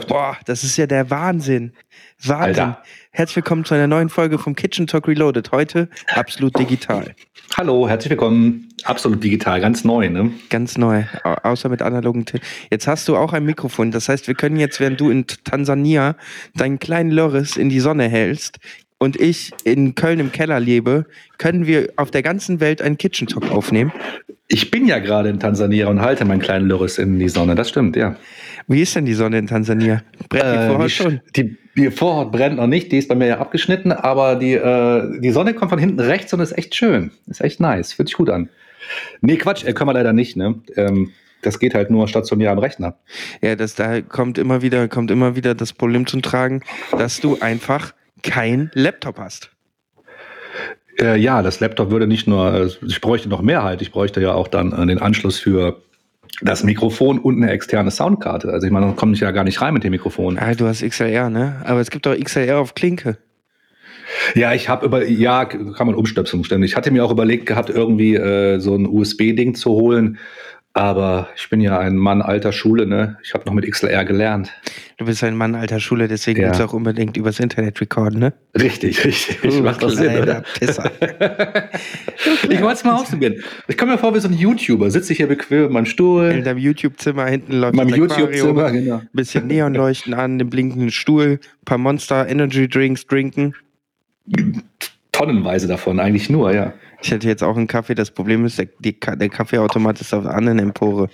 Läuft. 0.00 0.08
Boah, 0.08 0.36
das 0.46 0.64
ist 0.64 0.76
ja 0.76 0.86
der 0.86 1.10
Wahnsinn. 1.10 1.72
Wahnsinn. 2.22 2.62
Alter. 2.64 2.82
Herzlich 3.10 3.36
willkommen 3.36 3.64
zu 3.64 3.74
einer 3.74 3.86
neuen 3.86 4.08
Folge 4.08 4.38
vom 4.38 4.54
Kitchen 4.54 4.86
Talk 4.86 5.08
Reloaded. 5.08 5.52
Heute 5.52 5.88
absolut 6.14 6.58
digital. 6.58 7.14
Hallo, 7.56 7.86
herzlich 7.88 8.10
willkommen. 8.10 8.68
Absolut 8.84 9.22
digital, 9.22 9.60
ganz 9.60 9.84
neu, 9.84 10.08
ne? 10.08 10.30
Ganz 10.48 10.78
neu. 10.78 11.04
Au 11.22 11.34
außer 11.50 11.68
mit 11.68 11.82
analogen 11.82 12.24
T 12.24 12.40
Jetzt 12.70 12.86
hast 12.86 13.08
du 13.08 13.16
auch 13.16 13.34
ein 13.34 13.44
Mikrofon. 13.44 13.90
Das 13.90 14.08
heißt, 14.08 14.26
wir 14.26 14.34
können 14.34 14.56
jetzt, 14.56 14.80
während 14.80 15.00
du 15.00 15.10
in 15.10 15.26
Tansania 15.26 16.16
deinen 16.54 16.78
kleinen 16.78 17.10
Loris 17.10 17.56
in 17.56 17.68
die 17.68 17.80
Sonne 17.80 18.08
hältst 18.08 18.58
und 18.98 19.20
ich 19.20 19.50
in 19.64 19.94
Köln 19.94 20.20
im 20.20 20.32
Keller 20.32 20.60
lebe, 20.60 21.04
können 21.36 21.66
wir 21.66 21.90
auf 21.96 22.10
der 22.10 22.22
ganzen 22.22 22.60
Welt 22.60 22.80
einen 22.80 22.96
Kitchen 22.96 23.26
Talk 23.26 23.50
aufnehmen. 23.50 23.92
Ich 24.48 24.70
bin 24.70 24.86
ja 24.86 24.98
gerade 24.98 25.28
in 25.28 25.38
Tansania 25.40 25.88
und 25.88 26.00
halte 26.00 26.24
meinen 26.24 26.40
kleinen 26.40 26.68
Loris 26.68 26.98
in 26.98 27.18
die 27.18 27.28
Sonne. 27.28 27.54
Das 27.54 27.68
stimmt, 27.68 27.96
ja. 27.96 28.16
Wie 28.66 28.82
ist 28.82 28.94
denn 28.94 29.04
die 29.04 29.14
Sonne 29.14 29.38
in 29.38 29.46
Tansania? 29.46 30.02
Brennt 30.28 30.44
die 30.44 30.58
Äh, 30.58 30.66
Vorhaut 30.68 30.86
die, 30.86 30.90
schon? 30.90 31.20
Die, 31.36 31.56
die 31.76 31.90
Vorhaut 31.90 32.32
brennt 32.32 32.56
noch 32.56 32.66
nicht, 32.66 32.92
die 32.92 32.98
ist 32.98 33.08
bei 33.08 33.14
mir 33.14 33.26
ja 33.26 33.38
abgeschnitten, 33.38 33.92
aber 33.92 34.36
die, 34.36 34.54
äh, 34.54 35.20
die 35.20 35.30
Sonne 35.30 35.54
kommt 35.54 35.70
von 35.70 35.78
hinten 35.78 36.00
rechts 36.00 36.32
und 36.32 36.40
ist 36.40 36.56
echt 36.56 36.74
schön. 36.74 37.10
Ist 37.26 37.40
echt 37.40 37.60
nice, 37.60 37.92
fühlt 37.92 38.08
sich 38.08 38.16
gut 38.16 38.30
an. 38.30 38.48
Nee, 39.20 39.36
Quatsch, 39.36 39.64
äh, 39.64 39.72
können 39.72 39.88
wir 39.88 39.94
leider 39.94 40.12
nicht, 40.12 40.36
ne? 40.36 40.56
Ähm, 40.76 41.10
das 41.42 41.58
geht 41.58 41.74
halt 41.74 41.90
nur 41.90 42.06
stationär 42.06 42.50
am 42.50 42.58
Rechner. 42.58 42.96
Ja, 43.40 43.56
das 43.56 43.74
da 43.74 44.02
kommt 44.02 44.36
immer 44.36 44.62
wieder, 44.62 44.88
kommt 44.88 45.10
immer 45.10 45.36
wieder 45.36 45.54
das 45.54 45.72
Problem 45.72 46.06
zum 46.06 46.22
Tragen, 46.22 46.62
dass 46.98 47.20
du 47.20 47.38
einfach 47.40 47.94
kein 48.22 48.70
Laptop 48.74 49.18
hast. 49.18 49.50
Äh, 51.00 51.16
ja, 51.18 51.40
das 51.42 51.60
Laptop 51.60 51.90
würde 51.90 52.06
nicht 52.06 52.26
nur, 52.26 52.52
äh, 52.52 52.68
ich 52.86 53.00
bräuchte 53.00 53.28
noch 53.30 53.40
mehr 53.40 53.62
halt, 53.62 53.80
ich 53.80 53.90
bräuchte 53.90 54.20
ja 54.20 54.34
auch 54.34 54.48
dann 54.48 54.72
äh, 54.72 54.86
den 54.86 54.98
Anschluss 54.98 55.38
für 55.38 55.80
das 56.42 56.64
Mikrofon 56.64 57.18
und 57.18 57.42
eine 57.42 57.50
externe 57.50 57.90
Soundkarte. 57.90 58.50
Also 58.50 58.66
ich 58.66 58.72
meine, 58.72 58.86
dann 58.86 58.96
komme 58.96 59.12
ich 59.12 59.20
ja 59.20 59.30
gar 59.30 59.44
nicht 59.44 59.60
rein 59.60 59.74
mit 59.74 59.84
dem 59.84 59.90
Mikrofon. 59.90 60.38
Ah, 60.38 60.54
du 60.54 60.66
hast 60.66 60.82
XLR, 60.82 61.30
ne? 61.30 61.60
Aber 61.64 61.80
es 61.80 61.90
gibt 61.90 62.06
auch 62.06 62.16
XLR 62.16 62.58
auf 62.58 62.74
Klinke. 62.74 63.18
Ja, 64.34 64.54
ich 64.54 64.68
habe 64.68 64.86
über, 64.86 65.06
ja, 65.06 65.44
kann 65.44 65.86
man 65.86 65.94
umstöpseln 65.94 66.42
ständig. 66.44 66.72
Ich 66.72 66.76
hatte 66.76 66.90
mir 66.90 67.04
auch 67.04 67.10
überlegt 67.10 67.46
gehabt, 67.46 67.70
irgendwie 67.70 68.16
äh, 68.16 68.58
so 68.58 68.74
ein 68.74 68.86
USB-Ding 68.86 69.54
zu 69.54 69.70
holen. 69.70 70.18
Aber 70.72 71.28
ich 71.36 71.48
bin 71.50 71.60
ja 71.60 71.78
ein 71.78 71.96
Mann 71.96 72.22
alter 72.22 72.52
Schule, 72.52 72.86
ne? 72.86 73.18
Ich 73.24 73.34
habe 73.34 73.44
noch 73.44 73.52
mit 73.52 73.68
XLR 73.68 74.04
gelernt. 74.04 74.52
Du 75.00 75.06
bist 75.06 75.24
ein 75.24 75.34
Mann 75.34 75.54
alter 75.54 75.80
Schule, 75.80 76.08
deswegen 76.08 76.42
Ja. 76.42 76.48
willst 76.48 76.60
du 76.60 76.64
auch 76.64 76.74
unbedingt 76.74 77.16
übers 77.16 77.40
Internet 77.40 77.80
recorden, 77.80 78.20
ne? 78.20 78.34
Richtig, 78.54 79.02
richtig. 79.02 79.40
Du 79.40 79.62
Macht 79.62 79.82
doch 79.82 79.88
Sinn, 79.88 80.14
oder? 80.20 80.44
Pisser. 80.58 80.90
Ich 82.50 82.60
wollte 82.60 82.74
es 82.74 82.84
mal 82.84 82.96
ausprobieren. 82.96 83.36
Ich 83.66 83.78
komme 83.78 83.92
mir 83.92 83.98
vor 83.98 84.14
wie 84.14 84.20
so 84.20 84.28
ein 84.28 84.34
YouTuber. 84.34 84.90
Sitze 84.90 85.12
ich 85.12 85.16
hier 85.16 85.26
bequem 85.26 85.68
in 85.68 85.72
meinem 85.72 85.84
In 85.84 85.90
Stuhl, 85.90 86.42
deinem 86.42 86.58
YouTube-Zimmer 86.58 87.24
hinten 87.26 87.54
läuft 87.54 87.72
in 87.72 87.76
meinem 87.78 87.88
das 87.88 87.96
YouTube-Zimmer, 87.96 88.70
genau. 88.72 89.00
bisschen 89.14 89.46
Neonleuchten 89.46 90.12
an, 90.12 90.38
den 90.38 90.50
blinkenden 90.50 90.90
Stuhl, 90.90 91.40
paar 91.64 91.78
Monster 91.78 92.28
Energy 92.28 92.68
Drinks 92.68 93.06
trinken. 93.06 93.54
Tonnenweise 95.12 95.66
davon, 95.66 95.98
eigentlich 95.98 96.28
nur, 96.28 96.52
ja. 96.52 96.74
Ich 97.02 97.10
hätte 97.10 97.26
jetzt 97.28 97.42
auch 97.42 97.56
einen 97.56 97.66
Kaffee. 97.66 97.94
Das 97.94 98.10
Problem 98.10 98.44
ist, 98.44 98.58
der, 98.58 98.68
die, 98.78 98.98
der 99.00 99.28
Kaffeeautomat 99.28 100.00
ist 100.00 100.12
auf 100.12 100.24
der 100.24 100.34
anderen 100.34 100.58
Empore. 100.58 101.08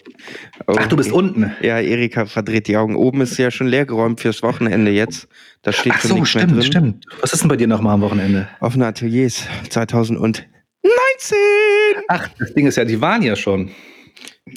Oh, 0.66 0.74
Ach, 0.78 0.86
du 0.88 0.96
bist 0.96 1.12
unten. 1.12 1.52
Ja, 1.62 1.78
Erika 1.80 2.26
verdreht 2.26 2.66
die 2.66 2.76
Augen. 2.76 2.96
Oben 2.96 3.20
ist 3.20 3.36
ja 3.38 3.50
schon 3.50 3.68
leergeräumt 3.68 4.20
fürs 4.20 4.42
Wochenende 4.42 4.90
jetzt. 4.90 5.28
Da 5.62 5.72
steht 5.72 5.92
Ach 5.96 6.00
schon 6.00 6.18
so, 6.18 6.24
stimmt, 6.24 6.52
drin. 6.52 6.62
stimmt. 6.62 7.04
Was 7.20 7.32
ist 7.32 7.42
denn 7.42 7.48
bei 7.48 7.56
dir 7.56 7.68
nochmal 7.68 7.94
am 7.94 8.00
Wochenende? 8.00 8.48
Offene 8.60 8.86
Ateliers 8.86 9.46
2019. 9.70 10.44
Ach, 12.08 12.28
das 12.38 12.52
Ding 12.54 12.66
ist 12.66 12.76
ja, 12.76 12.84
die 12.84 13.00
waren 13.00 13.22
ja 13.22 13.36
schon. 13.36 13.70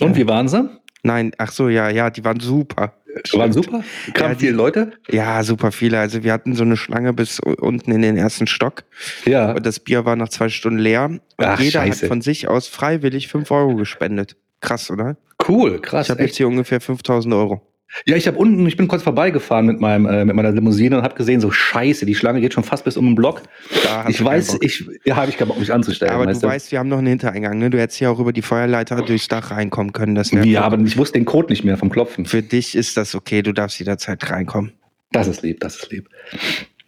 Und 0.02 0.16
wie 0.16 0.28
waren 0.28 0.48
sie? 0.48 0.70
Nein, 1.04 1.32
ach 1.38 1.52
so, 1.52 1.70
ja, 1.70 1.90
ja, 1.90 2.10
die 2.10 2.24
waren 2.26 2.40
super. 2.40 2.94
Waren 3.34 3.54
super? 3.54 3.84
Kamen 4.14 4.34
Ja, 4.34 4.38
viele 4.40 4.52
Leute? 4.52 4.92
Ja, 5.10 5.44
super 5.44 5.72
viele. 5.72 6.00
Also 6.00 6.24
wir 6.24 6.32
hatten 6.32 6.56
so 6.56 6.64
eine 6.64 6.78
Schlange 6.78 7.14
bis 7.14 7.40
unten 7.40 7.92
in 7.92 8.02
den 8.02 8.18
ersten 8.18 8.48
Stock. 8.48 8.84
Ja. 9.26 9.54
Und 9.54 9.66
das 9.66 9.80
Bier 9.80 10.06
war 10.06 10.16
nach 10.16 10.30
zwei 10.30 10.50
Stunden 10.50 10.80
leer. 10.80 11.06
Und 11.06 11.22
Ach, 11.38 11.60
jeder 11.60 11.82
scheiße. 11.82 12.04
hat 12.04 12.08
von 12.10 12.22
sich 12.22 12.48
aus 12.48 12.68
freiwillig 12.68 13.28
5 13.28 13.50
Euro 13.52 13.76
gespendet. 13.76 14.36
Krass, 14.62 14.92
oder? 14.92 15.18
Cool, 15.48 15.80
krass. 15.80 16.08
Ich 16.08 16.12
habe 16.12 16.24
jetzt 16.24 16.38
hier 16.38 16.48
ungefähr 16.48 16.82
5000 16.82 17.34
Euro. 17.34 17.62
Ja, 18.06 18.16
ich 18.16 18.28
habe 18.28 18.38
unten, 18.38 18.66
ich 18.68 18.78
bin 18.78 18.88
kurz 18.88 19.04
vorbeigefahren 19.04 19.66
mit 19.66 19.80
meinem 19.80 20.06
äh, 20.06 20.26
mit 20.26 20.36
meiner 20.36 20.52
Limousine 20.52 20.98
und 20.98 21.04
habe 21.04 21.16
gesehen, 21.16 21.42
so 21.42 21.52
Scheiße, 21.52 22.06
die 22.06 22.16
Schlange 22.16 22.40
geht 22.40 22.54
schon 22.54 22.64
fast 22.64 22.84
bis 22.84 22.98
um 22.98 23.06
den 23.06 23.16
Block. 23.16 23.42
Da 23.84 24.06
Ich 24.08 24.18
du 24.18 24.26
weiß, 24.26 24.58
ich 24.62 24.86
ja, 25.06 25.16
habe 25.16 25.30
ich 25.30 25.38
keinen 25.38 25.48
Bock 25.48 25.60
mich 25.60 25.74
anzustellen. 25.74 26.12
Aber 26.12 26.26
du 26.26 26.32
weißt 26.32 26.44
du? 26.44 26.48
weißt, 26.48 26.72
wir 26.72 26.80
haben 26.80 26.90
noch 26.90 27.00
einen 27.00 27.08
Hintereingang. 27.08 27.58
Ne? 27.58 27.70
Du 27.70 27.80
hättest 27.80 28.00
hier 28.00 28.12
auch 28.12 28.20
über 28.20 28.34
die 28.34 28.42
Feuerleiter 28.42 29.02
durchs 29.02 29.28
Dach 29.28 29.52
reinkommen 29.52 29.94
können. 29.94 30.16
Das 30.16 30.32
ja, 30.32 30.62
aber 30.62 30.80
ich 30.80 30.98
wusste 30.98 31.18
den 31.18 31.26
Code 31.26 31.50
nicht 31.50 31.64
mehr 31.64 31.78
vom 31.78 31.90
Klopfen. 31.90 32.26
Für 32.26 32.44
dich 32.44 32.76
ist 32.76 32.98
das 32.98 33.16
okay. 33.16 33.42
Du 33.42 33.54
darfst 33.54 33.80
jederzeit 33.80 34.30
reinkommen. 34.30 34.74
Das 35.12 35.28
ist 35.28 35.42
lieb, 35.42 35.60
das 35.60 35.76
ist 35.78 35.92
lieb. 35.92 36.08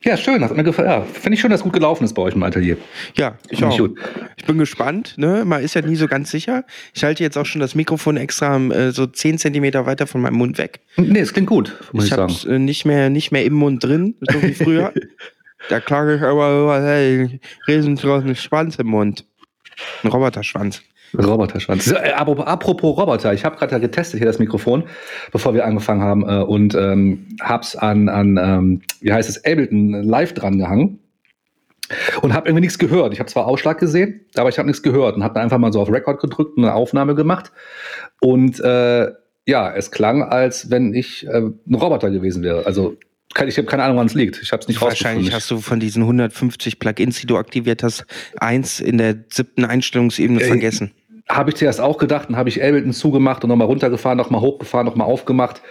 Ja, 0.04 0.18
schön, 0.18 0.42
gefallen. 0.64 0.90
Ja, 0.90 1.02
finde 1.02 1.36
ich 1.36 1.42
schön, 1.42 1.52
dass 1.52 1.62
gut 1.62 1.74
gelaufen 1.74 2.04
ist 2.06 2.14
bei 2.14 2.24
euch 2.24 2.34
im 2.34 2.42
Atelier. 2.42 2.78
Ja, 3.16 3.38
ich 3.50 3.64
auch. 3.64 3.72
ich 3.72 3.78
gut. 3.78 4.00
Ich 4.36 4.46
bin 4.46 4.58
gespannt. 4.58 5.14
Ne? 5.18 5.46
Man 5.46 5.62
ist 5.62 5.76
ja 5.76 5.82
nie 5.82 5.96
so 5.96 6.08
ganz 6.08 6.32
sicher. 6.32 6.66
Ich 6.94 7.04
halte 7.04 7.22
jetzt 7.22 7.38
auch 7.38 7.46
schon 7.46 7.62
das 7.62 7.76
Mikrofon 7.76 8.18
extra 8.18 8.58
äh, 8.58 8.92
so 8.92 9.06
10 9.06 9.38
Zentimeter 9.38 9.86
weiter 9.86 10.08
von 10.08 10.22
meinem 10.22 10.36
Mund 10.36 10.58
weg. 10.58 10.80
Nee, 10.98 11.20
es 11.20 11.34
klingt 11.34 11.50
gut, 11.50 11.78
muss 11.92 12.06
ich, 12.06 12.12
ich 12.12 12.18
habe 12.18 12.34
sagen. 12.34 12.56
äh, 12.56 12.60
nicht 12.60 12.86
mehr 12.86 13.12
nicht 13.12 13.32
mehr 13.32 13.46
im 13.46 13.54
Mund 13.54 13.84
drin, 13.84 14.16
so 14.22 14.42
wie 14.42 14.54
früher. 14.54 14.92
da 15.70 15.80
klage 15.80 16.16
ich 16.16 16.22
aber 16.24 16.62
über, 16.62 16.82
hey, 16.82 17.40
riesengroßen 17.68 18.36
Schwanz 18.36 18.78
im 18.78 18.88
Mund. 18.88 19.26
Ein 20.04 20.10
Roboterschwanz. 20.10 20.82
Roboterschwanz. 21.18 21.92
Äh, 21.92 22.12
apropos, 22.14 22.98
Roboter, 22.98 23.34
ich 23.34 23.46
habe 23.46 23.58
gerade 23.58 23.80
getestet 23.80 24.20
hier 24.20 24.28
das 24.28 24.40
Mikrofon, 24.40 24.84
bevor 25.32 25.54
wir 25.54 25.66
angefangen 25.66 26.02
haben 26.02 26.28
äh, 26.28 26.44
und 26.44 26.76
ähm, 26.76 27.28
hab's 27.42 27.76
an, 27.76 28.10
an 28.10 28.38
ähm, 28.38 28.82
wie 29.02 29.12
heißt 29.12 29.30
es, 29.30 29.44
Ableton 29.46 30.04
live 30.04 30.34
dran 30.34 30.58
gehangen 30.58 31.00
und 32.22 32.34
habe 32.34 32.48
irgendwie 32.48 32.62
nichts 32.62 32.80
gehört. 32.80 33.14
Ich 33.14 33.20
habe 33.20 33.30
zwar 33.30 33.48
Ausschlag 33.48 33.80
gesehen, 33.80 34.22
aber 34.36 34.50
ich 34.50 34.58
habe 34.58 34.68
nichts 34.68 34.84
gehört 34.84 35.16
und 35.16 35.24
habe 35.24 35.34
dann 35.34 35.44
einfach 35.44 35.58
mal 35.58 35.74
so 35.74 35.82
auf 35.82 35.92
Record 35.92 36.22
gedrückt 36.22 36.58
und 36.58 36.64
eine 36.64 36.74
Aufnahme 36.74 37.16
gemacht 37.16 37.52
und 38.22 38.60
äh, 38.60 39.12
ja, 39.48 39.74
es 39.74 39.92
klang, 39.92 40.24
als 40.24 40.70
wenn 40.70 40.94
ich 40.94 41.28
äh, 41.28 41.42
ein 41.42 41.76
Roboter 41.76 42.12
gewesen 42.12 42.44
wäre. 42.44 42.66
Also 42.66 42.98
ich 43.48 43.58
habe 43.58 43.66
keine 43.66 43.84
Ahnung, 43.84 43.96
woran 43.96 44.08
es 44.08 44.14
liegt. 44.14 44.42
Ich 44.42 44.52
habe 44.52 44.62
es 44.62 44.68
nicht 44.68 44.82
Wahrscheinlich 44.82 45.34
hast 45.34 45.50
du 45.50 45.60
von 45.62 45.80
diesen 45.80 46.04
150 46.04 46.80
Plugins, 46.80 47.22
die 47.22 47.28
du 47.28 47.38
aktiviert 47.38 47.82
hast, 47.82 48.06
eins 48.38 48.80
in 48.80 48.98
der 48.98 49.24
siebten 49.30 49.64
Einstellungsebene 49.64 50.42
Äh, 50.42 50.48
vergessen. 50.48 50.92
Habe 51.30 51.52
ich 51.52 51.56
zuerst 51.56 51.80
auch 51.80 51.98
gedacht, 51.98 52.30
dann 52.30 52.38
habe 52.38 52.50
ich 52.50 52.64
Ableton 52.64 52.94
zugemacht 52.94 53.44
und 53.44 53.50
nochmal 53.50 53.68
runtergefahren, 53.68 54.18
nochmal 54.18 54.42
hochgefahren, 54.42 54.86
nochmal 54.86 55.08
aufgemacht. 55.08 55.62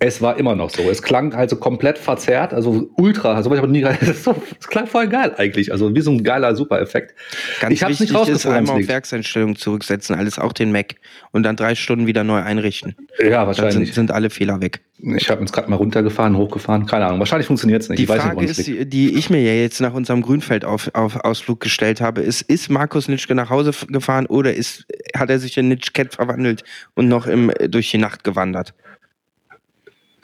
Es 0.00 0.20
war 0.20 0.38
immer 0.38 0.56
noch 0.56 0.70
so. 0.70 0.90
Es 0.90 1.02
klang 1.02 1.34
also 1.34 1.56
komplett 1.56 1.98
verzerrt, 1.98 2.52
also 2.52 2.90
ultra. 2.96 3.34
Also 3.34 3.52
ich 3.52 3.58
aber 3.58 3.68
nie, 3.68 3.80
das 3.82 4.68
klang 4.68 4.86
voll 4.86 5.08
geil 5.08 5.32
eigentlich. 5.36 5.70
Also 5.72 5.94
wie 5.94 6.00
so 6.00 6.10
ein 6.10 6.24
geiler 6.24 6.54
Super-Effekt. 6.56 7.14
Ganz 7.60 7.72
ich 7.72 7.82
hab's 7.82 8.00
wichtig 8.00 8.12
nicht 8.12 8.28
ist 8.28 8.46
einmal 8.46 8.80
auf 8.80 8.88
Werkseinstellungen 8.88 9.56
zurücksetzen, 9.56 10.16
alles 10.16 10.38
auch 10.38 10.52
den 10.52 10.72
Mac 10.72 10.96
und 11.30 11.44
dann 11.44 11.56
drei 11.56 11.74
Stunden 11.74 12.06
wieder 12.06 12.24
neu 12.24 12.40
einrichten. 12.40 12.96
Ja, 13.18 13.44
Dann 13.44 13.54
sind, 13.54 13.64
wahrscheinlich. 13.64 13.94
sind 13.94 14.10
alle 14.10 14.30
Fehler 14.30 14.60
weg. 14.60 14.80
Ich 15.16 15.30
habe 15.30 15.40
jetzt 15.40 15.52
gerade 15.52 15.70
mal 15.70 15.76
runtergefahren, 15.76 16.36
hochgefahren. 16.36 16.86
Keine 16.86 17.06
Ahnung. 17.06 17.18
Wahrscheinlich 17.18 17.46
funktioniert 17.46 17.82
es 17.82 17.88
nicht. 17.88 17.98
Die 17.98 18.04
ich 18.04 18.08
Frage 18.08 18.40
nicht, 18.40 18.50
es 18.50 18.58
ist, 18.58 18.66
liegt. 18.68 18.92
die 18.92 19.14
ich 19.16 19.30
mir 19.30 19.42
ja 19.42 19.52
jetzt 19.52 19.80
nach 19.80 19.92
unserem 19.92 20.22
Grünfeld-Ausflug 20.22 21.60
gestellt 21.60 22.00
habe, 22.00 22.20
ist, 22.20 22.42
ist 22.42 22.70
Markus 22.70 23.08
Nitschke 23.08 23.34
nach 23.34 23.50
Hause 23.50 23.72
gefahren 23.88 24.26
oder 24.26 24.54
ist, 24.54 24.86
hat 25.16 25.30
er 25.30 25.38
sich 25.38 25.56
in 25.56 25.68
Nitschket 25.68 26.14
verwandelt 26.14 26.64
und 26.94 27.08
noch 27.08 27.26
im, 27.26 27.52
durch 27.68 27.90
die 27.90 27.98
Nacht 27.98 28.24
gewandert? 28.24 28.74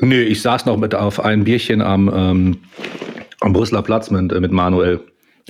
Nee, 0.00 0.22
ich 0.22 0.42
saß 0.42 0.66
noch 0.66 0.76
mit 0.76 0.94
auf 0.94 1.20
einem 1.20 1.44
Bierchen 1.44 1.82
am, 1.82 2.10
ähm, 2.14 2.58
am 3.40 3.52
Brüsseler 3.52 3.82
Platz 3.82 4.10
mit, 4.10 4.32
äh, 4.32 4.40
mit 4.40 4.52
Manuel. 4.52 5.00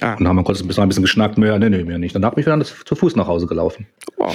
Ah, 0.01 0.15
Und 0.15 0.27
haben 0.27 0.37
wir 0.37 0.45
kurz 0.45 0.61
ein 0.61 0.67
bisschen, 0.69 0.83
ein 0.83 0.89
bisschen 0.89 1.03
geschnackt. 1.03 1.37
Mehr, 1.39 1.59
nee, 1.59 1.69
nee, 1.69 1.85
mehr 1.85 1.99
nicht. 1.99 2.15
Danach 2.15 2.31
bin 2.35 2.41
ich 2.41 2.47
wieder 2.47 2.61
zu 2.65 2.95
Fuß 2.95 3.17
nach 3.17 3.27
Hause 3.27 3.47
gelaufen. 3.47 3.87
wow. 4.17 4.35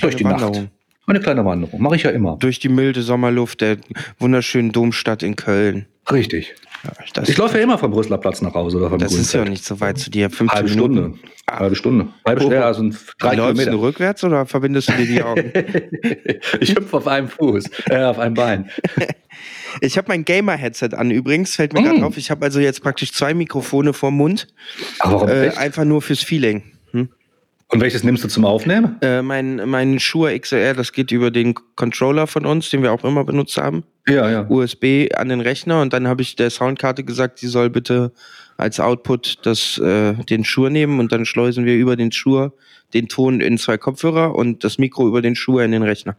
Durch 0.00 0.16
die 0.16 0.24
Kleine 0.24 0.40
Nacht. 0.40 0.68
Eine 1.10 1.20
kleine 1.20 1.44
Wanderung. 1.44 1.80
Mache 1.82 1.96
ich 1.96 2.02
ja 2.04 2.10
immer. 2.10 2.36
Durch 2.38 2.58
die 2.58 2.68
milde 2.68 3.02
Sommerluft 3.02 3.60
der 3.60 3.76
wunderschönen 4.18 4.72
Domstadt 4.72 5.22
in 5.22 5.36
Köln. 5.36 5.86
Richtig. 6.10 6.54
Ja, 6.82 6.92
das, 7.12 7.28
Ich 7.28 7.36
laufe 7.36 7.58
ja 7.58 7.62
immer 7.64 7.76
vom 7.76 7.90
Brüsseler 7.90 8.16
Platz 8.18 8.40
nach 8.40 8.54
Hause 8.54 8.78
oder 8.78 8.88
vom 8.88 8.98
das 8.98 9.12
ist 9.12 9.32
ja 9.34 9.44
nicht 9.44 9.64
so 9.64 9.80
weit 9.80 9.98
zu 9.98 10.10
dir. 10.10 10.30
15 10.30 10.48
Halbe 10.56 10.70
Minuten. 10.70 10.94
Stunde. 10.94 11.18
Ah. 11.46 11.58
Halbe 11.58 11.76
Stunde. 11.76 12.08
Halbe 12.24 12.40
Stunde, 12.40 12.64
also 12.64 12.82
ein- 12.82 12.96
drei 13.18 13.34
Läufst 13.34 13.58
du 13.58 13.64
Kilometer. 13.64 13.82
rückwärts 13.86 14.24
oder 14.24 14.46
verbindest 14.46 14.88
du 14.88 14.92
dir 14.94 15.06
die 15.06 15.22
Augen? 15.22 15.52
ich 16.60 16.74
hüpfe 16.74 16.96
auf 16.96 17.06
einem 17.06 17.28
Fuß, 17.28 17.64
äh, 17.90 18.02
auf 18.04 18.18
einem 18.18 18.34
Bein. 18.34 18.70
Ich 19.80 19.96
habe 19.96 20.08
mein 20.08 20.24
Gamer-Headset 20.24 20.90
an 20.96 21.12
übrigens, 21.12 21.54
fällt 21.54 21.72
mir 21.72 21.80
Mm. 21.80 21.84
gerade 21.84 22.04
auf. 22.06 22.16
Ich 22.16 22.30
habe 22.32 22.44
also 22.44 22.58
jetzt 22.58 22.82
praktisch 22.82 23.12
zwei 23.12 23.34
Mikrofone 23.34 23.92
vorm 23.92 24.16
Mund. 24.16 24.48
Aber 24.98 25.14
warum 25.14 25.28
Äh, 25.28 25.50
einfach 25.50 25.84
nur 25.84 26.02
fürs 26.02 26.20
Feeling. 26.20 26.62
Und 27.72 27.80
welches 27.80 28.02
nimmst 28.02 28.24
du 28.24 28.28
zum 28.28 28.44
Aufnehmen? 28.44 28.96
Äh, 29.00 29.22
mein, 29.22 29.68
mein 29.68 30.00
Shure 30.00 30.38
XLR, 30.38 30.74
das 30.74 30.92
geht 30.92 31.12
über 31.12 31.30
den 31.30 31.54
Controller 31.76 32.26
von 32.26 32.44
uns, 32.44 32.68
den 32.68 32.82
wir 32.82 32.92
auch 32.92 33.04
immer 33.04 33.24
benutzt 33.24 33.56
haben. 33.58 33.84
Ja, 34.08 34.28
ja. 34.28 34.46
USB 34.48 35.08
an 35.14 35.28
den 35.28 35.40
Rechner 35.40 35.80
und 35.80 35.92
dann 35.92 36.08
habe 36.08 36.22
ich 36.22 36.34
der 36.34 36.50
Soundkarte 36.50 37.04
gesagt, 37.04 37.38
sie 37.38 37.46
soll 37.46 37.70
bitte 37.70 38.12
als 38.56 38.80
Output 38.80 39.38
das, 39.46 39.78
äh, 39.78 40.14
den 40.14 40.44
Shure 40.44 40.70
nehmen 40.70 40.98
und 40.98 41.12
dann 41.12 41.24
schleusen 41.24 41.64
wir 41.64 41.76
über 41.76 41.94
den 41.94 42.10
Shure 42.10 42.52
den 42.92 43.06
Ton 43.06 43.40
in 43.40 43.56
zwei 43.56 43.78
Kopfhörer 43.78 44.34
und 44.34 44.64
das 44.64 44.78
Mikro 44.78 45.06
über 45.06 45.22
den 45.22 45.36
Shure 45.36 45.64
in 45.64 45.70
den 45.70 45.84
Rechner. 45.84 46.16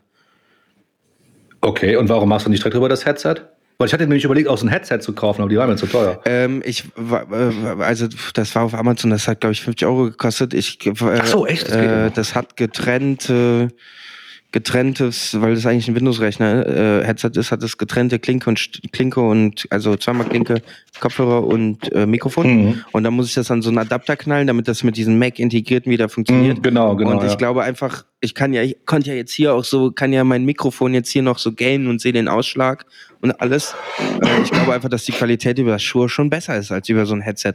Okay, 1.60 1.98
und 1.98 2.08
warum 2.08 2.30
machst 2.30 2.48
du 2.48 2.50
nicht 2.50 2.64
direkt 2.64 2.78
über 2.78 2.88
das 2.88 3.06
Headset? 3.06 3.36
Weil 3.82 3.88
ich 3.88 3.94
hatte 3.94 4.04
nämlich 4.04 4.24
überlegt, 4.24 4.48
auch 4.48 4.60
so 4.60 4.66
ein 4.68 4.70
Headset 4.70 5.00
zu 5.00 5.14
kaufen, 5.14 5.42
aber 5.42 5.50
die 5.50 5.58
waren 5.58 5.68
mir 5.68 5.76
zu 5.76 5.88
teuer. 5.88 6.22
Ähm, 6.26 6.62
ich, 6.64 6.84
äh, 6.96 7.82
also 7.82 8.08
das 8.36 8.54
war 8.54 8.64
auf 8.64 8.76
Amazon, 8.76 9.10
das 9.10 9.28
hat 9.28 9.42
glaube 9.42 9.54
ich 9.54 9.62
50 9.62 9.88
Euro 9.88 10.04
gekostet. 10.04 10.54
Ich, 10.54 10.86
äh, 10.86 10.94
Ach 11.02 11.26
so, 11.26 11.48
echt? 11.48 11.68
Das 11.68 11.76
äh, 11.76 12.12
das 12.12 12.36
hat 12.36 12.58
getrennte, 12.58 13.70
getrenntes, 14.52 15.40
weil 15.40 15.56
das 15.56 15.66
eigentlich 15.66 15.88
ein 15.88 15.96
Windows-Rechner 15.96 16.68
äh, 16.68 17.06
Headset 17.06 17.32
ist, 17.36 17.52
hat 17.52 17.64
es 17.64 17.78
getrennte 17.78 18.20
Klinke 18.20 18.50
und 18.50 18.60
Klinke 18.92 19.22
und 19.22 19.66
also 19.70 19.96
zweimal 19.96 20.28
Klinke, 20.28 20.62
Kopfhörer 21.00 21.46
und 21.46 21.92
äh, 21.94 22.06
Mikrofon. 22.06 22.66
Mhm. 22.66 22.84
Und 22.92 23.04
dann 23.04 23.14
muss 23.14 23.28
ich 23.28 23.34
das 23.34 23.50
an 23.50 23.62
so 23.62 23.70
einen 23.70 23.78
Adapter 23.78 24.18
knallen, 24.18 24.48
damit 24.48 24.68
das 24.68 24.84
mit 24.84 24.98
diesem 24.98 25.18
Mac 25.18 25.40
integrierten 25.40 25.90
wieder 25.90 26.10
funktioniert. 26.10 26.58
Mhm, 26.58 26.64
genau, 26.64 26.96
genau. 26.96 27.12
und 27.12 27.24
ich 27.24 27.32
ja. 27.32 27.38
glaube 27.38 27.64
einfach, 27.64 28.04
ich 28.20 28.36
kann 28.36 28.52
ja, 28.52 28.62
ich 28.62 28.78
konnte 28.86 29.12
ja 29.12 29.16
jetzt 29.16 29.32
hier 29.32 29.54
auch 29.54 29.64
so, 29.64 29.92
kann 29.92 30.12
ja 30.12 30.24
mein 30.26 30.44
Mikrofon 30.44 30.94
jetzt 30.94 31.10
hier 31.10 31.24
noch 31.24 31.38
so 31.38 31.54
gainen 31.54 31.88
und 31.88 32.02
sehe 32.02 32.14
den 32.14 32.28
Ausschlag 32.28 32.86
und 33.22 33.40
alles. 33.40 33.74
Äh, 34.22 34.44
ich 34.44 34.52
glaube 34.52 34.74
einfach, 34.74 34.90
dass 34.90 35.06
die 35.06 35.14
Qualität 35.14 35.60
über 35.60 35.72
das 35.72 35.84
Schuhe 35.84 36.10
schon 36.10 36.30
besser 36.30 36.58
ist 36.58 36.72
als 36.72 36.90
über 36.90 37.06
so 37.06 37.14
ein 37.14 37.22
Headset. 37.22 37.54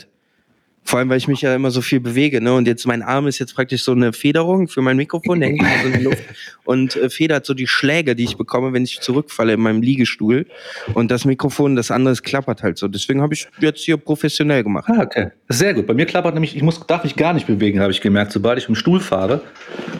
Vor 0.86 1.00
allem, 1.00 1.08
weil 1.08 1.18
ich 1.18 1.26
mich 1.26 1.42
ja 1.42 1.52
immer 1.52 1.72
so 1.72 1.80
viel 1.80 1.98
bewege, 1.98 2.40
ne? 2.40 2.54
Und 2.54 2.68
jetzt 2.68 2.86
mein 2.86 3.02
Arm 3.02 3.26
ist 3.26 3.40
jetzt 3.40 3.56
praktisch 3.56 3.82
so 3.82 3.90
eine 3.90 4.12
Federung 4.12 4.68
für 4.68 4.82
mein 4.82 4.96
Mikrofon, 4.96 5.40
der 5.40 5.48
hängt 5.48 5.60
immer 5.60 5.78
so 5.82 5.86
in 5.88 5.92
der 5.92 6.02
Luft 6.02 6.22
und 6.64 6.94
äh, 6.94 7.10
federt 7.10 7.44
so 7.44 7.54
die 7.54 7.66
Schläge, 7.66 8.14
die 8.14 8.22
ich 8.22 8.36
bekomme, 8.36 8.72
wenn 8.72 8.84
ich 8.84 9.00
zurückfalle 9.00 9.54
in 9.54 9.60
meinem 9.60 9.82
Liegestuhl. 9.82 10.46
Und 10.94 11.10
das 11.10 11.24
Mikrofon, 11.24 11.74
das 11.74 11.90
andere, 11.90 12.14
klappert 12.14 12.62
halt 12.62 12.78
so. 12.78 12.86
Deswegen 12.86 13.20
habe 13.20 13.34
ich 13.34 13.48
jetzt 13.58 13.80
hier 13.80 13.96
professionell 13.96 14.62
gemacht. 14.62 14.88
Ah, 14.88 15.02
okay. 15.02 15.30
Sehr 15.48 15.74
gut. 15.74 15.88
Bei 15.88 15.94
mir 15.94 16.06
klappert 16.06 16.34
nämlich, 16.34 16.54
ich 16.54 16.62
muss, 16.62 16.86
darf 16.86 17.02
mich 17.02 17.16
gar 17.16 17.34
nicht 17.34 17.48
bewegen, 17.48 17.80
habe 17.80 17.90
ich 17.90 18.00
gemerkt. 18.00 18.30
Sobald 18.30 18.58
ich 18.58 18.68
im 18.68 18.76
Stuhl 18.76 19.00
fahre 19.00 19.42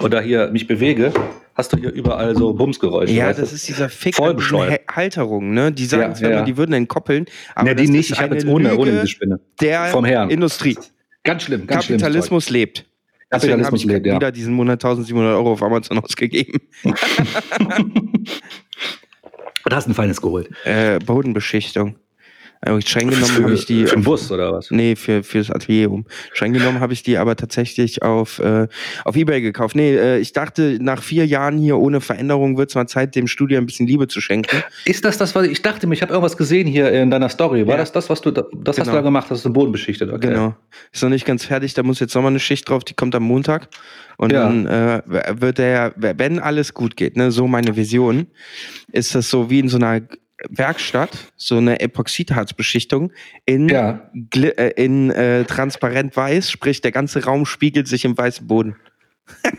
oder 0.00 0.20
hier 0.20 0.50
mich 0.50 0.68
bewege, 0.68 1.12
hast 1.56 1.72
du 1.72 1.78
hier 1.78 1.90
überall 1.92 2.36
so 2.36 2.52
Bumsgeräusche. 2.52 3.12
Ja, 3.12 3.32
du? 3.32 3.40
das 3.40 3.52
ist 3.52 3.66
dieser 3.66 3.88
Fick 3.88 4.14
Voll 4.14 4.30
an 4.30 4.36
diesen 4.36 4.50
bescheuert. 4.50 4.80
Ha- 4.88 4.94
Halterungen, 4.96 5.52
ne? 5.54 5.72
Die 5.72 5.86
sagen 5.86 6.14
Ja, 6.20 6.28
ja. 6.28 6.36
immer, 6.36 6.44
die 6.44 6.56
würden 6.56 6.72
entkoppeln, 6.74 7.26
aber 7.54 7.70
Nee, 7.70 7.74
die 7.74 7.88
nicht. 7.88 8.10
Ich 8.12 8.20
habe 8.20 8.34
jetzt 8.34 8.46
ohne, 8.46 8.76
ohne 8.76 8.92
diese 8.92 9.06
Spinne. 9.08 9.40
der 9.60 9.86
Vom 9.86 10.04
Herrn. 10.04 10.30
Industrie. 10.30 10.78
Ganz 11.24 11.42
schlimm, 11.42 11.66
ganz 11.66 11.86
schlimm. 11.86 11.98
Kapitalismus 11.98 12.50
lebt. 12.50 12.84
Deswegen 13.32 13.54
habe 13.54 13.62
Kapitalismus 13.62 13.80
ich 13.80 13.86
lebt, 13.88 14.06
ja. 14.06 14.14
wieder 14.14 14.30
diesen 14.30 14.54
Monat 14.54 14.84
1700 14.84 15.34
Euro 15.34 15.52
auf 15.52 15.62
Amazon 15.62 15.98
ausgegeben. 16.04 16.60
Und 19.64 19.74
hast 19.74 19.88
ein 19.88 19.94
feines 19.94 20.20
geholt. 20.20 20.48
Äh, 20.64 20.98
Bodenbeschichtung. 21.00 21.96
Äh, 22.66 22.80
streng 22.82 23.08
genommen 23.10 23.42
habe 23.44 23.54
ich 23.54 23.64
die. 23.66 23.86
Für 23.86 23.96
den 23.96 24.04
Bus 24.04 24.30
oder 24.30 24.52
was? 24.52 24.70
Nee, 24.70 24.96
für, 24.96 25.22
fürs 25.22 25.50
Atelier 25.50 25.90
um. 25.90 26.04
Streng 26.32 26.52
genommen 26.52 26.80
habe 26.80 26.92
ich 26.92 27.02
die 27.02 27.16
aber 27.18 27.36
tatsächlich 27.36 28.02
auf, 28.02 28.38
äh, 28.40 28.66
auf 29.04 29.16
Ebay 29.16 29.40
gekauft. 29.40 29.76
Nee, 29.76 29.94
äh, 29.96 30.18
ich 30.18 30.32
dachte, 30.32 30.78
nach 30.80 31.02
vier 31.02 31.26
Jahren 31.26 31.58
hier 31.58 31.78
ohne 31.78 32.00
Veränderung 32.00 32.56
wird 32.58 32.70
es 32.70 32.74
mal 32.74 32.86
Zeit, 32.86 33.14
dem 33.14 33.26
Studio 33.26 33.58
ein 33.58 33.66
bisschen 33.66 33.86
Liebe 33.86 34.08
zu 34.08 34.20
schenken. 34.20 34.62
Ist 34.84 35.04
das 35.04 35.18
das, 35.18 35.34
was 35.34 35.46
ich 35.46 35.62
dachte 35.62 35.86
ich 35.92 36.02
habe 36.02 36.12
irgendwas 36.12 36.36
gesehen 36.36 36.66
hier 36.66 36.90
in 36.90 37.10
deiner 37.10 37.28
Story. 37.28 37.66
War 37.66 37.74
Ja. 37.74 37.78
das 37.80 37.92
das, 37.92 38.10
was 38.10 38.20
du, 38.20 38.30
da- 38.30 38.44
das 38.54 38.76
hast 38.78 38.84
Genau. 38.86 38.90
du 38.96 38.96
da 38.98 39.02
gemacht, 39.02 39.28
hast 39.30 39.44
du 39.44 39.48
den 39.48 39.52
Boden 39.52 39.72
beschichtet? 39.72 40.12
Okay. 40.12 40.28
Genau. 40.28 40.56
Ist 40.92 41.02
noch 41.02 41.10
nicht 41.10 41.24
ganz 41.24 41.44
fertig, 41.44 41.74
da 41.74 41.82
muss 41.82 42.00
jetzt 42.00 42.14
nochmal 42.14 42.32
eine 42.32 42.40
Schicht 42.40 42.68
drauf, 42.68 42.82
die 42.84 42.94
kommt 42.94 43.14
am 43.14 43.22
Montag. 43.22 43.68
Und 44.18 44.32
Ja. 44.32 44.44
dann 44.44 44.66
äh, 44.66 45.02
wird 45.40 45.58
der, 45.58 45.92
wenn 45.96 46.38
alles 46.38 46.74
gut 46.74 46.96
geht, 46.96 47.16
ne, 47.16 47.30
so 47.30 47.46
meine 47.46 47.76
Vision, 47.76 48.26
ist 48.90 49.14
das 49.14 49.28
so 49.30 49.50
wie 49.50 49.58
in 49.60 49.68
so 49.68 49.76
einer 49.76 50.00
Werkstatt, 50.48 51.32
so 51.36 51.56
eine 51.56 51.80
Epoxidharzbeschichtung 51.80 53.12
in, 53.44 53.68
Ja. 53.68 54.10
Äh, 54.34 54.72
in 54.76 55.10
äh, 55.10 55.44
transparent 55.44 56.16
weiß, 56.16 56.50
sprich 56.50 56.80
der 56.80 56.92
ganze 56.92 57.24
Raum 57.24 57.46
spiegelt 57.46 57.88
sich 57.88 58.04
im 58.04 58.16
weißen 58.16 58.46
Boden. 58.46 58.76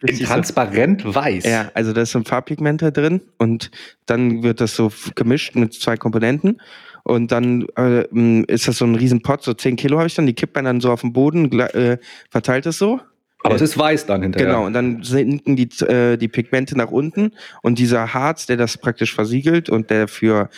In 0.00 0.10
Richtig 0.10 0.28
so. 0.28 0.32
transparent 0.32 1.04
weiß. 1.04 1.44
Ja, 1.44 1.72
also 1.74 1.92
da 1.92 2.02
ist 2.02 2.12
so 2.12 2.20
ein 2.20 2.24
Farbpigment 2.24 2.82
da 2.82 2.92
drin 2.92 3.20
und 3.36 3.72
dann 4.06 4.44
wird 4.44 4.60
das 4.60 4.76
so 4.76 4.92
gemischt 5.16 5.56
mit 5.56 5.74
zwei 5.74 5.96
Komponenten 5.96 6.60
und 7.02 7.32
dann 7.32 7.66
äh, 7.76 8.04
ist 8.46 8.68
das 8.68 8.78
so 8.78 8.84
ein 8.84 8.94
riesen 8.94 9.22
Pot, 9.22 9.42
so 9.42 9.54
10 9.54 9.74
Kilo 9.74 9.98
habe 9.98 10.06
ich 10.06 10.14
dann, 10.14 10.26
die 10.26 10.34
kippt 10.34 10.54
man 10.54 10.66
dann 10.66 10.80
so 10.80 10.92
auf 10.92 11.00
den 11.00 11.12
Boden, 11.12 11.50
äh, 11.58 11.98
verteilt 12.30 12.66
es 12.66 12.78
so. 12.78 13.00
Aber 13.42 13.54
es 13.54 13.62
ist 13.62 13.78
weiß 13.78 14.06
dann 14.06 14.22
hinterher. 14.22 14.48
Genau, 14.48 14.66
und 14.66 14.72
dann 14.72 15.02
sinken 15.02 15.54
die, 15.56 15.68
äh, 15.84 16.16
die 16.16 16.28
Pigmente 16.28 16.76
nach 16.76 16.90
unten 16.90 17.32
und 17.62 17.78
dieser 17.78 18.12
Harz, 18.12 18.46
der 18.46 18.56
das 18.56 18.76
praktisch 18.78 19.14
versiegelt 19.14 19.70
und 19.70 19.90
der 19.90 20.08
für 20.08 20.48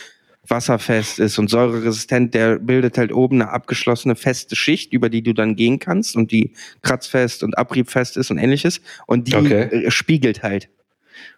wasserfest 0.49 1.21
ist 1.21 1.39
und 1.39 1.49
säureresistent, 1.49 2.35
der 2.35 2.59
bildet 2.59 2.99
halt 2.99 3.13
oben 3.13 3.41
eine 3.43 3.51
abgeschlossene 3.53 4.17
feste 4.17 4.57
Schicht, 4.57 4.93
über 4.93 5.09
die 5.09 5.23
du 5.23 5.33
dann 5.33 5.55
gehen 5.55 5.79
kannst 5.79 6.17
und 6.17 6.33
die 6.33 6.53
kratzfest 6.83 7.43
und 7.45 7.57
abriebfest 7.59 8.17
ist 8.17 8.31
und 8.31 8.39
ähnliches 8.39 8.81
und 9.07 9.29
die 9.29 9.37
Okay. 9.37 9.63
äh, 9.85 9.91
spiegelt 9.91 10.43
halt. 10.43 10.69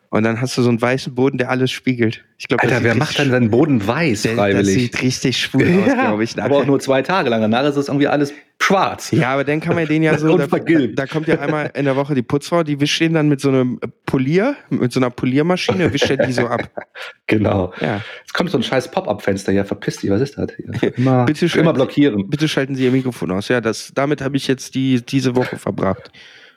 Und 0.09 0.25
dann 0.25 0.41
hast 0.43 0.59
du 0.59 0.62
so 0.62 0.69
einen 0.69 0.81
weißen 0.81 1.15
Boden, 1.15 1.39
der 1.39 1.49
alles 1.49 1.71
spiegelt. 1.71 2.23
Ich 2.39 2.47
glaube, 2.47 2.62
Alter, 2.62 2.83
wer 2.85 2.94
macht 2.94 3.19
dann 3.19 3.31
seinen 3.31 3.50
Boden 3.50 3.87
weiß 3.87 4.23
der, 4.23 4.33
Das 4.33 4.39
freiwillig? 4.41 4.75
sieht 4.75 5.03
richtig 5.03 5.39
schwul 5.39 5.62
aus, 5.87 5.93
glaube 5.94 6.25
ich. 6.25 6.41
aber 6.43 6.56
auch 6.59 6.67
nur 6.67 6.81
zwei 6.81 7.00
Tage 7.03 7.31
lang. 7.31 7.41
Danach 7.41 7.65
ist 7.65 7.77
es 7.77 7.89
irgendwie 7.89 8.09
alles 8.09 8.33
schwarz. 8.62 9.11
Ja, 9.11 9.32
aber 9.35 9.44
dann 9.44 9.61
kann 9.61 9.75
man 9.75 9.87
den 9.87 10.03
ja 10.03 10.17
so. 10.17 10.32
Und 10.32 10.38
Da, 10.41 10.47
da 10.47 11.06
kommt 11.06 11.26
ja 11.29 11.38
einmal 11.41 11.70
in 11.75 11.85
der 11.85 11.97
Woche 11.97 12.14
die 12.14 12.23
Putzfrau, 12.23 12.62
die 12.62 12.81
wischt 12.81 13.00
den 13.00 13.12
dann 13.14 13.29
mit 13.29 13.41
so 13.41 13.49
einem 13.49 13.81
Polier, 14.06 14.56
mit 14.70 14.93
so 14.93 15.00
einer 15.00 15.11
Poliermaschine, 15.11 15.93
wischt 15.93 16.09
er 16.11 16.17
die 16.26 16.32
so 16.32 16.47
ab. 16.47 16.70
Genau. 17.26 17.73
Ja. 17.81 18.03
Jetzt 18.20 18.35
kommt 18.35 18.50
so 18.50 18.59
ein 18.59 18.62
scheiß 18.62 18.91
Pop-Up-Fenster 18.91 19.53
hier. 19.53 19.64
Verpiss 19.64 19.97
dich, 19.99 20.11
was 20.11 20.20
ist 20.20 20.37
das? 20.37 20.50
Hier? 20.56 20.93
Immer, 20.99 21.25
Bitte 21.25 21.49
schön. 21.49 21.62
immer 21.62 21.73
blockieren. 21.73 22.29
Bitte 22.29 22.47
schalten 22.47 22.75
Sie 22.75 22.85
Ihr 22.85 22.91
Mikrofon 22.91 23.31
aus. 23.31 23.49
Ja, 23.49 23.61
das, 23.62 23.93
damit 23.94 24.20
habe 24.20 24.37
ich 24.37 24.47
jetzt 24.49 24.75
die, 24.75 25.00
diese 25.00 25.35
Woche 25.35 25.56
verbracht. 25.56 26.11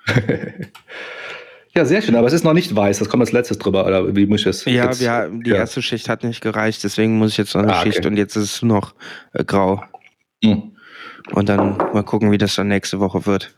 Ja, 1.78 1.84
sehr 1.84 2.02
schön, 2.02 2.16
aber 2.16 2.28
es 2.28 2.32
ist 2.34 2.46
noch 2.46 2.54
nicht 2.54 2.74
weiß. 2.74 3.00
Das 3.00 3.10
kommt 3.10 3.20
als 3.20 3.34
letztes 3.34 3.58
drüber, 3.58 3.86
oder 3.86 4.16
wie 4.16 4.26
muss 4.28 4.42
ich 4.42 4.48
es? 4.48 4.64
Ja, 4.64 4.86
jetzt- 4.86 5.02
wir, 5.02 5.30
die 5.44 5.50
ja. 5.50 5.58
erste 5.58 5.82
Schicht 5.82 6.08
hat 6.08 6.24
nicht 6.24 6.40
gereicht, 6.40 6.82
deswegen 6.86 7.18
muss 7.18 7.32
ich 7.32 7.38
jetzt 7.38 7.54
noch 7.54 7.64
eine 7.64 7.74
Ah, 7.76 7.82
okay. 7.82 7.92
Schicht 7.92 8.06
und 8.06 8.16
jetzt 8.16 8.38
ist 8.38 8.44
es 8.44 8.62
noch 8.62 8.96
äh, 9.34 9.44
grau. 9.44 9.84
Hm. 10.42 10.72
Und 11.32 11.50
dann 11.50 11.78
mal 11.78 12.04
gucken, 12.04 12.32
wie 12.32 12.38
das 12.38 12.56
dann 12.56 12.68
nächste 12.68 13.00
Woche 13.00 13.26
wird. 13.26 13.56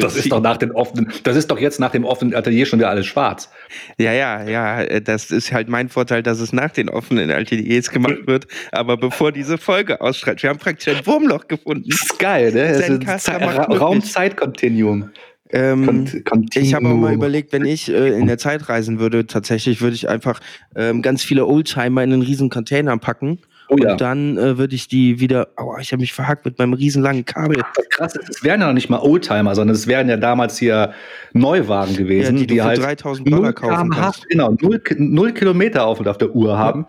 Das 0.00 0.14
see. 0.14 0.20
ist 0.20 0.32
doch 0.32 0.40
nach 0.40 0.56
den 0.56 0.72
offenen, 0.72 1.12
das 1.22 1.36
ist 1.36 1.50
doch 1.50 1.58
jetzt 1.58 1.78
nach 1.78 1.92
dem 1.92 2.04
offenen 2.04 2.34
Atelier 2.34 2.66
schon 2.66 2.78
wieder 2.80 2.90
alles 2.90 3.06
schwarz. 3.06 3.50
Ja, 3.98 4.12
ja, 4.12 4.42
ja, 4.42 4.82
äh, 4.82 5.00
das 5.00 5.30
ist 5.30 5.52
halt 5.52 5.68
mein 5.68 5.88
Vorteil, 5.88 6.22
dass 6.22 6.40
es 6.40 6.52
nach 6.52 6.70
den 6.70 6.88
offenen 6.88 7.30
Ateliers 7.30 7.90
gemacht 7.90 8.26
wird, 8.26 8.46
aber 8.72 8.96
bevor 8.96 9.32
diese 9.32 9.58
Folge 9.58 10.00
ausstrahlt. 10.00 10.42
Wir 10.42 10.50
haben 10.50 10.58
praktisch 10.58 10.94
ein 10.94 11.06
Wurmloch 11.06 11.46
gefunden. 11.46 11.88
Das 11.88 12.02
ist 12.02 12.18
geil, 12.18 12.52
ne? 12.52 12.72
Das 12.72 12.88
ist 12.88 13.28
ein. 13.28 13.42
Raumzeitkontinuum. 13.42 15.10
Ähm, 15.52 16.06
ich 16.54 16.74
habe 16.74 16.88
mal 16.88 17.12
überlegt, 17.12 17.52
wenn 17.52 17.64
ich 17.64 17.90
äh, 17.90 18.18
in 18.18 18.26
der 18.26 18.38
Zeit 18.38 18.68
reisen 18.68 19.00
würde, 19.00 19.26
tatsächlich 19.26 19.80
würde 19.80 19.96
ich 19.96 20.08
einfach 20.08 20.40
ähm, 20.76 21.02
ganz 21.02 21.24
viele 21.24 21.46
Oldtimer 21.46 22.04
in 22.04 22.12
einen 22.12 22.22
riesen 22.22 22.50
Container 22.50 22.96
packen. 22.98 23.40
Oh 23.72 23.76
ja. 23.78 23.92
Und 23.92 24.00
dann 24.00 24.36
äh, 24.36 24.58
würde 24.58 24.74
ich 24.74 24.88
die 24.88 25.20
wieder, 25.20 25.48
aua, 25.56 25.78
ich 25.78 25.92
habe 25.92 26.00
mich 26.00 26.12
verhackt 26.12 26.44
mit 26.44 26.58
meinem 26.58 26.72
riesen 26.72 27.02
langen 27.02 27.24
Kabel. 27.24 27.62
Das 27.76 27.88
krass 27.88 28.16
ist, 28.16 28.28
es 28.28 28.42
wären 28.44 28.60
ja 28.60 28.66
noch 28.66 28.74
nicht 28.74 28.90
mal 28.90 28.98
Oldtimer, 28.98 29.54
sondern 29.54 29.76
es 29.76 29.86
wären 29.86 30.08
ja 30.08 30.16
damals 30.16 30.58
hier 30.58 30.92
Neuwagen 31.32 31.94
gewesen, 31.96 32.36
Ja, 32.36 32.40
die 32.40 32.46
du 32.48 32.54
für 32.56 32.64
halt 32.64 32.82
3000 32.82 33.28
Dollar 33.28 33.42
0 33.42 33.52
kaufen 33.52 33.90
kannst. 33.90 34.28
Genau, 34.28 34.56
0, 34.60 34.82
0 34.98 35.32
Kilometer 35.32 35.84
auf 35.86 36.00
und 36.00 36.08
auf 36.08 36.18
der 36.18 36.34
Uhr 36.34 36.58
haben. 36.58 36.86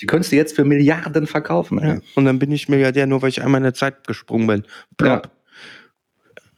Die 0.00 0.06
könntest 0.06 0.32
du 0.32 0.36
jetzt 0.36 0.54
für 0.54 0.64
Milliarden 0.64 1.26
verkaufen. 1.26 1.78
Ja. 1.82 1.98
Und 2.14 2.24
dann 2.26 2.38
bin 2.38 2.52
ich 2.52 2.68
Milliardär, 2.68 3.06
nur 3.06 3.22
weil 3.22 3.30
ich 3.30 3.42
einmal 3.42 3.58
in 3.60 3.64
der 3.64 3.74
Zeit 3.74 4.06
gesprungen 4.06 4.46
bin. 4.46 4.62
Ja. 5.00 5.22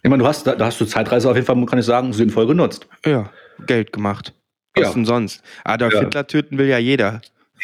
Ich 0.03 0.11
meine, 0.11 0.23
du 0.23 0.29
hast, 0.29 0.45
da 0.47 0.57
da 0.57 0.67
hast 0.67 0.81
du 0.81 0.85
Zeitreise 0.85 1.31
auf 1.31 1.37
jeden 1.37 1.47
Fall, 1.47 1.65
kann 1.67 1.79
ich 1.79 1.85
sagen, 1.87 2.13
sinnvoll 2.13 2.49
genutzt. 2.49 2.89
Ja, 3.07 3.31
Geld 3.67 3.93
gemacht. 3.93 4.35
Was 4.75 4.89
Ja. 4.89 4.93
denn 4.93 5.05
sonst? 5.05 5.43
Adolf 5.65 5.93
Ja. 5.95 6.01
Hitler 6.01 6.27
töten 6.27 6.59
will 6.59 6.67
ja 6.67 6.79
jeder. 6.79 7.21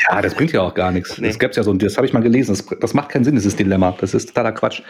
Ja, 0.08 0.22
das 0.22 0.34
bringt 0.34 0.52
ja 0.52 0.62
auch 0.62 0.74
gar 0.74 0.92
nichts. 0.92 1.18
Nee. 1.18 1.28
Das 1.28 1.38
gibt's 1.38 1.56
ja 1.56 1.62
so, 1.62 1.72
das 1.74 1.96
habe 1.96 2.06
ich 2.06 2.12
mal 2.12 2.22
gelesen. 2.22 2.54
Das, 2.54 2.64
das 2.80 2.94
macht 2.94 3.08
keinen 3.08 3.24
Sinn, 3.24 3.34
dieses 3.34 3.56
Dilemma. 3.56 3.96
Das 4.00 4.14
ist 4.14 4.26
totaler 4.26 4.52
Quatsch. 4.52 4.82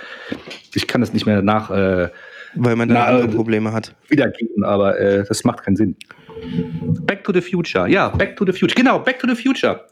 Ich 0.75 0.87
kann 0.87 1.01
das 1.01 1.13
nicht 1.13 1.27
mehr 1.27 1.43
nach 1.43 1.71
äh, 1.71 2.11
Weil 2.55 2.77
man 2.77 2.89
da 2.89 3.05
andere 3.05 3.29
äh, 3.29 3.35
Probleme 3.35 3.73
hat. 3.73 3.95
wiedergeben, 4.09 4.65
aber 4.65 4.99
äh, 4.99 5.25
das 5.27 5.45
macht 5.45 5.63
keinen 5.65 5.77
Sinn. 5.77 5.97
Back 7.01 7.25
to 7.25 7.33
the 7.33 7.41
Future. 7.41 7.89
Ja, 7.89 8.09
Back 8.09 8.37
to 8.37 8.45
the 8.45 8.53
Future. 8.53 8.75
Genau, 8.75 8.99
Back 8.99 9.19
to 9.19 9.29
the 9.29 9.35
Future. 9.35 9.85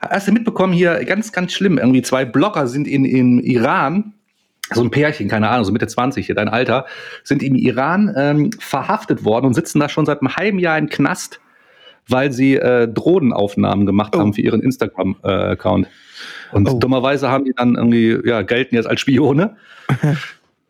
Hast 0.00 0.28
du 0.28 0.32
mitbekommen 0.32 0.72
hier, 0.72 1.04
ganz, 1.04 1.32
ganz 1.32 1.52
schlimm, 1.52 1.78
irgendwie 1.78 2.02
zwei 2.02 2.24
Blogger 2.24 2.66
sind 2.66 2.86
in, 2.86 3.04
in 3.04 3.38
Iran, 3.40 4.12
so 4.72 4.82
ein 4.82 4.90
Pärchen, 4.90 5.28
keine 5.28 5.48
Ahnung, 5.48 5.64
so 5.64 5.72
Mitte 5.72 5.86
20, 5.86 6.26
hier, 6.26 6.34
dein 6.34 6.48
Alter, 6.48 6.86
sind 7.24 7.42
im 7.42 7.54
Iran 7.54 8.12
ähm, 8.16 8.50
verhaftet 8.58 9.24
worden 9.24 9.46
und 9.46 9.54
sitzen 9.54 9.80
da 9.80 9.88
schon 9.88 10.04
seit 10.04 10.20
einem 10.20 10.36
halben 10.36 10.58
Jahr 10.58 10.76
im 10.76 10.88
Knast, 10.88 11.40
weil 12.08 12.32
sie 12.32 12.54
äh, 12.56 12.86
Drohnenaufnahmen 12.88 13.86
gemacht 13.86 14.14
Oh. 14.16 14.20
haben 14.20 14.32
für 14.34 14.40
ihren 14.42 14.60
Instagram-Account. 14.62 15.88
und 16.52 16.68
Oh. 16.68 16.78
dummerweise 16.78 17.28
haben 17.30 17.44
die 17.44 17.52
dann 17.54 17.74
irgendwie, 17.74 18.18
ja, 18.28 18.42
gelten 18.42 18.74
jetzt 18.74 18.86
als 18.86 19.00
Spione. 19.00 19.56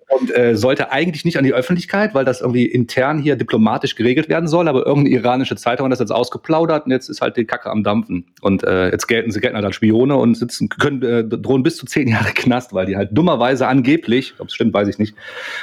und 0.08 0.36
äh, 0.36 0.56
sollte 0.56 0.92
eigentlich 0.92 1.24
nicht 1.24 1.36
an 1.36 1.44
die 1.44 1.52
Öffentlichkeit, 1.52 2.14
weil 2.14 2.24
das 2.24 2.40
irgendwie 2.40 2.64
intern 2.64 3.18
hier 3.18 3.34
diplomatisch 3.34 3.96
geregelt 3.96 4.28
werden 4.28 4.46
soll, 4.46 4.68
aber 4.68 4.86
irgendeine 4.86 5.16
iranische 5.16 5.56
Zeitung 5.56 5.86
hat 5.86 5.92
das 5.92 5.98
jetzt 5.98 6.12
ausgeplaudert 6.12 6.86
und 6.86 6.92
jetzt 6.92 7.08
ist 7.08 7.20
halt 7.20 7.36
die 7.36 7.44
Kacke 7.44 7.70
am 7.70 7.82
Dampfen. 7.82 8.26
Und 8.40 8.62
äh, 8.62 8.90
jetzt 8.90 9.08
gelten 9.08 9.32
sie 9.32 9.40
gelten 9.40 9.56
halt 9.56 9.64
als 9.64 9.74
Spione 9.74 10.16
und 10.16 10.36
sitzen, 10.36 10.68
können 10.68 11.02
äh, 11.02 11.24
drohen 11.24 11.64
bis 11.64 11.76
zu 11.76 11.86
zehn 11.86 12.06
Jahre 12.08 12.30
Knast, 12.32 12.72
weil 12.72 12.86
die 12.86 12.96
halt 12.96 13.10
dummerweise 13.12 13.66
angeblich, 13.66 14.34
ob 14.38 14.48
es 14.48 14.54
stimmt, 14.54 14.72
weiß 14.74 14.86
ich 14.86 14.98
nicht, 14.98 15.16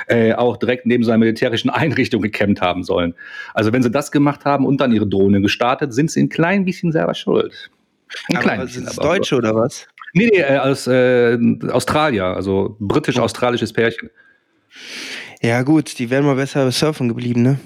äh, 0.07 0.33
auch 0.33 0.57
direkt 0.57 0.85
neben 0.85 1.03
seiner 1.05 1.19
militärischen 1.19 1.69
Einrichtung 1.69 2.21
gekämmt 2.21 2.59
haben 2.59 2.83
sollen. 2.83 3.15
Also 3.53 3.71
wenn 3.71 3.81
sie 3.81 3.91
das 3.91 4.11
gemacht 4.11 4.43
haben 4.43 4.65
und 4.65 4.81
dann 4.81 4.91
ihre 4.91 5.07
Drohne 5.07 5.39
gestartet, 5.41 5.93
sind 5.93 6.11
sie 6.11 6.21
ein 6.21 6.29
klein 6.29 6.65
bisschen 6.65 6.91
selber 6.91 7.13
schuld. 7.13 7.71
Ein 8.29 8.35
aber 8.35 8.43
klein 8.43 8.61
bisschen. 8.61 8.83
ist 8.83 8.99
aber 8.99 9.15
Deutsche 9.15 9.37
oder 9.37 9.55
was? 9.55 9.87
Nee, 10.13 10.29
nee, 10.31 10.39
äh, 10.39 10.57
aus 10.57 10.85
äh, 10.85 11.39
Australier, 11.71 12.25
also 12.25 12.75
britisch-australisches 12.79 13.71
Pärchen. 13.73 14.09
Ja, 15.41 15.61
gut, 15.63 15.99
die 15.99 16.09
wären 16.09 16.25
mal 16.25 16.35
besser 16.35 16.71
surfen 16.71 17.09
geblieben, 17.09 17.41
ne? 17.41 17.59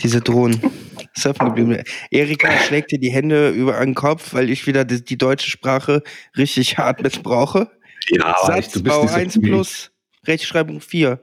Diese 0.00 0.20
Drohnen. 0.20 0.60
Surfen 1.16 1.46
geblieben. 1.48 1.82
Erika 2.10 2.50
schlägt 2.60 2.92
dir 2.92 2.98
die 3.00 3.10
Hände 3.10 3.50
über 3.50 3.78
den 3.80 3.94
Kopf, 3.94 4.34
weil 4.34 4.50
ich 4.50 4.66
wieder 4.66 4.84
die, 4.84 5.04
die 5.04 5.18
deutsche 5.18 5.50
Sprache 5.50 6.02
richtig 6.36 6.78
hart 6.78 7.02
missbrauche. 7.02 7.70
Ja, 8.10 8.36
Satzbau 8.46 9.06
1 9.06 9.40
plus, 9.40 9.90
Rechtschreibung 10.26 10.80
4. 10.80 11.20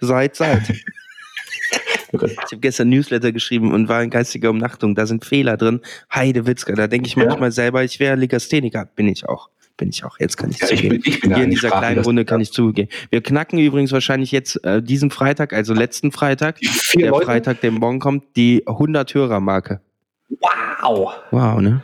Seit, 0.00 0.36
seit. 0.36 0.68
Ich 2.12 2.22
habe 2.22 2.58
gestern 2.60 2.88
Newsletter 2.90 3.32
geschrieben 3.32 3.72
und 3.72 3.88
war 3.88 4.02
in 4.02 4.10
geistiger 4.10 4.50
Umnachtung. 4.50 4.94
Da 4.94 5.06
sind 5.06 5.24
Fehler 5.24 5.56
drin. 5.56 5.80
Heidewitzka, 6.14 6.74
da 6.74 6.86
denke 6.86 7.08
ich 7.08 7.16
Ja. 7.16 7.24
manchmal 7.24 7.50
selber, 7.52 7.82
ich 7.84 7.98
wäre 8.00 8.16
Legastheniker. 8.16 8.84
Bin 8.84 9.08
ich 9.08 9.26
auch. 9.28 9.48
Bin 9.78 9.88
ich 9.90 10.04
auch. 10.04 10.18
Jetzt 10.18 10.36
kann 10.36 10.50
ich 10.50 10.58
Ja, 10.58 10.68
ich 10.70 10.80
zugeben. 10.82 11.00
bin, 11.00 11.12
ich 11.12 11.20
bin 11.20 11.34
Hier 11.34 11.44
in 11.44 11.50
dieser 11.50 11.68
sprachlich, 11.68 11.88
kleinen 11.92 12.04
Runde 12.04 12.24
kann 12.26 12.40
ich 12.40 12.52
zugeben. 12.52 12.90
Wir 13.10 13.22
knacken 13.22 13.58
übrigens 13.60 13.92
wahrscheinlich 13.92 14.32
jetzt 14.32 14.62
äh, 14.64 14.82
diesen 14.82 15.10
Freitag, 15.10 15.52
also 15.54 15.72
letzten 15.72 16.12
Freitag, 16.12 16.58
der 16.94 17.10
Leute? 17.10 17.24
Freitag, 17.24 17.60
der 17.60 17.70
morgen 17.70 18.00
kommt, 18.00 18.24
die 18.36 18.64
100-Hörer-Marke. 18.66 19.80
Wow! 20.28 21.14
Wow, 21.30 21.60
ne? 21.60 21.82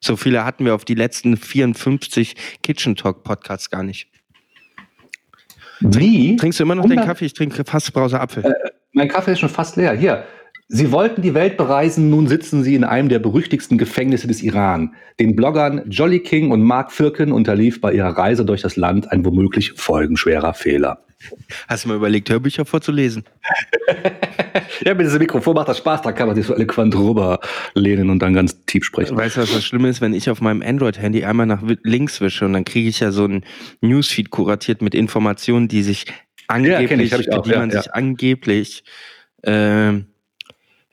So 0.00 0.16
viele 0.16 0.44
hatten 0.44 0.64
wir 0.64 0.74
auf 0.74 0.84
die 0.84 0.94
letzten 0.94 1.36
54 1.36 2.34
Kitchen 2.62 2.96
Talk 2.96 3.22
Podcasts 3.22 3.70
gar 3.70 3.82
nicht. 3.84 4.08
Wie? 5.80 6.36
Trinkst 6.36 6.58
du 6.58 6.64
immer 6.64 6.74
noch 6.74 6.84
den 6.84 6.92
100? 6.98 7.06
Kaffee? 7.06 7.26
Ich 7.26 7.34
trinke 7.34 7.64
fast 7.64 7.92
Brause 7.92 8.20
Apfel. 8.20 8.52
Mein 8.92 9.08
Kaffee 9.08 9.32
ist 9.32 9.38
schon 9.38 9.48
fast 9.48 9.76
leer. 9.76 9.92
Hier. 9.94 10.24
Sie 10.70 10.92
wollten 10.92 11.22
die 11.22 11.32
Welt 11.32 11.56
bereisen, 11.56 12.10
nun 12.10 12.28
sitzen 12.28 12.62
Sie 12.62 12.74
in 12.74 12.84
einem 12.84 13.08
der 13.08 13.20
berüchtigsten 13.20 13.78
Gefängnisse 13.78 14.28
des 14.28 14.42
Iran. 14.42 14.94
Den 15.18 15.34
Bloggern 15.34 15.82
Jolly 15.88 16.20
King 16.20 16.50
und 16.50 16.62
Mark 16.62 16.92
Firkin 16.92 17.32
unterlief 17.32 17.80
bei 17.80 17.94
ihrer 17.94 18.10
Reise 18.10 18.44
durch 18.44 18.60
das 18.60 18.76
Land 18.76 19.10
ein 19.10 19.24
womöglich 19.24 19.72
folgenschwerer 19.72 20.52
Fehler. 20.52 21.04
Hast 21.68 21.84
du 21.84 21.88
mal 21.88 21.96
überlegt, 21.96 22.28
Hörbücher 22.30 22.64
vorzulesen? 22.64 23.24
Ja, 24.84 24.94
mit 24.94 25.06
diesem 25.06 25.18
Mikrofon 25.18 25.54
macht 25.54 25.68
das 25.68 25.78
Spaß, 25.78 26.02
da 26.02 26.12
kann 26.12 26.28
man 26.28 26.36
sich 26.36 26.46
so 26.46 26.54
eloquent 26.54 26.94
drüber 26.94 27.40
lehnen 27.74 28.10
und 28.10 28.20
dann 28.20 28.34
ganz 28.34 28.64
tief 28.66 28.84
sprechen. 28.84 29.16
Weißt 29.16 29.36
du, 29.36 29.40
was 29.40 29.52
das 29.52 29.64
Schlimme 29.64 29.88
ist, 29.88 30.00
wenn 30.00 30.14
ich 30.14 30.30
auf 30.30 30.40
meinem 30.40 30.62
Android-Handy 30.62 31.24
einmal 31.24 31.46
nach 31.46 31.62
links 31.82 32.20
wische 32.20 32.44
und 32.44 32.52
dann 32.52 32.64
kriege 32.64 32.88
ich 32.88 33.00
ja 33.00 33.10
so 33.10 33.24
ein 33.24 33.44
Newsfeed 33.80 34.30
kuratiert 34.30 34.82
mit 34.82 34.94
Informationen, 34.94 35.68
die 35.68 35.82
sich 35.82 36.06
angeblich, 36.46 36.88
kenn 36.88 37.00
ich, 37.00 37.12
ich 37.12 37.32
auch, 37.32 37.42
die 37.42 37.50
ja, 37.50 37.58
man 37.58 37.70
ja. 37.70 37.82
sich 37.82 37.92
angeblich 37.92 38.84
ähm, 39.42 40.07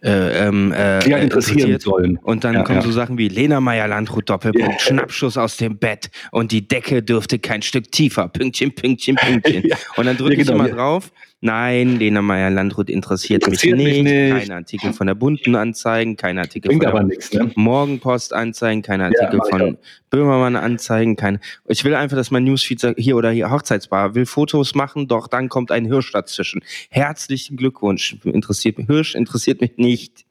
äh, 0.05 0.47
ähm, 0.47 0.71
äh, 0.71 0.99
Die 0.99 1.09
ja 1.09 1.17
äh, 1.17 1.23
interessieren 1.23 1.79
sollen. 1.79 2.17
Und 2.21 2.43
dann 2.43 2.53
Ja, 2.53 2.63
kommen 2.63 2.79
ja. 2.79 2.85
so 2.85 2.91
Sachen 2.91 3.17
wie 3.17 3.27
Lena 3.27 3.59
Meyer-Landrut, 3.59 4.29
Doppelpunkt, 4.29 4.73
Ja. 4.73 4.79
Schnappschuss 4.79 5.37
aus 5.37 5.57
dem 5.57 5.77
Bett 5.77 6.09
und 6.31 6.51
die 6.51 6.67
Decke 6.67 7.01
dürfte 7.01 7.39
kein 7.39 7.61
Stück 7.61 7.91
tiefer, 7.91 8.27
Pünktchen, 8.27 8.73
Pünktchen, 8.73 9.15
Pünktchen. 9.15 9.63
Ja. 9.65 9.77
Und 9.97 10.05
dann 10.05 10.17
drücke 10.17 10.35
ich 10.35 10.47
genau, 10.47 10.53
immer 10.65 10.69
drauf, 10.69 11.11
nein, 11.45 11.97
Lena 11.97 12.21
Meyer-Landrut 12.21 12.89
interessiert, 12.89 13.43
Interessiert 13.43 13.77
mich, 13.77 13.85
mich 13.85 14.03
nicht, 14.03 14.33
nicht. 14.33 14.47
kein 14.47 14.51
Artikel 14.51 14.93
von 14.93 15.07
der 15.07 15.15
Bunten 15.15 15.55
anzeigen, 15.55 16.17
kein 16.17 16.37
Artikel 16.37 16.69
Bringt 16.69 16.83
von 16.83 16.93
der 16.93 17.03
nichts, 17.03 17.31
ne? 17.31 17.51
Morgenpost 17.55 18.33
anzeigen, 18.33 18.81
keine 18.81 19.05
Artikel 19.05 19.39
ich 19.43 19.49
von 19.49 19.77
Böhmermann 20.09 20.55
anzeigen, 20.55 21.15
kein. 21.15 21.39
Ich 21.67 21.83
will 21.85 21.95
einfach, 21.95 22.17
dass 22.17 22.31
mein 22.31 22.43
Newsfeed 22.43 22.79
sagt, 22.79 22.99
hier 22.99 23.15
oder 23.15 23.31
hier 23.31 23.51
Hochzeitsbar 23.51 24.15
will 24.15 24.25
Fotos 24.25 24.75
machen, 24.75 25.07
doch 25.07 25.27
dann 25.27 25.47
kommt 25.47 25.71
ein 25.71 25.85
Hirsch 25.85 26.11
dazwischen. 26.11 26.63
Herzlichen 26.89 27.55
Glückwunsch. 27.55 28.17
Interessiert 28.23 28.77
mich 28.77 28.87
Hirsch 28.87 29.15
interessiert 29.15 29.61
mich 29.61 29.77
nicht. 29.77 30.25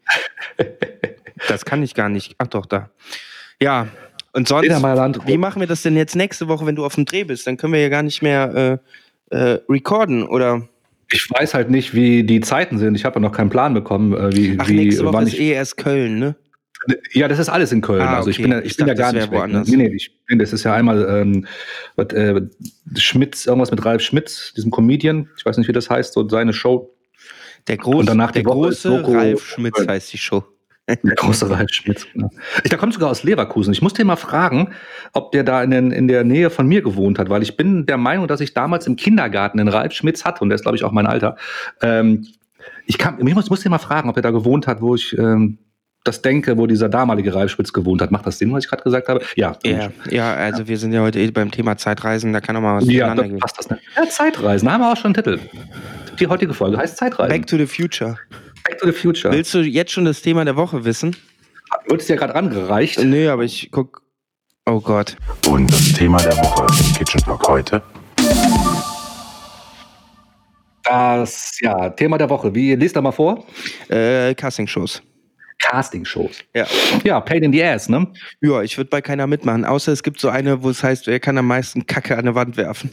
das 1.48 1.64
kann 1.64 1.82
ich 1.82 1.94
gar 1.94 2.08
nicht. 2.08 2.34
Ach 2.38 2.48
doch 2.48 2.66
da. 2.66 2.90
Ja. 3.60 3.88
Und 4.32 4.48
sonst, 4.48 4.68
wie 4.68 5.38
machen 5.38 5.60
wir 5.60 5.68
das 5.68 5.82
denn 5.82 5.96
jetzt 5.96 6.16
nächste 6.16 6.48
Woche, 6.48 6.66
wenn 6.66 6.74
du 6.74 6.84
auf 6.84 6.96
dem 6.96 7.04
Dreh 7.04 7.22
bist? 7.22 7.46
Dann 7.46 7.56
können 7.56 7.72
wir 7.72 7.80
ja 7.80 7.88
gar 7.88 8.02
nicht 8.02 8.20
mehr 8.20 8.80
äh, 9.30 9.36
äh, 9.36 9.60
recorden 9.68 10.26
oder. 10.26 10.68
Ich 11.14 11.30
weiß 11.30 11.54
halt 11.54 11.70
nicht, 11.70 11.94
wie 11.94 12.24
die 12.24 12.40
Zeiten 12.40 12.78
sind. 12.78 12.94
Ich 12.96 13.04
habe 13.04 13.16
ja 13.16 13.20
noch 13.20 13.32
keinen 13.32 13.50
Plan 13.50 13.72
bekommen, 13.72 14.12
äh, 14.12 14.34
wie, 14.34 14.56
Ach, 14.58 14.68
wie 14.68 14.74
nächste 14.74 15.04
Woche 15.04 15.14
wann 15.14 15.26
ist 15.26 15.34
ich. 15.34 15.40
eh 15.40 15.52
erst 15.52 15.76
Köln, 15.76 16.18
ne? 16.18 16.34
Ja, 17.12 17.28
das 17.28 17.38
ist 17.38 17.48
alles 17.48 17.72
in 17.72 17.80
Köln. 17.80 18.02
Ah, 18.02 18.16
Also 18.16 18.30
ich 18.30 18.36
okay. 18.38 18.42
bin 18.48 18.52
ja, 18.52 18.58
ich 18.60 18.72
Ich 18.72 18.76
bin 18.76 18.86
ja 18.88 18.94
dachte, 18.94 19.12
gar 19.12 19.12
das 19.12 19.22
nicht 19.22 19.30
weg. 19.30 19.32
Ne? 19.32 19.38
woanders. 19.38 19.68
Nee, 19.68 19.76
nee, 19.76 19.94
ich 19.94 20.10
bin, 20.26 20.38
das 20.38 20.52
ist 20.52 20.64
ja 20.64 20.74
einmal 20.74 21.06
ähm, 21.08 21.46
was, 21.96 22.08
äh, 22.08 22.42
Schmitz, 22.96 23.46
irgendwas 23.46 23.70
mit 23.70 23.84
Ralf 23.84 24.02
Schmitz, 24.02 24.52
diesem 24.54 24.70
Comedian. 24.70 25.28
Ich 25.38 25.46
weiß 25.46 25.56
nicht, 25.56 25.68
wie 25.68 25.72
das 25.72 25.88
heißt, 25.88 26.12
so 26.12 26.28
seine 26.28 26.52
Show. 26.52 26.90
Der, 27.68 27.78
groß, 27.78 28.04
danach 28.04 28.32
der 28.32 28.42
große 28.42 29.02
Ralf 29.06 29.46
Schmitz 29.46 29.86
heißt 29.86 30.12
die 30.12 30.18
Show. 30.18 30.44
Der 31.02 31.14
große 31.14 31.48
Ralf 31.48 31.70
Schmitz. 31.70 32.06
Genau. 32.12 32.30
Ich, 32.62 32.68
der 32.68 32.78
kommt 32.78 32.92
sogar 32.92 33.10
aus 33.10 33.22
Leverkusen. 33.22 33.72
Ich 33.72 33.80
musste 33.80 34.02
ihn 34.02 34.06
mal 34.06 34.16
fragen, 34.16 34.74
ob 35.14 35.32
der 35.32 35.42
da 35.42 35.62
in, 35.62 35.70
den, 35.70 35.90
in 35.92 36.08
der 36.08 36.24
Nähe 36.24 36.50
von 36.50 36.66
mir 36.66 36.82
gewohnt 36.82 37.18
hat, 37.18 37.30
weil 37.30 37.42
ich 37.42 37.56
bin 37.56 37.86
der 37.86 37.96
Meinung, 37.96 38.28
dass 38.28 38.40
ich 38.40 38.52
damals 38.52 38.86
im 38.86 38.96
Kindergarten 38.96 39.58
einen 39.60 39.68
Ralf 39.70 39.92
Schmitz 39.94 40.24
hatte 40.24 40.42
und 40.42 40.50
der 40.50 40.56
ist, 40.56 40.62
glaube 40.62 40.76
ich, 40.76 40.84
auch 40.84 40.92
mein 40.92 41.06
Alter. 41.06 41.36
Ähm, 41.80 42.26
ich, 42.86 42.98
kann, 42.98 43.16
ich 43.26 43.34
muss, 43.34 43.48
musste 43.48 43.68
ihn 43.68 43.70
mal 43.70 43.78
fragen, 43.78 44.10
ob 44.10 44.16
er 44.16 44.22
da 44.22 44.30
gewohnt 44.30 44.66
hat, 44.66 44.82
wo 44.82 44.94
ich 44.94 45.16
ähm, 45.18 45.58
das 46.04 46.20
denke, 46.20 46.58
wo 46.58 46.66
dieser 46.66 46.90
damalige 46.90 47.34
Ralf 47.34 47.52
Schmitz 47.52 47.72
gewohnt 47.72 48.02
hat. 48.02 48.10
Macht 48.10 48.26
das 48.26 48.38
Sinn, 48.38 48.52
was 48.52 48.64
ich 48.64 48.70
gerade 48.70 48.82
gesagt 48.82 49.08
habe? 49.08 49.24
Ja. 49.36 49.56
Ja, 49.64 49.88
ja, 50.10 50.34
also 50.34 50.68
wir 50.68 50.76
sind 50.76 50.92
ja 50.92 51.00
heute 51.00 51.18
eh 51.18 51.30
beim 51.30 51.50
Thema 51.50 51.78
Zeitreisen, 51.78 52.34
da 52.34 52.40
kann 52.40 52.56
auch 52.56 52.60
mal 52.60 52.76
was 52.76 52.90
Ja, 52.90 53.14
gehen. 53.14 53.38
passt 53.38 53.58
das. 53.58 53.70
Ne? 53.70 53.78
Ja, 53.96 54.06
Zeitreisen, 54.06 54.66
da 54.66 54.72
haben 54.72 54.82
wir 54.82 54.92
auch 54.92 54.96
schon 54.98 55.14
einen 55.14 55.24
Titel. 55.24 55.38
Die 56.20 56.26
heutige 56.26 56.52
Folge 56.52 56.76
heißt 56.76 56.98
Zeitreisen. 56.98 57.30
Back 57.30 57.46
to 57.46 57.56
the 57.56 57.66
Future. 57.66 58.18
Back 58.64 58.78
to 58.78 58.86
the 58.86 58.92
Future. 58.92 59.32
Willst 59.32 59.52
du 59.52 59.60
jetzt 59.60 59.92
schon 59.92 60.06
das 60.06 60.22
Thema 60.22 60.44
der 60.44 60.56
Woche 60.56 60.84
wissen? 60.84 61.14
Wird 61.86 62.00
es 62.00 62.06
dir 62.06 62.16
gerade 62.16 62.34
rangereicht? 62.34 62.98
Nö, 62.98 63.30
aber 63.30 63.44
ich 63.44 63.68
guck. 63.70 64.02
Oh 64.66 64.80
Gott. 64.80 65.16
Und 65.46 65.70
das 65.70 65.92
Thema 65.92 66.16
der 66.18 66.36
Woche 66.38 66.62
im 66.62 66.94
Kitchen 66.94 67.20
Talk 67.20 67.46
heute. 67.46 67.82
Das, 70.84 71.58
ja, 71.60 71.90
Thema 71.90 72.16
der 72.16 72.30
Woche. 72.30 72.54
Wie, 72.54 72.74
lest 72.74 72.96
da 72.96 73.02
mal 73.02 73.12
vor. 73.12 73.46
Äh, 73.88 74.34
Castingshows. 74.34 75.02
Casting-Shows. 75.58 76.40
Ja. 76.54 76.66
Ja, 77.04 77.20
Pain 77.20 77.42
in 77.42 77.52
the 77.52 77.62
Ass, 77.64 77.88
ne? 77.88 78.06
Ja, 78.40 78.62
ich 78.62 78.76
würde 78.76 78.90
bei 78.90 79.00
keiner 79.00 79.26
mitmachen, 79.26 79.64
außer 79.64 79.92
es 79.92 80.02
gibt 80.02 80.20
so 80.20 80.28
eine, 80.28 80.62
wo 80.62 80.70
es 80.70 80.82
heißt, 80.82 81.06
wer 81.06 81.20
kann 81.20 81.38
am 81.38 81.46
meisten 81.46 81.86
Kacke 81.86 82.14
an 82.14 82.20
eine 82.20 82.34
Wand 82.34 82.56
werfen. 82.56 82.92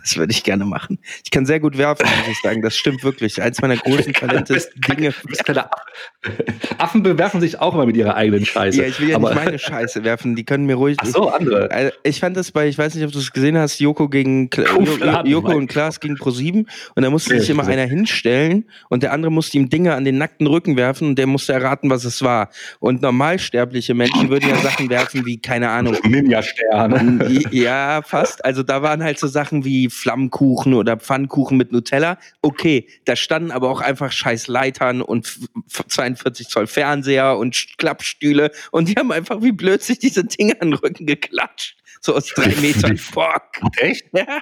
Das 0.00 0.16
würde 0.16 0.32
ich 0.32 0.44
gerne 0.44 0.64
machen. 0.64 0.98
Ich 1.24 1.30
kann 1.30 1.44
sehr 1.44 1.60
gut 1.60 1.76
werfen, 1.76 2.06
muss 2.20 2.28
ich 2.28 2.40
sagen. 2.42 2.62
Das 2.62 2.76
stimmt 2.76 3.04
wirklich. 3.04 3.42
Eins 3.42 3.60
meiner 3.60 3.76
großen 3.76 4.12
Talente 4.14 4.54
ist 4.54 4.70
Dinge. 4.88 5.12
Affen 6.78 7.02
bewerfen 7.02 7.40
sich 7.40 7.60
auch 7.60 7.74
immer 7.74 7.86
mit 7.86 7.96
ihrer 7.96 8.14
eigenen 8.14 8.44
Scheiße. 8.46 8.80
Ja, 8.80 8.88
ich 8.88 9.00
will 9.00 9.10
ja 9.10 9.16
Aber- 9.16 9.30
nicht 9.34 9.44
meine 9.44 9.58
Scheiße 9.58 10.04
werfen. 10.04 10.36
Die 10.36 10.44
können 10.44 10.66
mir 10.66 10.74
ruhig. 10.76 10.96
Ach 11.00 11.06
so, 11.06 11.28
andere. 11.28 11.70
Also, 11.70 11.92
ich 12.02 12.20
fand 12.20 12.36
das 12.36 12.50
bei, 12.52 12.68
ich 12.68 12.78
weiß 12.78 12.94
nicht, 12.94 13.04
ob 13.04 13.12
du 13.12 13.18
es 13.18 13.32
gesehen 13.32 13.58
hast, 13.58 13.78
Joko 13.78 14.08
gegen 14.08 14.48
Kla- 14.48 15.26
Joko 15.26 15.52
und 15.52 15.66
Klaas 15.66 16.00
gegen 16.00 16.14
Pro7 16.16 16.66
und 16.94 17.02
da 17.02 17.10
musste 17.10 17.38
sich 17.38 17.50
immer 17.50 17.62
gesehen. 17.64 17.78
einer 17.78 17.88
hinstellen 17.90 18.64
und 18.88 19.02
der 19.02 19.12
andere 19.12 19.30
musste 19.32 19.58
ihm 19.58 19.68
Dinge 19.68 19.94
an 19.94 20.04
den 20.04 20.18
nackten 20.18 20.46
Rücken 20.46 20.76
werfen 20.76 21.08
und 21.08 21.18
der 21.18 21.26
musste 21.26 21.52
erraten, 21.52 21.90
was 21.90 22.04
es 22.04 22.22
war. 22.22 22.50
Und 22.80 23.02
normalsterbliche 23.02 23.94
Menschen 23.94 24.30
würden 24.30 24.48
ja 24.48 24.56
Sachen 24.56 24.88
werfen 24.90 25.26
wie, 25.26 25.38
keine 25.40 25.68
Ahnung, 25.70 25.96
Ninja-Stern. 26.04 27.22
ja, 27.50 28.02
fast. 28.02 28.44
Also 28.44 28.62
da 28.62 28.82
waren 28.82 29.02
halt 29.02 29.18
so 29.18 29.26
Sachen 29.26 29.57
wie 29.64 29.88
Flammkuchen 29.90 30.74
oder 30.74 30.96
Pfannkuchen 30.96 31.56
mit 31.56 31.72
Nutella. 31.72 32.18
Okay, 32.42 32.88
da 33.04 33.16
standen 33.16 33.50
aber 33.50 33.70
auch 33.70 33.80
einfach 33.80 34.12
scheiß 34.12 34.48
Leitern 34.48 35.02
und 35.02 35.26
f- 35.26 35.38
f- 35.72 35.86
42 35.88 36.48
Zoll 36.48 36.66
Fernseher 36.66 37.36
und 37.38 37.56
Klappstühle 37.78 38.50
und 38.70 38.88
die 38.88 38.94
haben 38.96 39.12
einfach 39.12 39.42
wie 39.42 39.52
blöd 39.52 39.82
sich 39.82 39.98
diese 39.98 40.24
Dinge 40.24 40.60
an 40.60 40.70
den 40.70 40.74
Rücken 40.74 41.06
geklatscht. 41.06 41.76
So 42.00 42.14
aus 42.14 42.26
drei 42.28 42.54
Metern. 42.60 42.98
Boah. 43.12 43.40
Echt? 43.78 44.04
Ja. 44.12 44.40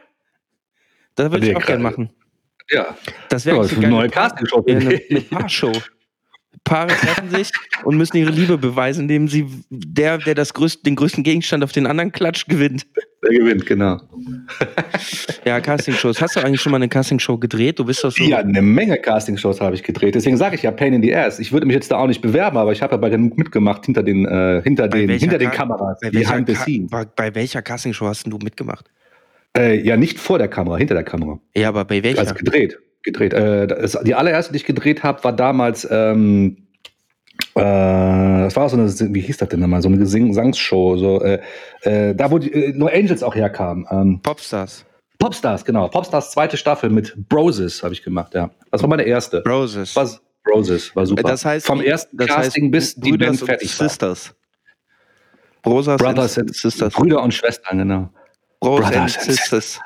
Das 1.14 1.30
würde 1.32 1.48
ich 1.50 1.56
auch 1.56 1.64
gerne 1.64 1.82
machen. 1.82 2.10
Ja. 2.70 2.96
Das 3.28 3.46
wäre 3.46 3.64
Ja, 3.64 3.76
eine 3.76 3.88
neue 3.88 4.08
Castingshow. 4.10 4.64
eine, 4.68 5.00
eine 5.10 5.20
Paarshow. 5.22 5.72
Paare 6.64 6.88
treffen 6.88 7.30
sich 7.30 7.50
und 7.84 7.96
müssen 7.96 8.16
ihre 8.16 8.30
Liebe 8.30 8.58
beweisen, 8.58 9.02
indem 9.02 9.28
sie 9.28 9.46
der, 9.70 10.18
der 10.18 10.34
das 10.34 10.52
größte, 10.54 10.82
den 10.82 10.96
größten 10.96 11.22
Gegenstand 11.22 11.62
auf 11.62 11.72
den 11.72 11.86
anderen 11.86 12.10
klatscht, 12.12 12.48
gewinnt. 12.48 12.86
Der 13.22 13.38
gewinnt, 13.38 13.66
genau. 13.66 14.00
Ja, 15.44 15.60
Castingshows. 15.60 16.20
Hast 16.20 16.36
du 16.36 16.40
eigentlich 16.40 16.60
schon 16.60 16.72
mal 16.72 16.76
eine 16.76 16.88
Castingshow 16.88 17.38
gedreht? 17.38 17.78
Du 17.78 17.84
bist 17.84 18.02
doch 18.02 18.10
so. 18.10 18.22
Ja, 18.24 18.38
eine 18.38 18.62
Menge 18.62 18.96
Castingshows 18.98 19.60
habe 19.60 19.74
ich 19.74 19.82
gedreht. 19.82 20.14
Deswegen 20.14 20.36
sage 20.36 20.56
ich 20.56 20.62
ja 20.62 20.70
Pain 20.70 20.92
in 20.92 21.02
the 21.02 21.14
Ass. 21.14 21.38
Ich 21.38 21.52
würde 21.52 21.66
mich 21.66 21.74
jetzt 21.74 21.90
da 21.90 21.96
auch 21.98 22.06
nicht 22.08 22.20
bewerben, 22.20 22.56
aber 22.56 22.72
ich 22.72 22.82
habe 22.82 22.92
ja 22.94 22.96
bei 22.98 23.10
genug 23.10 23.38
mitgemacht 23.38 23.84
hinter 23.86 24.02
den, 24.02 24.26
äh, 24.26 24.60
hinter 24.62 24.88
Bei 24.88 25.06
den, 25.06 25.18
hinter 25.18 25.38
den 25.38 25.50
Ka- 25.50 25.56
Kameras. 25.58 25.98
Bei 26.00 26.12
welcher, 26.12 26.30
Behind 26.32 26.48
the 26.48 26.54
scenes. 26.56 26.90
bei, 26.90 27.04
bei 27.04 27.34
welcher 27.34 27.62
Castingshow 27.62 28.06
hast 28.06 28.24
denn 28.24 28.30
du 28.30 28.38
mitgemacht? 28.38 28.86
Äh, 29.56 29.80
ja, 29.80 29.96
nicht 29.96 30.18
vor 30.18 30.38
der 30.38 30.48
Kamera, 30.48 30.76
hinter 30.76 30.94
der 30.94 31.04
Kamera. 31.04 31.38
Ja, 31.56 31.68
aber 31.68 31.84
bei 31.84 32.02
welcher? 32.02 32.20
Also 32.20 32.34
gedreht. 32.34 32.78
Gedreht. 33.06 33.32
Äh, 33.32 33.68
das, 33.68 33.98
die 34.02 34.14
allererste, 34.14 34.52
die 34.52 34.58
ich 34.58 34.64
gedreht 34.64 35.04
habe, 35.04 35.22
war 35.22 35.32
damals, 35.32 35.86
ähm, 35.90 36.66
äh, 37.54 37.60
das 37.60 38.56
war 38.56 38.68
so 38.68 38.76
eine, 38.76 39.14
wie 39.14 39.20
hieß 39.20 39.36
das 39.36 39.48
denn 39.48 39.60
nochmal, 39.60 39.80
so 39.80 39.88
eine 39.88 39.98
Gesangsshow, 39.98 40.96
so, 40.96 41.22
äh, 41.22 41.40
äh, 41.82 42.14
da 42.14 42.30
wo 42.30 42.38
die, 42.38 42.52
äh, 42.52 42.72
No 42.72 42.86
Angels 42.88 43.22
auch 43.22 43.36
herkamen. 43.36 43.86
Ähm, 43.90 44.20
Popstars. 44.22 44.84
Popstars, 45.18 45.64
genau. 45.64 45.88
Popstars 45.88 46.32
zweite 46.32 46.56
Staffel 46.56 46.90
mit 46.90 47.14
Broses 47.28 47.82
habe 47.82 47.94
ich 47.94 48.02
gemacht, 48.02 48.34
ja. 48.34 48.50
Das 48.72 48.82
war 48.82 48.88
meine 48.88 49.04
erste. 49.04 49.40
Broses. 49.42 49.94
Was, 49.94 50.20
Broses, 50.44 50.94
war 50.94 51.06
super. 51.06 51.22
Das 51.22 51.44
heißt, 51.44 51.64
Vom 51.64 51.80
ersten 51.80 52.16
das 52.16 52.26
Casting 52.26 52.64
heißt, 52.64 52.72
bis 52.72 52.94
die 52.96 53.10
Brüders 53.10 53.28
Band 53.28 53.40
und 53.42 53.46
fertig 53.46 53.80
war. 53.80 53.88
Sisters. 53.88 54.34
Brothers 55.62 55.96
Brothers 55.96 56.38
and 56.38 56.48
and 56.48 56.56
Sisters. 56.56 56.94
Brüder 56.94 57.22
und 57.22 57.32
Schwestern, 57.32 57.78
genau. 57.78 58.10
Bros 58.60 58.80
Brothers 58.80 58.94
and 58.94 59.16
and 59.16 59.24
Sisters. 59.24 59.80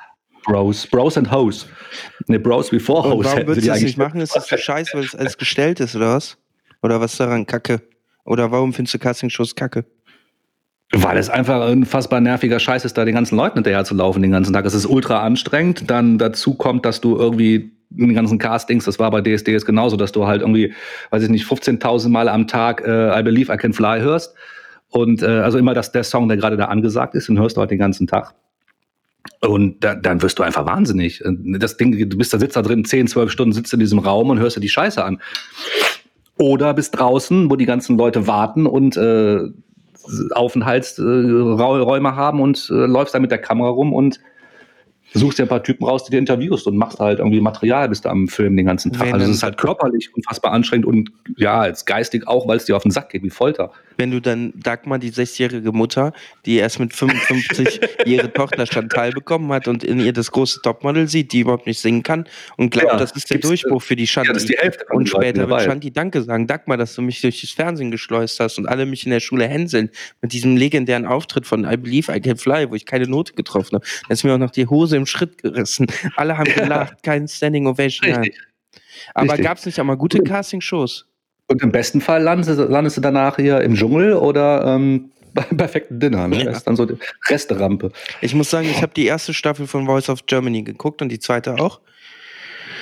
Bros. 0.44 0.86
Bros 0.86 1.16
and 1.16 1.30
Hoes. 1.30 1.66
Ne, 2.30 2.38
Bros 2.38 2.70
before 2.70 3.08
Und 3.08 3.14
Hoes 3.14 3.26
warum 3.26 3.46
würdest 3.46 3.66
du 3.66 3.70
das 3.70 3.82
nicht 3.82 3.98
machen? 3.98 4.20
Ist 4.20 4.36
das 4.36 4.46
so 4.46 4.56
scheiße, 4.56 4.96
weil 4.96 5.04
es 5.04 5.14
alles 5.14 5.36
gestellt 5.36 5.80
ist, 5.80 5.96
oder 5.96 6.14
was? 6.14 6.38
Oder 6.82 7.00
was 7.00 7.16
daran 7.16 7.46
kacke? 7.46 7.82
Oder 8.24 8.50
warum 8.52 8.72
findest 8.72 8.94
du 8.94 8.98
Castingshows 8.98 9.54
kacke? 9.56 9.84
Weil 10.92 11.18
es 11.18 11.28
einfach 11.28 11.60
ein 11.62 11.78
unfassbar 11.78 12.20
nerviger 12.20 12.58
Scheiß 12.58 12.84
ist, 12.84 12.96
da 12.96 13.04
den 13.04 13.14
ganzen 13.14 13.36
Leuten 13.36 13.56
hinterher 13.58 13.84
zu 13.84 13.94
laufen 13.94 14.22
den 14.22 14.30
ganzen 14.30 14.52
Tag. 14.52 14.64
Es 14.64 14.74
ist 14.74 14.86
ultra 14.86 15.22
anstrengend. 15.22 15.90
Dann 15.90 16.18
dazu 16.18 16.54
kommt, 16.54 16.84
dass 16.84 17.00
du 17.00 17.16
irgendwie 17.16 17.72
den 17.90 18.14
ganzen 18.14 18.38
Castings, 18.38 18.84
das 18.84 18.98
war 18.98 19.10
bei 19.10 19.20
DSDS 19.20 19.64
genauso, 19.64 19.96
dass 19.96 20.12
du 20.12 20.26
halt 20.26 20.42
irgendwie, 20.42 20.72
weiß 21.10 21.24
ich 21.24 21.28
nicht, 21.28 21.44
15.000 21.46 22.08
Mal 22.08 22.28
am 22.28 22.46
Tag 22.46 22.82
äh, 22.86 23.18
I 23.18 23.22
Believe 23.22 23.52
I 23.52 23.56
Can 23.56 23.72
Fly 23.72 24.00
hörst. 24.00 24.34
Und 24.88 25.22
äh, 25.22 25.26
also 25.26 25.58
immer 25.58 25.74
das, 25.74 25.92
der 25.92 26.04
Song, 26.04 26.28
der 26.28 26.36
gerade 26.36 26.56
da 26.56 26.66
angesagt 26.66 27.14
ist, 27.14 27.28
den 27.28 27.38
hörst 27.38 27.56
du 27.56 27.60
halt 27.60 27.70
den 27.70 27.78
ganzen 27.78 28.06
Tag. 28.06 28.34
Und 29.40 29.82
da, 29.84 29.94
dann 29.94 30.22
wirst 30.22 30.38
du 30.38 30.42
einfach 30.42 30.66
wahnsinnig. 30.66 31.22
Das 31.24 31.76
Ding, 31.76 32.08
du 32.08 32.18
bist 32.18 32.32
da 32.32 32.38
sitzt 32.38 32.56
da 32.56 32.62
drin, 32.62 32.84
10, 32.84 33.08
12 33.08 33.30
Stunden 33.30 33.52
sitzt 33.52 33.72
in 33.72 33.80
diesem 33.80 33.98
Raum 33.98 34.30
und 34.30 34.38
hörst 34.38 34.56
dir 34.56 34.60
die 34.60 34.68
Scheiße 34.68 35.02
an. 35.02 35.20
Oder 36.38 36.74
bist 36.74 36.98
draußen, 36.98 37.50
wo 37.50 37.56
die 37.56 37.66
ganzen 37.66 37.98
Leute 37.98 38.26
warten 38.26 38.66
und 38.66 38.96
äh, 38.96 39.40
Aufenthaltsräume 40.32 42.16
haben 42.16 42.40
und 42.40 42.68
äh, 42.70 42.86
läufst 42.86 43.14
da 43.14 43.18
mit 43.18 43.30
der 43.30 43.38
Kamera 43.38 43.68
rum 43.68 43.92
und 43.92 44.20
suchst 45.12 45.38
dir 45.38 45.44
ein 45.44 45.48
paar 45.48 45.62
Typen 45.62 45.84
raus, 45.84 46.04
die 46.04 46.12
du 46.12 46.18
interviewst 46.18 46.66
und 46.66 46.76
machst 46.76 47.00
halt 47.00 47.18
irgendwie 47.18 47.40
Material, 47.40 47.88
bist 47.88 48.04
du 48.04 48.08
am 48.08 48.28
Film 48.28 48.56
den 48.56 48.66
ganzen 48.66 48.92
Tag. 48.92 49.06
Wenn 49.06 49.14
Also 49.14 49.26
es 49.26 49.36
ist 49.36 49.42
halt 49.42 49.58
körperlich 49.58 50.14
unfassbar 50.14 50.52
anstrengend 50.52 50.86
und 50.86 51.12
ja, 51.36 51.60
als 51.60 51.84
geistig 51.84 52.28
auch, 52.28 52.46
weil 52.46 52.56
es 52.56 52.64
dir 52.64 52.76
auf 52.76 52.82
den 52.82 52.92
Sack 52.92 53.10
geht 53.10 53.22
wie 53.22 53.30
Folter. 53.30 53.72
Wenn 54.00 54.10
du 54.10 54.20
dann 54.20 54.54
Dagmar, 54.56 54.98
die 54.98 55.12
60-jährige 55.12 55.72
Mutter, 55.72 56.14
die 56.46 56.56
erst 56.56 56.80
mit 56.80 56.94
55 56.94 57.80
ihre 58.06 58.32
Tochter 58.32 58.64
Chantal 58.64 59.12
bekommen 59.12 59.52
hat 59.52 59.68
und 59.68 59.84
in 59.84 60.00
ihr 60.00 60.14
das 60.14 60.30
große 60.30 60.62
Topmodel 60.62 61.06
sieht, 61.06 61.34
die 61.34 61.40
überhaupt 61.40 61.66
nicht 61.66 61.80
singen 61.80 62.02
kann 62.02 62.24
und 62.56 62.70
glaubt, 62.70 62.92
Ja, 62.92 62.96
das 62.96 63.12
ist 63.12 63.28
der 63.28 63.40
Durchbruch 63.40 63.82
für 63.82 63.96
die 63.96 64.06
Shanti. 64.06 64.54
Ja, 64.54 64.70
und 64.88 65.06
später 65.06 65.46
wird. 65.50 65.60
Shanti 65.60 65.90
Danke 65.92 66.22
sagen. 66.22 66.46
Dagmar, 66.46 66.78
dass 66.78 66.94
du 66.94 67.02
mich 67.02 67.20
durch 67.20 67.42
das 67.42 67.50
Fernsehen 67.50 67.90
geschleust 67.90 68.40
hast 68.40 68.56
und 68.56 68.66
alle 68.66 68.86
mich 68.86 69.04
in 69.04 69.10
der 69.10 69.20
Schule 69.20 69.46
hänseln 69.46 69.90
mit 70.22 70.32
diesem 70.32 70.56
legendären 70.56 71.04
Auftritt 71.04 71.46
von 71.46 71.70
I 71.70 71.76
Believe 71.76 72.10
I 72.16 72.22
Can 72.22 72.38
Fly, 72.38 72.70
wo 72.70 72.76
ich 72.76 72.86
keine 72.86 73.06
Note 73.06 73.34
getroffen 73.34 73.74
habe. 73.74 73.84
Da 74.08 74.14
ist 74.14 74.24
mir 74.24 74.32
auch 74.32 74.38
noch 74.38 74.50
die 74.50 74.66
Hose 74.66 74.96
im 74.96 75.04
Schritt 75.04 75.42
gerissen. 75.42 75.88
Alle 76.16 76.38
haben 76.38 76.50
gelacht, 76.54 77.02
kein 77.02 77.28
Standing 77.28 77.66
Ovation. 77.66 78.10
Richtig. 78.14 78.40
Aber 79.12 79.36
gab 79.36 79.58
es 79.58 79.66
nicht 79.66 79.78
auch 79.78 79.84
mal 79.84 79.96
gute 79.96 80.22
Casting-Shows? 80.22 81.09
Und 81.50 81.62
im 81.62 81.72
besten 81.72 82.00
Fall 82.00 82.22
landest, 82.22 82.58
du- 82.58 82.64
landest 82.64 82.96
du 82.96 83.00
danach 83.00 83.36
hier 83.36 83.60
im 83.60 83.74
Dschungel 83.74 84.12
oder 84.14 84.64
ähm, 84.66 85.10
beim 85.34 85.56
perfekten 85.56 85.98
Dinner. 85.98 86.28
Ne? 86.28 86.38
Ja. 86.38 86.44
Das 86.44 86.58
ist 86.58 86.66
dann 86.66 86.76
so 86.76 86.86
die 86.86 86.94
Resterampe. 87.28 87.90
Ich 88.20 88.34
muss 88.34 88.50
sagen, 88.50 88.68
ich 88.70 88.82
habe 88.82 88.92
die 88.94 89.06
erste 89.06 89.34
Staffel 89.34 89.66
von 89.66 89.86
Voice 89.86 90.08
of 90.08 90.26
Germany 90.26 90.62
geguckt 90.62 91.02
und 91.02 91.08
die 91.10 91.18
zweite 91.18 91.54
auch. 91.56 91.80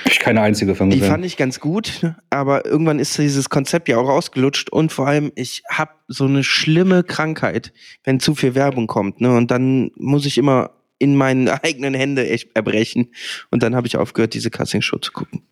Hab 0.04 0.12
ich 0.12 0.18
keine 0.20 0.42
einzige 0.42 0.74
von 0.74 0.90
Die 0.90 0.98
gesehen. 0.98 1.10
fand 1.10 1.24
ich 1.24 1.36
ganz 1.36 1.60
gut, 1.60 2.12
aber 2.30 2.64
irgendwann 2.66 2.98
ist 2.98 3.16
dieses 3.18 3.48
Konzept 3.50 3.88
ja 3.88 3.96
auch 3.98 4.08
ausgelutscht 4.08 4.70
und 4.70 4.92
vor 4.92 5.06
allem, 5.06 5.32
ich 5.34 5.62
habe 5.70 5.90
so 6.06 6.24
eine 6.24 6.44
schlimme 6.44 7.02
Krankheit, 7.04 7.72
wenn 8.04 8.20
zu 8.20 8.34
viel 8.34 8.54
Werbung 8.54 8.86
kommt. 8.86 9.20
Ne? 9.20 9.34
Und 9.34 9.50
dann 9.50 9.90
muss 9.96 10.24
ich 10.26 10.38
immer 10.38 10.70
in 10.98 11.16
meinen 11.16 11.48
eigenen 11.64 11.94
Hände 11.94 12.28
echt 12.28 12.50
erbrechen. 12.54 13.08
Und 13.50 13.62
dann 13.62 13.74
habe 13.74 13.86
ich 13.86 13.96
aufgehört, 13.96 14.34
diese 14.34 14.50
Casting-Show 14.50 14.98
zu 14.98 15.12
gucken. 15.12 15.42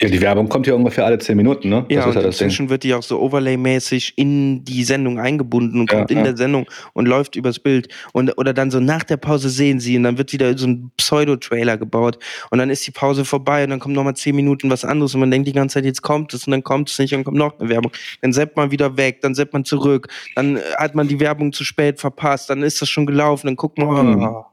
Ja, 0.00 0.08
die 0.08 0.20
Werbung 0.20 0.48
kommt 0.48 0.66
ja 0.66 0.74
ungefähr 0.74 1.06
alle 1.06 1.18
zehn 1.18 1.36
Minuten, 1.36 1.68
ne? 1.68 1.86
Ja, 1.88 2.00
das 2.00 2.08
ist 2.08 2.14
ja 2.14 2.22
das 2.46 2.56
Ding. 2.56 2.68
wird 2.70 2.82
die 2.82 2.92
auch 2.92 3.04
so 3.04 3.20
overlay-mäßig 3.20 4.14
in 4.16 4.64
die 4.64 4.82
Sendung 4.82 5.20
eingebunden 5.20 5.78
und 5.78 5.92
Ja, 5.92 5.98
kommt 5.98 6.10
in 6.10 6.18
ja. 6.18 6.24
der 6.24 6.36
Sendung 6.36 6.66
und 6.92 7.06
läuft 7.06 7.36
übers 7.36 7.60
Bild. 7.60 7.88
Und, 8.12 8.36
oder 8.36 8.52
dann 8.52 8.72
so 8.72 8.80
nach 8.80 9.04
der 9.04 9.16
Pause 9.18 9.48
sehen 9.48 9.78
sie 9.78 9.96
und 9.96 10.02
dann 10.02 10.18
wird 10.18 10.32
wieder 10.32 10.58
so 10.58 10.66
ein 10.66 10.90
Pseudo-Trailer 10.96 11.76
gebaut 11.76 12.18
und 12.50 12.58
dann 12.58 12.68
ist 12.70 12.84
die 12.84 12.90
Pause 12.90 13.24
vorbei 13.24 13.62
und 13.62 13.70
dann 13.70 13.78
kommt 13.78 13.94
nochmal 13.94 14.16
zehn 14.16 14.34
Minuten 14.34 14.70
was 14.70 14.84
anderes 14.84 15.14
und 15.14 15.20
man 15.20 15.30
denkt 15.30 15.46
die 15.46 15.52
ganze 15.52 15.74
Zeit, 15.74 15.84
jetzt 15.84 16.02
kommt 16.02 16.34
es 16.34 16.46
und 16.48 16.50
dann 16.50 16.64
kommt 16.64 16.90
es 16.90 16.98
nicht 16.98 17.12
und 17.12 17.18
dann 17.18 17.24
kommt 17.24 17.38
noch 17.38 17.60
eine 17.60 17.68
Werbung. 17.68 17.92
Dann 18.22 18.32
seppt 18.32 18.56
man 18.56 18.72
wieder 18.72 18.96
weg, 18.96 19.20
dann 19.20 19.36
seppt 19.36 19.52
man 19.52 19.64
zurück, 19.64 20.08
dann 20.34 20.56
äh, 20.56 20.60
hat 20.78 20.96
man 20.96 21.06
die 21.06 21.20
Werbung 21.20 21.52
zu 21.52 21.62
spät 21.62 22.00
verpasst, 22.00 22.50
dann 22.50 22.62
ist 22.64 22.82
das 22.82 22.88
schon 22.88 23.06
gelaufen, 23.06 23.46
dann 23.46 23.56
guckt 23.56 23.78
man, 23.78 24.20
oh. 24.20 24.44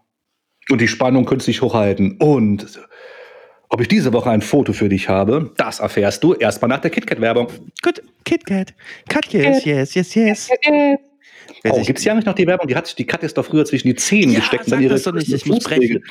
Und 0.70 0.82
die 0.82 0.88
Spannung 0.88 1.26
künstlich 1.26 1.64
hochhalten. 1.64 2.18
Und 2.20 2.80
ob 3.70 3.82
ich 3.82 3.88
diese 3.88 4.12
Woche 4.14 4.30
ein 4.32 4.42
Foto 4.42 4.74
für 4.74 4.90
dich 4.90 5.08
habe, 5.10 5.52
das 5.58 5.80
erfährst 5.80 6.24
du 6.24 6.34
erstmal 6.34 6.70
nach 6.70 6.80
der 6.82 6.92
KitKat-Werbung. 6.92 7.48
gut, 7.84 8.02
KitKat, 8.26 8.74
Kat, 9.08 9.32
yes, 9.34 9.64
yes, 9.66 9.94
yes, 9.96 10.16
yes. 10.16 10.50
Oh, 11.68 11.76
sich- 11.78 11.88
gibt's 11.88 12.04
hier 12.04 12.12
eigentlich 12.12 12.26
noch 12.26 12.36
die 12.36 12.46
Werbung? 12.48 12.68
Die 12.68 12.76
hat 12.76 12.86
sich 12.88 12.96
die 12.96 13.06
Kat 13.06 13.24
ist 13.24 13.38
doch 13.38 13.46
früher 13.46 13.66
zwischen 13.66 13.88
die 13.88 13.96
Zehen 13.96 14.32
Ja, 14.32 14.40
gesteckt. 14.40 14.66
sag 14.66 14.72
dann 14.76 14.84
ihre 14.84 14.94
das 14.94 15.04
doch 15.04 15.14
nicht, 15.14 15.32
ich 15.32 15.46
muss 15.46 15.66
Fußnägel- 15.66 16.02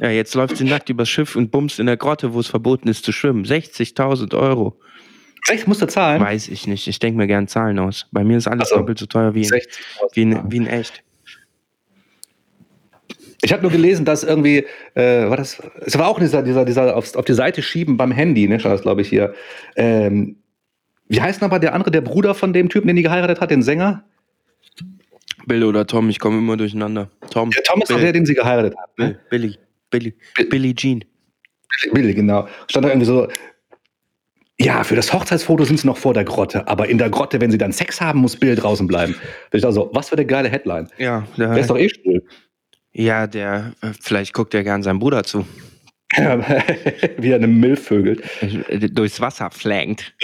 Ja, 0.00 0.10
jetzt 0.10 0.34
läuft 0.34 0.56
sie 0.56 0.64
nackt 0.64 0.88
übers 0.88 1.08
Schiff 1.08 1.36
und 1.36 1.50
bumst 1.50 1.78
in 1.78 1.86
der 1.86 1.96
Grotte, 1.96 2.32
wo 2.32 2.40
es 2.40 2.46
verboten 2.46 2.88
ist 2.88 3.04
zu 3.04 3.12
schwimmen. 3.12 3.44
60.000 3.44 4.34
Euro. 4.34 4.78
Echt, 5.48 5.66
musst 5.68 5.82
du 5.82 5.86
zahlen? 5.86 6.20
Weiß 6.20 6.48
ich 6.48 6.66
nicht. 6.66 6.88
Ich 6.88 6.98
denke 6.98 7.16
mir 7.18 7.26
gern 7.26 7.48
Zahlen 7.48 7.78
aus. 7.78 8.06
Bei 8.12 8.24
mir 8.24 8.38
ist 8.38 8.48
alles 8.48 8.64
Ach 8.68 8.70
so. 8.70 8.76
doppelt 8.76 8.98
so 8.98 9.06
teuer 9.06 9.34
wie, 9.34 9.42
60.000. 9.44 9.60
wie, 10.14 10.22
in, 10.22 10.50
wie 10.52 10.56
in 10.56 10.66
echt. 10.66 11.02
Ich 13.42 13.52
habe 13.52 13.62
nur 13.62 13.70
gelesen, 13.70 14.04
dass 14.04 14.24
irgendwie, 14.24 14.66
äh, 14.94 15.28
war 15.28 15.36
das, 15.36 15.62
es 15.80 15.96
war 15.96 16.08
auch 16.08 16.18
dieser, 16.18 16.42
dieser, 16.42 16.64
dieser 16.64 16.96
aufs, 16.96 17.14
auf 17.14 17.24
die 17.24 17.34
Seite 17.34 17.62
schieben 17.62 17.96
beim 17.96 18.10
Handy, 18.10 18.48
ne, 18.48 18.58
das 18.58 18.82
glaube 18.82 19.02
ich 19.02 19.08
hier. 19.08 19.32
Ähm, 19.76 20.36
wie 21.08 21.20
heißt 21.20 21.40
denn 21.40 21.46
aber 21.46 21.58
der 21.58 21.74
andere, 21.74 21.90
der 21.90 22.00
Bruder 22.00 22.34
von 22.34 22.52
dem 22.52 22.68
Typen, 22.68 22.88
den 22.88 22.96
die 22.96 23.02
geheiratet 23.02 23.40
hat, 23.40 23.50
den 23.50 23.62
Sänger? 23.62 24.04
Bill 25.46 25.64
oder 25.64 25.86
Tom, 25.86 26.10
ich 26.10 26.18
komme 26.18 26.38
immer 26.38 26.56
durcheinander. 26.56 27.10
Tom. 27.30 27.50
Der 27.50 27.62
Tom 27.62 27.80
ist 27.80 27.90
doch 27.90 27.98
der, 27.98 28.12
den 28.12 28.26
sie 28.26 28.34
geheiratet 28.34 28.74
hat. 28.76 28.98
Ne? 28.98 29.18
Bill, 29.30 29.40
Billy. 29.40 29.58
Billy. 29.90 30.14
Bill. 30.36 30.46
Billy 30.46 30.74
Jean. 30.74 31.04
Bill, 31.92 32.12
genau. 32.12 32.48
Stand 32.68 32.84
da 32.84 32.90
irgendwie 32.90 33.06
so, 33.06 33.28
ja, 34.60 34.82
für 34.82 34.96
das 34.96 35.12
Hochzeitsfoto 35.12 35.64
sind 35.64 35.78
sie 35.78 35.86
noch 35.86 35.96
vor 35.96 36.14
der 36.14 36.24
Grotte, 36.24 36.66
aber 36.66 36.88
in 36.88 36.98
der 36.98 37.10
Grotte, 37.10 37.40
wenn 37.40 37.50
sie 37.50 37.58
dann 37.58 37.70
Sex 37.72 38.00
haben, 38.00 38.18
muss 38.18 38.36
Bill 38.36 38.56
draußen 38.56 38.88
bleiben. 38.88 39.14
Da 39.50 39.56
ich 39.56 39.62
da 39.62 39.70
so, 39.70 39.88
was 39.94 40.08
für 40.08 40.16
eine 40.16 40.26
geile 40.26 40.48
Headline. 40.48 40.88
Ja, 40.98 41.26
Der 41.36 41.50
der, 41.50 41.58
ist 41.58 41.70
doch 41.70 41.78
eh 41.78 41.88
schwul. 41.88 42.24
Ja, 42.92 43.26
der, 43.26 43.72
äh, 43.82 43.88
vielleicht 44.00 44.32
guckt 44.34 44.54
er 44.54 44.64
gern 44.64 44.82
seinem 44.82 44.98
Bruder 44.98 45.24
zu. 45.24 45.46
Wie 46.16 47.30
er 47.30 47.36
eine 47.36 47.46
Milf 47.46 47.84
vögelt. 47.86 48.22
Äh, 48.40 48.88
Durchs 48.88 49.20
Wasser 49.20 49.50
flankt. 49.50 50.14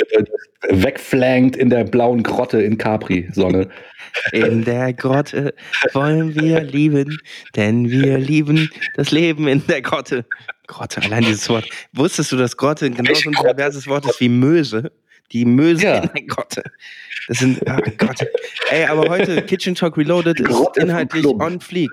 Wegflankt 0.71 1.57
in 1.57 1.69
der 1.69 1.85
blauen 1.85 2.23
Grotte 2.23 2.63
in 2.63 2.79
Capri-Sonne. 2.79 3.69
In 4.33 4.65
der 4.65 4.93
Grotte 4.93 5.55
wollen 5.93 6.37
wir 6.37 6.61
lieben, 6.61 7.19
denn 7.57 7.91
wir 7.91 8.17
lieben 8.17 8.71
das 8.95 9.11
Leben 9.11 9.49
in 9.49 9.67
der 9.67 9.83
Grotte. 9.83 10.25
Grotte, 10.69 11.03
allein 11.03 11.25
dieses 11.25 11.49
Wort. 11.49 11.69
Wusstest 11.93 12.31
du, 12.31 12.37
dass 12.37 12.57
Grotte 12.57 12.89
genauso 12.93 13.29
ein 13.29 13.35
perverses 13.35 13.89
Wort 13.89 14.07
ist 14.07 14.21
wie 14.21 14.29
Möse? 14.29 14.93
Die 15.33 15.45
Möse 15.45 15.83
Ja. 15.83 15.99
in 15.99 16.11
der 16.15 16.23
Grotte. 16.27 16.63
Das 17.29 17.39
sind, 17.39 17.67
ah 17.69 17.79
Gott. 17.99 18.19
Ey, 18.71 18.85
aber 18.87 19.09
heute 19.09 19.43
Kitchen 19.43 19.75
Talk 19.75 19.97
Reloaded 19.97 20.41
ist 20.41 20.77
inhaltlich 20.77 21.27
on 21.27 21.61
fleek. 21.61 21.91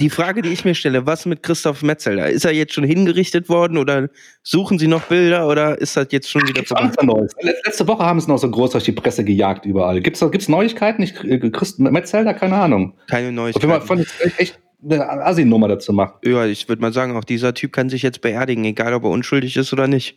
Die 0.00 0.10
Frage, 0.10 0.42
die 0.42 0.50
ich 0.50 0.64
mir 0.64 0.74
stelle, 0.74 1.06
was 1.06 1.26
mit 1.26 1.42
Christoph 1.42 1.82
Metzelder? 1.82 2.28
Ist 2.30 2.44
er 2.44 2.52
jetzt 2.52 2.72
schon 2.74 2.84
hingerichtet 2.84 3.48
worden 3.48 3.78
oder 3.78 4.08
suchen 4.42 4.78
Sie 4.78 4.86
noch 4.88 5.02
Bilder 5.02 5.46
oder 5.48 5.78
ist 5.80 5.96
das 5.96 6.08
jetzt 6.10 6.28
schon 6.30 6.46
wieder 6.48 6.64
vorbei? 6.64 6.90
was 6.96 7.04
Neues? 7.04 7.32
Let- 7.40 7.56
Letzte 7.64 7.86
Woche 7.86 8.04
haben 8.04 8.20
sie 8.20 8.28
noch 8.28 8.38
so 8.38 8.50
groß 8.50 8.70
durch 8.72 8.84
die 8.84 8.92
Presse 8.92 9.24
gejagt 9.24 9.64
überall. 9.66 10.00
Gibt's 10.00 10.20
gibt's 10.20 10.48
Neuigkeiten? 10.48 11.02
Ich 11.02 11.14
äh, 11.24 11.38
Christ 11.50 11.78
Metzelder, 11.78 12.34
keine 12.34 12.56
Ahnung. 12.56 12.94
Keine 13.08 13.28
Auf 13.40 13.62
jeden 13.62 13.80
Fall 13.82 13.96
Neuigkeiten. 13.96 14.00
ich 14.00 14.24
echt, 14.24 14.40
echt 14.40 14.58
eine 14.84 15.08
Assi-Nummer 15.24 15.68
dazu 15.68 15.92
machen. 15.92 16.14
Ja, 16.24 16.44
ich 16.44 16.68
würde 16.68 16.82
mal 16.82 16.92
sagen, 16.92 17.16
auch 17.16 17.24
dieser 17.24 17.54
Typ 17.54 17.72
kann 17.72 17.88
sich 17.88 18.02
jetzt 18.02 18.20
beerdigen, 18.20 18.64
egal 18.64 18.94
ob 18.94 19.04
er 19.04 19.10
unschuldig 19.10 19.56
ist 19.56 19.72
oder 19.72 19.86
nicht. 19.86 20.16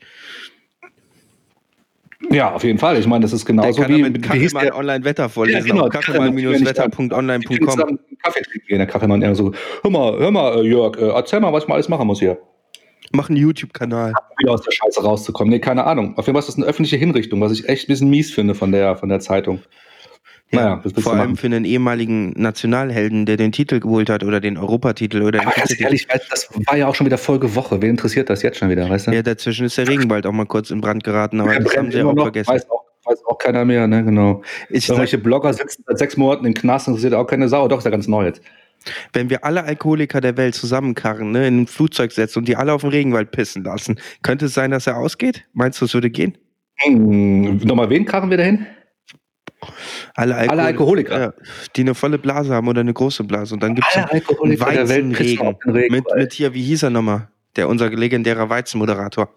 Ja, 2.31 2.53
auf 2.53 2.63
jeden 2.63 2.79
Fall. 2.79 2.97
Ich 2.97 3.07
meine, 3.07 3.23
das 3.23 3.33
ist 3.33 3.45
Der 3.47 3.55
genauso 3.55 3.81
kann 3.81 3.93
wie, 3.93 4.01
damit 4.01 4.33
wie 4.33 4.39
hieß 4.39 4.53
Kaffeemann 4.53 4.65
der? 4.65 4.77
Online-Wetter 4.77 5.27
vorlesen. 5.29 5.67
Ja, 5.67 5.73
genau, 5.73 5.89
kaffeemann-wetter.online.com. 5.89 7.99
Kaffee 8.23 8.41
trinken 8.41 8.67
gehen, 8.67 8.77
der 8.77 8.87
Kaffeemann 8.87 9.21
eher 9.21 9.35
so, 9.35 9.51
hör 9.81 9.91
mal, 9.91 10.17
hör 10.17 10.31
mal, 10.31 10.59
äh, 10.59 10.67
Jörg, 10.67 10.97
äh, 10.97 11.09
erzähl 11.09 11.41
mal, 11.41 11.51
was 11.53 11.63
ich 11.63 11.69
mal 11.69 11.75
alles 11.75 11.89
machen 11.89 12.07
muss 12.07 12.19
hier. 12.19 12.39
Mach 13.11 13.29
einen 13.29 13.37
YouTube-Kanal. 13.37 14.13
Wieder 14.39 14.51
aus 14.51 14.61
der 14.61 14.71
Scheiße 14.71 15.03
rauszukommen. 15.03 15.51
Nee, 15.51 15.59
keine 15.59 15.83
Ahnung. 15.85 16.17
Auf 16.17 16.25
jeden 16.25 16.35
Fall 16.35 16.39
ist 16.39 16.47
das 16.47 16.57
eine 16.57 16.65
öffentliche 16.65 16.97
Hinrichtung, 16.97 17.39
was 17.41 17.51
ich 17.51 17.69
echt 17.69 17.87
ein 17.87 17.91
bisschen 17.91 18.09
mies 18.09 18.33
finde 18.33 18.55
von 18.55 18.71
der, 18.71 18.97
von 18.97 19.09
der 19.09 19.19
Zeitung. 19.19 19.59
Ja, 20.51 20.61
Naja, 20.61 20.81
das 20.83 21.03
vor 21.03 21.13
allem 21.13 21.21
machen. 21.31 21.37
für 21.37 21.47
einen 21.47 21.65
ehemaligen 21.65 22.29
Nationalhelden, 22.39 23.25
der 23.25 23.35
den 23.37 23.51
Titel 23.51 23.79
geholt 23.79 24.09
hat 24.09 24.23
oder 24.23 24.39
den 24.39 24.57
Europatitel 24.57 25.21
oder 25.23 25.31
den 25.39 25.41
Aber 25.41 25.51
ganz 25.51 25.63
Vizetitel. 25.71 25.83
ehrlich, 25.85 26.07
das 26.29 26.49
war 26.67 26.77
ja 26.77 26.87
auch 26.87 26.93
schon 26.95 27.05
wieder 27.07 27.17
Folgewoche. 27.17 27.81
Wen 27.81 27.89
interessiert 27.91 28.29
das 28.29 28.43
jetzt 28.43 28.57
schon 28.59 28.69
wieder, 28.69 28.87
weißt 28.89 29.07
du? 29.07 29.11
Ja, 29.11 29.23
dazwischen 29.23 29.65
ist 29.65 29.77
der 29.77 29.87
Regenwald 29.87 30.25
auch 30.27 30.31
mal 30.31 30.45
kurz 30.45 30.69
in 30.69 30.81
Brand 30.81 31.03
geraten, 31.03 31.41
aber 31.41 31.51
Der 31.51 31.61
das 31.61 31.75
haben 31.75 31.91
sie 31.91 32.01
auch 32.03 32.13
noch, 32.13 32.25
vergessen. 32.25 32.53
Weiß 32.53 32.69
auch, 32.69 32.83
weiß 33.05 33.25
auch 33.25 33.37
keiner 33.39 33.65
mehr, 33.65 33.87
ne, 33.87 34.03
genau. 34.03 34.43
Ich 34.69 34.87
Irgendwelche 34.87 35.17
Blogger 35.17 35.51
sitzen 35.53 35.83
seit 35.87 35.97
sechs 35.97 36.15
Monaten 36.15 36.45
im 36.45 36.53
Knast, 36.53 36.87
interessiert 36.87 37.15
auch 37.15 37.25
keine 37.25 37.49
Sau. 37.49 37.67
Doch, 37.67 37.79
ist 37.79 37.85
ja 37.85 37.91
ganz 37.91 38.07
neu 38.07 38.25
jetzt. 38.25 38.41
wenn 39.13 39.31
wir 39.31 39.43
alle 39.43 39.63
Alkoholiker 39.63 40.21
der 40.21 40.37
Welt 40.37 40.53
zusammenkarren, 40.53 41.31
ne, 41.31 41.47
in 41.47 41.61
ein 41.61 41.67
Flugzeug 41.67 42.11
setzen 42.11 42.37
und 42.39 42.47
die 42.47 42.55
alle 42.55 42.71
auf 42.71 42.81
den 42.81 42.91
Regenwald 42.91 43.31
pissen 43.31 43.63
lassen, 43.63 43.99
könnte 44.21 44.45
es 44.45 44.53
sein, 44.53 44.69
dass 44.69 44.85
er 44.85 44.97
ausgeht? 44.97 45.43
Meinst 45.53 45.81
du, 45.81 45.85
es 45.85 45.93
würde 45.95 46.11
gehen? 46.11 46.37
Hm, 46.77 47.57
nochmal, 47.63 47.89
wen 47.89 48.05
karren 48.05 48.29
wir 48.29 48.37
dahin? 48.37 48.67
Alle, 50.15 50.35
Alle 50.35 50.63
Alkoholiker. 50.63 51.19
Ja, 51.19 51.33
die 51.75 51.81
eine 51.81 51.93
volle 51.93 52.17
Blase 52.17 52.53
haben 52.53 52.67
oder 52.67 52.79
eine 52.81 52.93
große 52.93 53.23
Blase. 53.25 53.53
Und 53.53 53.61
dann 53.61 53.75
gibt 53.75 53.87
es 53.93 54.05
pissen 54.09 54.59
Weizenregen. 54.59 55.55
Mit, 55.89 56.05
mit 56.15 56.33
hier, 56.33 56.53
wie 56.53 56.63
hieß 56.63 56.83
er 56.83 56.89
nochmal? 56.89 57.27
Der 57.57 57.67
unser 57.67 57.89
legendärer 57.89 58.49
Weizenmoderator. 58.49 59.29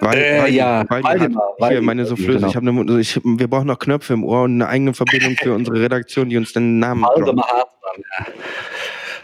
Wal- 0.00 0.16
Äh, 0.16 0.40
Waldi- 0.40 0.54
ja, 0.56 0.84
Waldi 0.88 1.04
Waldemar, 1.04 1.42
hat, 1.60 1.70
hier, 1.70 1.82
meine 1.82 2.04
Soufflöse. 2.04 2.32
genau. 2.38 2.48
Ich 2.48 2.56
hab 2.56 2.62
eine, 2.66 3.00
ich, 3.00 3.20
wir 3.22 3.46
brauchen 3.48 3.68
noch 3.68 3.78
Knöpfe 3.78 4.12
im 4.14 4.24
Ohr 4.24 4.42
und 4.42 4.54
eine 4.54 4.68
eigene 4.68 4.92
Verbindung 4.92 5.36
für 5.40 5.54
unsere 5.54 5.80
Redaktion, 5.80 6.28
die 6.28 6.36
uns 6.36 6.52
den 6.52 6.80
Namen. 6.80 7.02
Waldemar 7.02 7.46
Hartmann, 7.46 8.04
ja. 8.18 8.26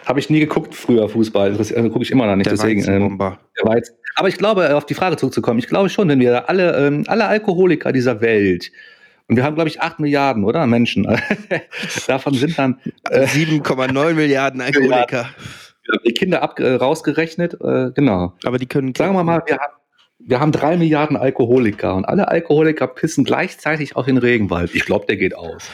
Habe 0.06 0.20
ich 0.20 0.30
nie 0.30 0.40
geguckt 0.40 0.74
früher 0.74 1.08
Fußball. 1.08 1.54
Das 1.54 1.72
also, 1.72 1.90
gucke 1.90 2.04
ich 2.04 2.10
immer 2.10 2.26
noch 2.26 2.36
nicht. 2.36 2.46
Der 2.46 2.54
deswegen, 2.54 2.82
ähm, 2.88 3.18
der 3.18 3.38
Weizen. 3.64 3.96
Aber 4.16 4.28
ich 4.28 4.38
glaube, 4.38 4.76
auf 4.76 4.86
die 4.86 4.94
Frage 4.94 5.16
zurückzukommen, 5.16 5.58
ich 5.58 5.66
glaube 5.66 5.88
schon, 5.88 6.08
wenn 6.08 6.20
wir 6.20 6.48
alle, 6.48 6.86
ähm, 6.86 7.04
alle 7.08 7.26
Alkoholiker 7.26 7.92
dieser 7.92 8.20
Welt, 8.20 8.70
und 9.30 9.36
wir 9.36 9.44
haben, 9.44 9.54
glaube 9.54 9.70
ich, 9.70 9.80
acht 9.80 10.00
Milliarden, 10.00 10.42
oder? 10.42 10.66
Menschen. 10.66 11.04
Davon 12.08 12.34
sind 12.34 12.58
dann 12.58 12.80
äh, 13.08 13.24
7,9 13.26 14.14
Milliarden 14.14 14.60
Alkoholiker. 14.60 15.30
die 16.04 16.12
Kinder 16.12 16.42
ab, 16.42 16.58
äh, 16.58 16.74
rausgerechnet. 16.74 17.54
Äh, 17.62 17.92
genau. 17.94 18.34
Aber 18.44 18.58
die 18.58 18.66
können. 18.66 18.92
Sagen 18.92 19.14
wir 19.14 19.22
mal, 19.22 19.40
wir 19.46 19.54
haben, 19.54 19.72
wir 20.18 20.40
haben 20.40 20.50
drei 20.50 20.76
Milliarden 20.76 21.16
Alkoholiker 21.16 21.94
und 21.94 22.06
alle 22.06 22.26
Alkoholiker 22.26 22.88
pissen 22.88 23.22
gleichzeitig 23.22 23.94
auf 23.94 24.06
den 24.06 24.18
Regenwald. 24.18 24.74
Ich 24.74 24.84
glaube, 24.84 25.06
der 25.06 25.16
geht 25.16 25.36
aus. 25.36 25.70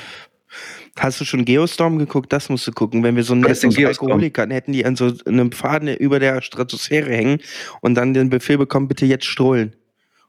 Hast 0.99 1.23
du 1.23 1.25
schon 1.25 1.47
Geostorm 1.47 1.99
geguckt? 1.99 2.35
Das 2.35 2.51
musst 2.51 2.67
du 2.67 2.73
gucken. 2.73 3.03
Wenn 3.03 3.17
wir 3.17 3.23
so 3.23 3.35
ein 3.35 3.43
Was 3.43 3.53
ist 3.53 3.57
Netz 3.57 3.61
denn 3.61 3.71
aus 3.71 3.77
Geostorm? 3.77 4.11
Alkoholikern 4.13 4.51
hätten, 4.51 4.73
die 4.73 4.85
an 4.85 4.97
so 4.97 5.13
einem 5.25 5.51
Pfaden 5.51 5.89
über 5.97 6.19
der 6.21 6.43
Stratosphäre 6.43 7.11
hängen 7.11 7.39
und 7.81 7.95
dann 7.95 8.13
den 8.13 8.29
Befehl 8.29 8.59
bekommen, 8.59 8.87
bitte 8.87 9.07
jetzt 9.07 9.25
strohlen. 9.25 9.75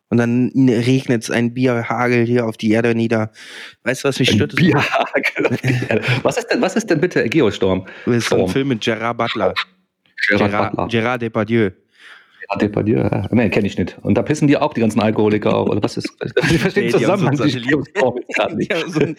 Und 0.09 0.17
dann 0.17 0.51
regnet 0.55 1.23
es 1.23 1.31
ein 1.31 1.53
Bierhagel 1.53 2.25
hier 2.25 2.45
auf 2.45 2.55
die 2.55 2.71
Erde 2.71 2.95
nieder. 2.95 3.31
Weißt 3.83 4.03
du, 4.03 4.07
was 4.07 4.19
mich 4.19 4.31
stört? 4.31 4.55
Bierhagel 4.55 5.47
auf 5.47 5.57
die 5.61 5.79
Erde. 5.89 6.01
was, 6.23 6.37
ist 6.37 6.47
denn, 6.47 6.61
was 6.61 6.75
ist 6.75 6.89
denn 6.89 7.01
bitte 7.01 7.27
Geostorm? 7.27 7.85
Das 8.05 8.15
ist 8.15 8.29
so 8.29 8.35
ein 8.35 8.39
Storm. 8.39 8.49
Film 8.49 8.67
mit 8.69 8.81
Gerard 8.81 9.17
Butler. 9.17 9.53
Gerard 10.29 10.51
Gerard, 10.51 10.71
Butler. 10.71 10.87
Gerard 10.87 11.21
Depardieu. 11.21 11.71
Gerard 12.41 12.61
Depardieu. 12.61 12.97
Ja. 12.99 13.27
Nee, 13.31 13.49
kenne 13.49 13.67
ich 13.67 13.77
nicht. 13.77 13.97
Und 14.01 14.15
da 14.15 14.21
pissen 14.21 14.47
die 14.47 14.57
auch 14.57 14.73
die 14.73 14.81
ganzen 14.81 15.01
Alkoholiker 15.01 15.53
auf. 15.55 15.69
Oder 15.69 15.83
was 15.83 15.97
ist? 15.97 16.09
Ich 16.51 16.59
verstehe 16.59 16.91
Nee, 16.91 16.97
die 16.97 17.05
haben 17.05 17.19
so 17.35 17.43
gerade 18.33 18.55
nicht. 18.55 18.71
Die 18.71 18.75
haben 18.75 18.91
so 18.91 18.99
ein, 19.01 19.17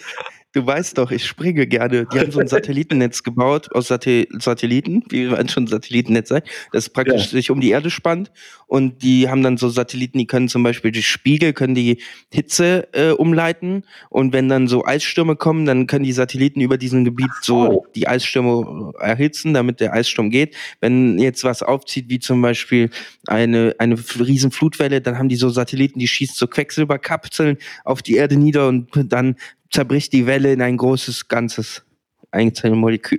du 0.52 0.66
weißt 0.66 0.98
doch, 0.98 1.10
ich 1.10 1.26
springe 1.26 1.66
gerne. 1.66 2.06
Die 2.12 2.18
haben 2.18 2.30
so 2.30 2.40
ein 2.40 2.48
Satellitennetz 2.48 3.22
gebaut 3.22 3.70
aus 3.72 3.88
Sate 3.88 4.26
Satelliten, 4.38 5.02
wie 5.10 5.26
man 5.26 5.48
schon 5.48 5.66
Satellitennetz 5.66 6.28
sagt, 6.30 6.48
das 6.72 6.88
praktisch 6.88 7.24
Ja. 7.24 7.28
sich 7.28 7.50
um 7.50 7.60
die 7.60 7.70
Erde 7.70 7.90
spannt. 7.90 8.30
Und 8.66 9.02
die 9.02 9.28
haben 9.28 9.42
dann 9.42 9.56
so 9.56 9.68
Satelliten, 9.68 10.18
die 10.18 10.26
können 10.26 10.48
zum 10.48 10.62
Beispiel 10.62 10.92
die 10.92 11.02
Spiegel, 11.02 11.52
können 11.52 11.74
die 11.74 12.02
Hitze 12.32 12.88
äh, 12.92 13.10
umleiten. 13.10 13.84
Und 14.10 14.32
wenn 14.32 14.48
dann 14.48 14.68
so 14.68 14.84
Eisstürme 14.84 15.36
kommen, 15.36 15.64
dann 15.66 15.86
können 15.86 16.04
die 16.04 16.12
Satelliten 16.12 16.60
über 16.60 16.76
diesem 16.76 17.04
Gebiet 17.04 17.30
so 17.42 17.86
die 17.94 18.08
Eisstürme 18.08 18.92
erhitzen, 18.98 19.54
damit 19.54 19.80
der 19.80 19.92
Eissturm 19.94 20.30
geht. 20.30 20.54
Wenn 20.80 21.18
jetzt 21.18 21.44
was 21.44 21.62
aufzieht, 21.62 22.08
wie 22.08 22.18
zum 22.18 22.42
Beispiel 22.42 22.90
eine, 23.26 23.74
eine 23.78 23.96
riesen 24.18 24.50
Flutwelle, 24.50 25.00
dann 25.00 25.18
haben 25.18 25.28
die 25.28 25.36
so 25.36 25.48
Satelliten, 25.48 25.98
die 25.98 26.08
schießen 26.08 26.36
so 26.36 26.46
Quecksilberkapseln 26.46 27.58
auf 27.84 28.02
die 28.02 28.16
Erde 28.16 28.36
nieder 28.36 28.68
und 28.68 28.88
dann 29.12 29.36
zerbricht 29.70 30.12
die 30.12 30.26
Welle 30.26 30.52
in 30.52 30.62
ein 30.62 30.76
großes 30.76 31.28
Ganzes. 31.28 31.84
Einzelne 32.30 32.76
Molekül. 32.76 33.18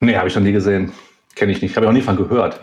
Nee, 0.00 0.16
habe 0.16 0.28
ich 0.28 0.34
noch 0.34 0.42
nie 0.42 0.52
gesehen. 0.52 0.92
Kenne 1.34 1.52
ich 1.52 1.62
nicht. 1.62 1.76
Habe 1.76 1.86
ich 1.86 1.90
auch 1.90 1.94
nie 1.94 2.02
von 2.02 2.16
gehört. 2.16 2.60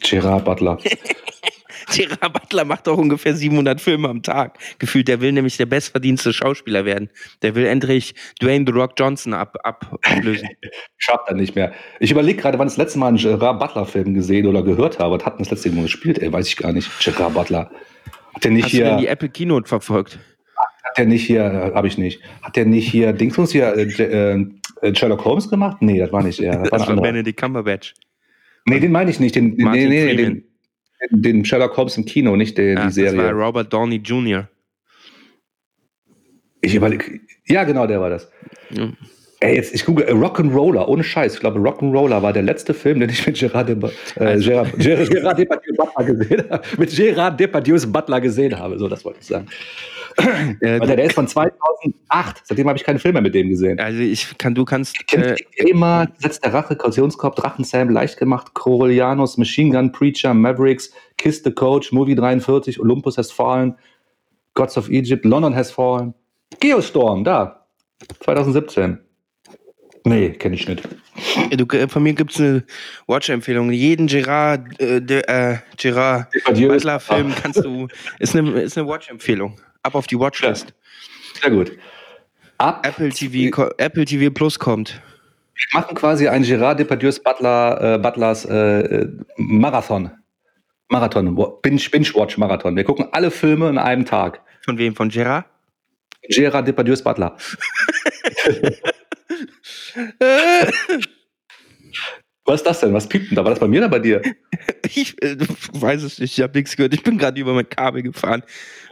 Gerard 0.00 0.44
Butler. 0.44 0.78
Gerard 1.94 2.32
Butler 2.32 2.64
macht 2.64 2.88
auch 2.88 2.98
ungefähr 2.98 3.34
700 3.34 3.80
Filme 3.80 4.08
am 4.08 4.22
Tag. 4.22 4.58
Gefühlt, 4.78 5.08
der 5.08 5.20
will 5.20 5.32
nämlich 5.32 5.56
der 5.56 5.66
bestverdienste 5.66 6.32
Schauspieler 6.32 6.84
werden. 6.84 7.10
Der 7.42 7.54
will 7.54 7.64
endlich 7.66 8.14
Dwayne 8.42 8.64
The 8.66 8.72
Rock 8.72 8.94
Johnson 8.98 9.34
ab, 9.34 9.56
ab, 9.62 9.98
ablösen. 10.02 10.48
Schafft 10.98 11.28
er 11.28 11.34
nicht 11.34 11.54
mehr. 11.54 11.72
Ich 12.00 12.10
überlege 12.10 12.40
gerade, 12.40 12.58
wann 12.58 12.66
ich 12.66 12.74
das 12.74 12.78
letzte 12.78 12.98
Mal 12.98 13.08
einen 13.08 13.18
Gerard 13.18 13.60
Butler-Film 13.60 14.14
gesehen 14.14 14.46
oder 14.46 14.62
gehört 14.62 14.98
habe. 14.98 15.16
Was 15.16 15.24
hat 15.24 15.34
denn 15.34 15.44
das 15.44 15.50
letzte 15.50 15.70
Mal 15.70 15.82
gespielt? 15.82 16.18
Ey, 16.18 16.32
weiß 16.32 16.48
ich 16.48 16.56
gar 16.56 16.72
nicht. 16.72 16.90
Gerard 17.00 17.34
Butler. 17.34 17.70
Hat 18.34 18.44
der 18.44 18.50
nicht 18.50 18.64
Hast 18.64 18.74
du 18.74 18.78
denn 18.78 18.96
die 18.96 19.02
hier, 19.02 19.10
Apple 19.10 19.28
Keynote 19.28 19.68
verfolgt? 19.68 20.18
Hat 20.88 20.98
der 20.98 21.06
nicht 21.06 21.26
hier, 21.26 21.72
habe 21.74 21.86
ich 21.88 21.98
nicht. 21.98 22.20
Hat 22.42 22.56
der 22.56 22.64
nicht 22.66 22.88
hier, 22.90 23.12
Dingsbums 23.12 23.52
hier, 23.52 23.74
äh, 23.76 24.32
äh, 24.82 24.94
Sherlock 24.94 25.24
Holmes 25.24 25.48
gemacht? 25.50 25.78
Nee, 25.80 25.98
das 25.98 26.12
war 26.12 26.22
nicht 26.22 26.40
er. 26.40 26.52
Das 26.58 26.60
war 26.60 26.78
Das 26.78 26.80
war 26.82 26.88
anderer. 26.90 27.02
Benedict 27.12 27.38
Cumberbatch. 27.40 27.94
Nee, 28.66 28.80
den 28.80 28.92
meine 28.92 29.10
ich 29.10 29.20
nicht. 29.20 29.34
Den, 29.34 29.56
den, 29.56 29.70
nee, 29.70 29.86
nee, 29.86 30.14
den, 30.16 30.44
den 31.10 31.44
Sherlock 31.44 31.76
Holmes 31.76 31.96
im 31.96 32.04
Kino, 32.04 32.36
nicht 32.36 32.56
den, 32.58 32.76
Ja, 32.76 32.88
die 32.88 32.94
das 32.94 32.96
war 32.96 33.10
Serie. 33.12 33.32
Robert 33.32 33.72
Downey 33.72 33.96
Jr. 33.96 34.48
Ich 36.60 36.74
überlege. 36.74 37.20
Ja, 37.46 37.64
genau, 37.64 37.86
der 37.86 38.00
war 38.00 38.10
das. 38.10 38.30
Ja. 38.70 38.88
Ey, 39.40 39.54
jetzt, 39.56 39.74
ich 39.74 39.84
google 39.84 40.06
äh, 40.06 40.12
Rock'n'Roller, 40.12 40.86
ohne 40.88 41.04
Scheiß. 41.04 41.34
Ich 41.34 41.40
glaube, 41.40 41.60
Rock'n'Roller 41.60 42.22
war 42.22 42.32
der 42.32 42.42
letzte 42.42 42.72
Film, 42.72 43.00
den 43.00 43.10
ich 43.10 43.24
mit 43.26 43.38
Gerard, 43.38 43.68
Dep 43.68 43.84
äh, 43.84 44.24
Also- 44.24 44.48
Gerard, 44.50 44.78
Gerard, 44.78 45.10
Gerard 45.10 45.38
Depardieu 45.38 45.74
Butler 45.76 46.04
gesehen 46.04 46.44
habe. 46.50 46.62
Mit 46.78 46.96
Gerard 46.96 47.38
Depardieu's 47.40 47.92
Butler 47.92 48.20
gesehen 48.20 48.58
habe. 48.58 48.78
So, 48.78 48.88
das 48.88 49.04
wollte 49.04 49.18
ich 49.20 49.26
sagen. 49.26 49.46
Äh, 50.60 50.80
Alter, 50.80 50.96
der 50.96 51.04
ist 51.06 51.14
von 51.14 51.28
2008. 51.28 52.42
Seitdem 52.44 52.68
habe 52.68 52.78
ich 52.78 52.84
keine 52.84 52.98
Filme 52.98 53.20
mit 53.20 53.34
dem 53.34 53.48
gesehen. 53.50 53.78
also 53.78 53.98
ich 54.00 54.38
kann, 54.38 54.54
du 54.54 54.64
kannst. 54.64 54.96
Äh, 55.12 55.36
Gesetz 55.56 56.40
der 56.40 56.54
Rache, 56.54 56.76
Kautionskorb, 56.76 57.36
Drachensam, 57.36 57.90
leicht 57.90 58.16
gemacht, 58.16 58.54
Coriolanus, 58.54 59.36
Machine 59.36 59.70
Gun, 59.70 59.92
Preacher, 59.92 60.32
Mavericks, 60.32 60.90
Kiss 61.18 61.42
the 61.44 61.50
Coach, 61.50 61.92
Movie 61.92 62.14
43, 62.14 62.80
Olympus 62.80 63.18
has 63.18 63.30
fallen, 63.30 63.76
Gods 64.54 64.78
of 64.78 64.88
Egypt, 64.88 65.24
London 65.24 65.54
has 65.54 65.70
fallen. 65.70 66.14
Geostorm, 66.60 67.24
da. 67.24 67.66
2017. 68.20 68.98
Nee, 70.04 70.30
kenne 70.30 70.54
ich 70.54 70.68
nicht. 70.68 70.88
du, 71.50 71.66
äh, 71.76 71.88
von 71.88 72.02
mir 72.02 72.12
gibt 72.12 72.30
es 72.30 72.40
eine 72.40 72.64
Watch-Empfehlung. 73.08 73.72
Jeden 73.72 74.06
Gerard, 74.06 74.80
äh, 74.80 75.02
de, 75.02 75.22
äh, 75.26 75.58
Gerard 75.76 76.28
Butler-Film 76.44 77.34
kannst 77.42 77.64
du. 77.64 77.88
Ist 78.20 78.36
eine, 78.36 78.60
ist 78.60 78.78
eine 78.78 78.86
Watch-Empfehlung. 78.86 79.56
Ab 79.86 79.94
auf 79.94 80.08
die 80.08 80.18
Watchlist. 80.18 80.74
Sehr 81.40 81.50
gut. 81.52 81.70
Ab 82.58 82.84
Apple 82.84 83.10
TV, 83.10 83.70
Apple 83.78 84.04
TV 84.04 84.32
Plus 84.34 84.58
kommt. 84.58 85.00
Wir 85.54 85.80
machen 85.80 85.94
quasi 85.94 86.26
ein 86.26 86.42
Gerard 86.42 86.80
Depardieu's 86.80 87.22
Butler, 87.22 87.94
äh, 87.94 87.98
Butlers 87.98 88.44
äh, 88.46 88.80
äh, 88.80 89.08
Marathon. 89.36 90.10
Marathon, 90.88 91.36
Wa- 91.36 91.56
Binge, 91.62 91.80
Marathon. 92.36 92.74
Wir 92.74 92.82
gucken 92.82 93.06
alle 93.12 93.30
Filme 93.30 93.68
in 93.68 93.78
einem 93.78 94.04
Tag. 94.04 94.40
Von 94.64 94.76
wem? 94.76 94.96
Von 94.96 95.08
Gerard? 95.08 95.44
Gerard 96.30 96.66
Depardieu's 96.66 97.02
Butler. 97.04 97.36
Was 102.44 102.60
ist 102.60 102.66
das 102.66 102.80
denn? 102.80 102.92
Was 102.92 103.08
piept 103.08 103.30
denn 103.30 103.36
da? 103.36 103.44
War 103.44 103.50
das 103.50 103.58
bei 103.60 103.66
mir 103.68 103.78
oder 103.80 103.88
bei 103.88 103.98
dir? 103.98 104.22
Ich 104.94 105.20
äh, 105.22 105.36
weiß 105.72 106.02
es 106.04 106.18
nicht, 106.18 106.38
ich 106.38 106.42
habe 106.42 106.56
nichts 106.58 106.76
gehört. 106.76 106.94
Ich 106.94 107.02
bin 107.02 107.18
gerade 107.18 107.40
über 107.40 107.52
mein 107.54 107.68
Kabel 107.68 108.02
gefahren 108.02 108.42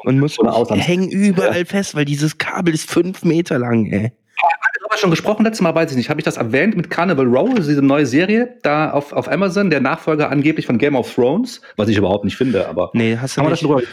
und 0.04 0.18
muss 0.20 0.36
hängen 0.70 1.08
überall 1.10 1.64
fest, 1.64 1.94
weil 1.94 2.04
dieses 2.04 2.38
Kabel 2.38 2.74
ist 2.74 2.90
fünf 2.90 3.24
Meter 3.24 3.58
lang, 3.58 3.86
ey. 3.86 4.12
Haben 4.42 4.90
wir 4.90 4.98
schon 4.98 5.10
gesprochen 5.10 5.44
letztes 5.44 5.62
Mal, 5.62 5.74
weiß 5.74 5.90
ich 5.92 5.96
nicht. 5.96 6.10
Habe 6.10 6.20
ich 6.20 6.24
das 6.24 6.36
erwähnt 6.36 6.76
mit 6.76 6.90
Carnival 6.90 7.26
Row, 7.26 7.54
diese 7.54 7.82
neue 7.82 8.06
Serie 8.06 8.56
da 8.62 8.90
auf, 8.90 9.12
auf 9.12 9.30
Amazon, 9.30 9.70
der 9.70 9.80
Nachfolger 9.80 10.30
angeblich 10.30 10.66
von 10.66 10.78
Game 10.78 10.94
of 10.96 11.12
Thrones, 11.14 11.60
was 11.76 11.88
ich 11.88 11.96
überhaupt 11.96 12.24
nicht 12.24 12.36
finde, 12.36 12.68
aber 12.68 12.90
Nee, 12.92 13.16
hast 13.16 13.36
du 13.36 13.40
haben 13.40 13.46
wir 13.46 13.50
das 13.50 13.62
nicht. 13.62 13.68
schon 13.70 13.78
drüber 13.80 13.88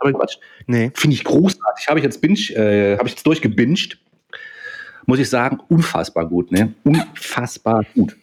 drüber 0.00 0.12
gequatscht? 0.12 0.40
Nee. 0.66 0.90
Finde 0.94 1.14
ich 1.14 1.24
großartig. 1.24 1.88
Habe 1.88 1.98
ich 1.98 2.04
jetzt 2.04 2.20
binge, 2.20 2.38
äh, 2.54 2.96
habe 2.98 3.08
ich 3.08 3.14
jetzt 3.14 3.26
durchgebinged. 3.26 3.98
Muss 5.06 5.18
ich 5.18 5.28
sagen, 5.30 5.58
unfassbar 5.68 6.26
gut, 6.28 6.52
ne? 6.52 6.74
Unfassbar 6.84 7.84
gut. 7.94 8.14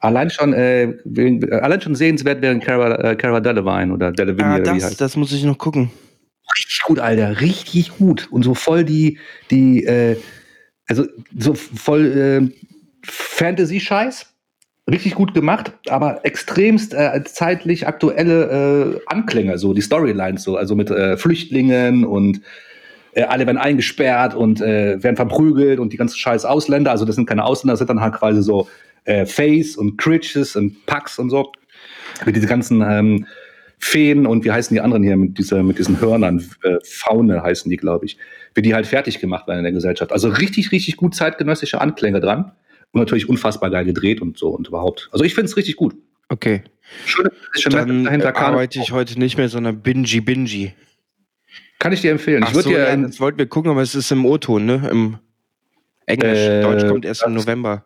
Allein 0.00 0.30
schon, 0.30 0.52
äh, 0.52 0.82
äh, 0.84 1.50
allein 1.60 1.80
schon 1.80 1.94
sehenswert 1.94 2.42
wäre 2.42 2.58
Cara, 2.58 3.12
äh, 3.12 3.16
Cara 3.16 3.40
Delevingne 3.40 3.94
oder 3.94 4.12
Delevingne, 4.12 4.54
Ah, 4.54 4.58
das, 4.58 4.84
heißt. 4.84 5.00
das 5.00 5.16
muss 5.16 5.32
ich 5.32 5.44
noch 5.44 5.58
gucken. 5.58 5.90
Richtig 6.58 6.82
gut, 6.82 6.98
Alter, 6.98 7.40
richtig 7.40 7.96
gut. 7.98 8.28
Und 8.32 8.42
so 8.42 8.54
voll 8.54 8.84
die, 8.84 9.18
die, 9.50 9.84
äh, 9.84 10.16
also 10.88 11.06
so 11.38 11.54
voll 11.54 12.50
äh, 12.52 12.68
Fantasy-Scheiß. 13.04 14.34
Richtig 14.90 15.14
gut 15.14 15.34
gemacht, 15.34 15.72
aber 15.88 16.24
extremst 16.24 16.94
äh, 16.94 17.22
zeitlich 17.24 17.86
aktuelle 17.86 18.96
äh, 18.96 19.00
Anklänge, 19.06 19.58
so 19.58 19.74
die 19.74 19.82
Storylines, 19.82 20.42
so, 20.42 20.56
also 20.56 20.74
mit 20.74 20.90
äh, 20.90 21.18
Flüchtlingen 21.18 22.06
und 22.06 22.40
äh, 23.12 23.24
alle 23.24 23.46
werden 23.46 23.58
eingesperrt 23.58 24.34
und 24.34 24.62
äh, 24.62 25.02
werden 25.02 25.16
verprügelt 25.16 25.78
und 25.78 25.92
die 25.92 25.98
ganzen 25.98 26.16
scheiß 26.16 26.46
Ausländer, 26.46 26.90
also 26.90 27.04
das 27.04 27.16
sind 27.16 27.26
keine 27.26 27.44
Ausländer, 27.44 27.74
das 27.74 27.80
sind 27.80 27.90
dann 27.90 28.00
halt 28.00 28.14
quasi 28.14 28.42
so 28.42 28.66
äh, 29.04 29.26
Face 29.26 29.76
und 29.76 29.98
Critches 29.98 30.56
und 30.56 30.86
Pax 30.86 31.18
und 31.18 31.28
so. 31.28 31.52
Mit 32.24 32.34
diese 32.34 32.46
ganzen 32.46 32.80
ähm, 32.80 33.26
Feen 33.78 34.26
und 34.26 34.44
wie 34.44 34.50
heißen 34.50 34.74
die 34.74 34.80
anderen 34.80 35.02
hier 35.02 35.16
mit, 35.16 35.38
dieser, 35.38 35.62
mit 35.62 35.78
diesen 35.78 36.00
Hörnern? 36.00 36.44
Äh, 36.62 36.76
Faune 36.84 37.42
heißen 37.42 37.70
die, 37.70 37.76
glaube 37.76 38.06
ich. 38.06 38.18
Wie 38.54 38.62
die 38.62 38.74
halt 38.74 38.86
fertig 38.86 39.20
gemacht 39.20 39.46
werden 39.46 39.58
in 39.58 39.64
der 39.64 39.72
Gesellschaft. 39.72 40.12
Also 40.12 40.28
richtig, 40.28 40.72
richtig 40.72 40.96
gut 40.96 41.14
zeitgenössische 41.14 41.80
Anklänge 41.80 42.20
dran. 42.20 42.52
Und 42.92 43.00
natürlich 43.00 43.28
unfassbar 43.28 43.70
geil 43.70 43.84
gedreht 43.84 44.22
und 44.22 44.38
so 44.38 44.48
und 44.48 44.68
überhaupt. 44.68 45.10
Also 45.12 45.24
ich 45.24 45.34
finde 45.34 45.50
es 45.50 45.56
richtig 45.56 45.76
gut. 45.76 45.94
Okay. 46.28 46.62
Schöne 47.04 47.30
Position 47.30 47.72
Dann 47.72 48.04
dahinter 48.04 48.32
kam. 48.32 48.54
arbeite 48.54 48.80
ich 48.80 48.92
heute 48.92 49.18
nicht 49.18 49.36
mehr, 49.36 49.48
sondern 49.48 49.82
bingy 49.82 50.20
bingy. 50.20 50.72
Kann 51.78 51.92
ich 51.92 52.00
dir 52.00 52.10
empfehlen. 52.10 52.42
Ach 52.42 52.48
ich 52.48 52.54
würde 52.54 52.68
so, 52.70 52.74
ja, 52.74 52.96
das 52.96 53.20
wollten 53.20 53.38
wir 53.38 53.46
gucken, 53.46 53.70
aber 53.70 53.82
es 53.82 53.94
ist 53.94 54.10
im 54.10 54.24
O-Ton, 54.24 54.64
ne? 54.66 54.88
Im 54.90 55.18
Englisch. 56.06 56.38
Äh, 56.38 56.62
Deutsch 56.62 56.86
kommt 56.88 57.04
erst 57.04 57.24
im 57.24 57.34
November. 57.34 57.84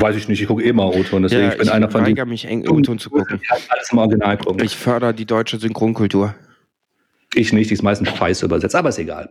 Weiß 0.00 0.16
ich 0.16 0.28
nicht, 0.28 0.40
ich 0.40 0.48
gucke 0.48 0.62
immer 0.62 0.86
O-Ton, 0.88 1.22
deswegen 1.22 1.42
Ja, 1.42 1.48
ich 1.52 1.58
bin 1.58 1.66
ich 1.66 1.72
einer 1.72 1.90
von 1.90 2.02
denen. 2.04 2.16
weigere 2.16 2.26
mich, 2.26 2.44
eng- 2.46 2.68
O-Ton 2.68 2.98
zu 2.98 3.10
gucken. 3.10 3.40
Alles 3.68 3.90
im 3.92 3.98
Original 3.98 4.36
gucken. 4.38 4.58
Ich, 4.60 4.72
Ich 4.72 4.76
fördere 4.76 5.14
die 5.14 5.26
deutsche 5.26 5.58
Synchronkultur. 5.58 6.34
ich 7.34 7.52
nicht, 7.52 7.70
die 7.70 7.74
ist 7.74 7.82
meistens 7.82 8.08
scheiße 8.10 8.44
übersetzt, 8.46 8.74
aber 8.74 8.88
ist 8.90 8.98
egal. 8.98 9.30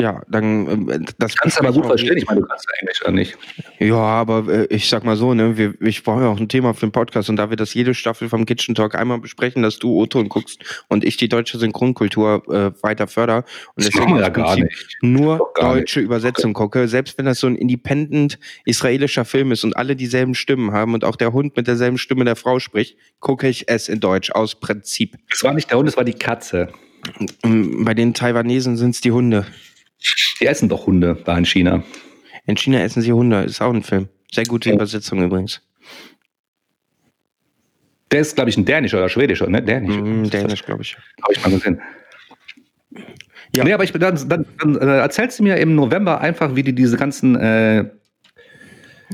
Ja, 0.00 0.22
dann 0.28 0.68
ähm, 0.68 1.06
das 1.18 1.34
Kannst 1.34 1.58
du 1.58 1.64
aber 1.64 1.72
gut 1.72 1.86
verstehen, 1.86 2.16
ich 2.16 2.26
meine, 2.26 2.40
du 2.40 2.46
kannst 2.46 2.66
ja 2.66 2.78
Englisch 2.80 3.02
oder 3.02 3.10
nicht. 3.10 3.36
Ja, 3.80 3.96
aber 3.96 4.46
äh, 4.48 4.66
ich 4.70 4.88
sag 4.88 5.02
mal 5.04 5.16
so, 5.16 5.34
ne, 5.34 5.56
wir, 5.56 5.74
ich 5.80 6.04
brauche 6.04 6.22
ja 6.22 6.28
auch 6.28 6.38
ein 6.38 6.48
Thema 6.48 6.72
für 6.72 6.86
den 6.86 6.92
Podcast 6.92 7.28
und 7.30 7.36
da 7.36 7.50
wir 7.50 7.56
das 7.56 7.74
jede 7.74 7.94
Staffel 7.94 8.28
vom 8.28 8.46
Kitchen 8.46 8.76
Talk 8.76 8.94
einmal 8.94 9.18
besprechen, 9.18 9.62
dass 9.62 9.80
du 9.80 9.92
O-Ton 9.92 10.28
guckst 10.28 10.84
und 10.88 11.04
ich 11.04 11.16
die 11.16 11.28
deutsche 11.28 11.58
Synchronkultur 11.58 12.42
äh, 12.48 12.82
weiter 12.82 13.08
förder 13.08 13.44
und 13.74 13.86
Das 13.86 13.92
wir 13.92 14.20
ja 14.20 14.28
gar 14.28 14.54
nicht. 14.56 14.98
nur 15.00 15.50
gar 15.54 15.74
deutsche 15.74 15.98
Übersetzung 15.98 16.52
gucke, 16.52 16.86
selbst 16.86 17.18
wenn 17.18 17.24
das 17.24 17.40
so 17.40 17.48
ein 17.48 17.56
independent 17.56 18.38
israelischer 18.66 19.24
Film 19.24 19.50
ist 19.50 19.64
und 19.64 19.76
alle 19.76 19.96
dieselben 19.96 20.36
Stimmen 20.36 20.70
haben 20.72 20.94
und 20.94 21.04
auch 21.04 21.16
der 21.16 21.32
Hund 21.32 21.56
mit 21.56 21.66
derselben 21.66 21.98
Stimme 21.98 22.24
der 22.24 22.36
Frau 22.36 22.60
spricht, 22.60 22.96
gucke 23.18 23.48
ich 23.48 23.68
es 23.68 23.88
in 23.88 23.98
Deutsch 23.98 24.30
aus 24.30 24.54
Prinzip. 24.54 25.16
Es 25.28 25.42
war 25.42 25.54
nicht 25.54 25.70
der 25.70 25.78
Hund, 25.78 25.88
es 25.88 25.96
war 25.96 26.04
die 26.04 26.12
Katze. 26.12 26.68
Ähm, 27.42 27.84
Bei 27.84 27.94
den 27.94 28.14
Taiwanesen 28.14 28.76
sind 28.76 28.90
es 28.90 29.00
die 29.00 29.12
Hunde. 29.12 29.46
Die 30.40 30.46
essen 30.46 30.68
doch 30.68 30.86
Hunde 30.86 31.18
da 31.24 31.36
in 31.36 31.44
China. 31.44 31.82
In 32.46 32.56
China 32.56 32.80
essen 32.80 33.02
sie 33.02 33.12
Hunde, 33.12 33.42
ist 33.42 33.60
auch 33.60 33.72
ein 33.72 33.82
Film. 33.82 34.08
Sehr 34.32 34.44
gute. 34.44 34.72
Übersetzung 34.72 35.22
übrigens. 35.22 35.60
Der 38.10 38.20
ist, 38.20 38.36
glaube 38.36 38.50
ich, 38.50 38.56
ein 38.56 38.64
dänischer 38.64 38.98
oder 38.98 39.08
schwedischer, 39.08 39.48
ne? 39.48 39.62
Dänisch. 39.62 39.96
Mm, 39.96 40.30
Dänisch, 40.30 40.64
glaube 40.64 40.82
ich. 40.82 40.96
Habe 41.22 41.32
ich 41.32 41.42
mal 41.42 41.50
gesehen. 41.50 41.80
Ja. 43.54 43.64
Nee, 43.64 43.72
aber 43.72 43.84
ich 43.84 43.92
dann, 43.92 44.28
dann, 44.28 44.46
dann 44.58 44.76
äh, 44.76 44.98
erzählst 44.98 45.38
du 45.38 45.42
mir 45.42 45.56
im 45.56 45.74
November 45.74 46.20
einfach, 46.20 46.54
wie 46.54 46.62
die 46.62 46.74
diese 46.74 46.96
ganzen 46.96 47.36
äh, 47.36 47.84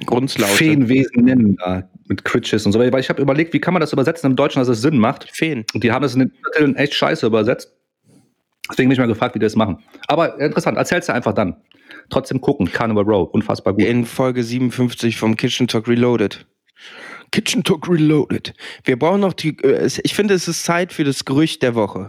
Grundslaute. 0.07 0.55
Feenwesen 0.55 1.25
nennen 1.25 1.57
da 1.57 1.89
mit 2.09 2.25
Critches 2.25 2.67
und 2.67 2.73
so. 2.73 2.79
Weil 2.79 3.01
ich 3.01 3.09
habe 3.09 3.23
überlegt, 3.23 3.53
wie 3.53 3.61
kann 3.61 3.75
man 3.75 3.81
das 3.81 3.93
übersetzen 3.93 4.31
im 4.31 4.37
Deutschen, 4.37 4.61
dass 4.61 4.69
es 4.69 4.83
Sinn 4.83 4.99
macht. 4.99 5.29
Feen. 5.33 5.65
Und 5.73 5.85
die 5.85 5.93
haben 5.93 6.03
das 6.03 6.15
in 6.15 6.21
den 6.21 6.31
Untertiteln 6.31 6.77
echt 6.77 6.95
scheiße 6.95 7.27
übersetzt. 7.27 7.74
Deswegen 8.71 8.89
bin 8.89 8.93
ich 8.95 8.99
mal 8.99 9.07
gefragt, 9.07 9.35
wie 9.35 9.39
die 9.39 9.45
das 9.45 9.57
machen. 9.57 9.83
Aber 10.09 10.39
interessant, 10.41 10.79
erzählst 10.79 11.09
du 11.09 11.13
einfach 11.15 11.35
dann. 11.35 11.57
Trotzdem 12.11 12.41
gucken, 12.41 12.71
Carnival 12.71 13.05
Row, 13.05 13.29
unfassbar 13.33 13.75
gut. 13.75 13.85
In 13.85 14.07
Folge 14.07 14.43
57 14.43 15.17
vom 15.19 15.37
Kitchen 15.37 15.69
Talk 15.69 15.87
Reloaded. 15.87 16.47
Kitchen 17.31 17.63
Talk 17.65 17.89
Reloaded. 17.89 18.55
Wir 18.85 18.99
brauchen 18.99 19.21
noch 19.21 19.33
die. 19.33 19.59
äh, 19.63 19.89
Ich 20.03 20.15
finde, 20.15 20.35
es 20.35 20.49
ist 20.49 20.65
Zeit 20.65 20.93
für 20.93 21.05
das 21.05 21.25
Gerücht 21.25 21.63
der 21.63 21.75
Woche. 21.75 22.07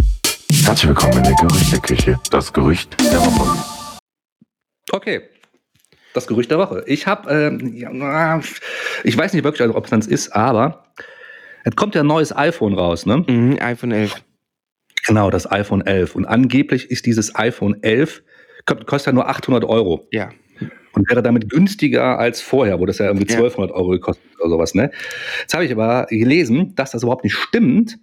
Herzlich 0.64 0.88
willkommen 0.88 1.18
in 1.18 1.24
der 1.24 1.36
Gerüchteküche. 1.36 2.20
Das 2.32 2.54
Gerücht 2.54 2.96
der 3.12 3.20
Woche. 3.20 3.64
Okay. 4.92 5.22
Das 6.14 6.28
Gerücht 6.28 6.50
der 6.52 6.58
Woche. 6.58 6.84
Ich 6.88 7.08
habe, 7.08 7.30
ähm, 7.30 7.76
ja, 7.76 8.40
ich 9.04 9.18
weiß 9.18 9.34
nicht 9.34 9.44
wirklich, 9.44 9.62
also, 9.62 9.76
ob 9.76 9.84
es 9.86 9.90
das 9.90 10.08
ist, 10.08 10.30
aber 10.34 10.86
es 11.66 11.76
kommt 11.76 11.96
ja 11.96 12.02
ein 12.02 12.08
neues 12.08 12.34
iPhone 12.36 12.74
raus, 12.74 13.06
ne? 13.06 13.18
Mhm, 13.28 13.58
iPhone 13.60 13.92
11. 13.92 14.16
Genau, 15.08 15.30
das 15.30 15.50
iPhone 15.52 15.86
11. 15.86 16.16
Und 16.16 16.26
angeblich 16.26 16.90
ist 16.92 17.06
dieses 17.06 17.36
iPhone 17.36 17.82
11, 17.84 18.24
kommt- 18.66 18.88
kostet 18.88 19.08
ja 19.08 19.14
nur 19.14 19.28
800 19.30 19.64
Euro 19.66 20.08
Ja. 20.12 20.30
und 20.94 21.10
wäre 21.10 21.22
damit 21.22 21.50
günstiger 21.50 22.18
als 22.18 22.42
vorher, 22.42 22.80
wo 22.80 22.86
das 22.86 22.98
ja 22.98 23.06
irgendwie 23.08 23.28
Ja. 23.32 23.38
1200 23.38 23.72
Euro 23.72 23.90
gekostet 23.90 24.24
oder 24.40 24.50
sowas, 24.50 24.74
ne? 24.74 24.92
Jetzt 25.42 25.54
habe 25.54 25.66
ich 25.66 25.72
aber 25.72 26.08
gelesen, 26.10 26.74
dass 26.76 26.92
das 26.92 27.04
überhaupt 27.04 27.24
nicht 27.24 27.36
stimmt. 27.36 27.98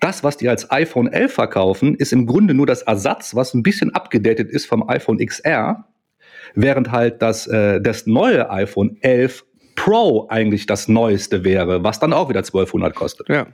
Das, 0.00 0.22
was 0.22 0.36
die 0.36 0.48
als 0.48 0.70
iPhone 0.70 1.08
11 1.12 1.32
verkaufen, 1.32 1.96
ist 1.96 2.12
im 2.12 2.26
Grunde 2.26 2.54
nur 2.54 2.66
das 2.66 2.82
Ersatz, 2.82 3.34
was 3.34 3.52
ein 3.54 3.64
bisschen 3.64 3.92
abgedatet 3.94 4.48
ist 4.48 4.66
vom 4.66 4.88
iPhone 4.88 5.18
XR, 5.18 5.86
während 6.54 6.92
halt 6.92 7.20
das, 7.20 7.48
äh, 7.48 7.80
das 7.80 8.06
neue 8.06 8.48
iPhone 8.50 8.96
11 9.00 9.44
Pro 9.74 10.26
eigentlich 10.28 10.66
das 10.66 10.86
neueste 10.88 11.44
wäre, 11.44 11.82
was 11.84 11.98
dann 12.00 12.12
auch 12.12 12.28
wieder 12.28 12.42
1200 12.44 12.94
kostet. 12.94 13.28
Ja. 13.28 13.46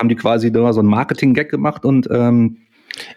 Haben 0.00 0.08
die 0.08 0.16
quasi 0.16 0.50
da 0.50 0.72
so 0.72 0.80
ein 0.80 0.86
Marketing-Gag 0.86 1.50
gemacht 1.50 1.84
und 1.84 2.08
ähm, 2.10 2.56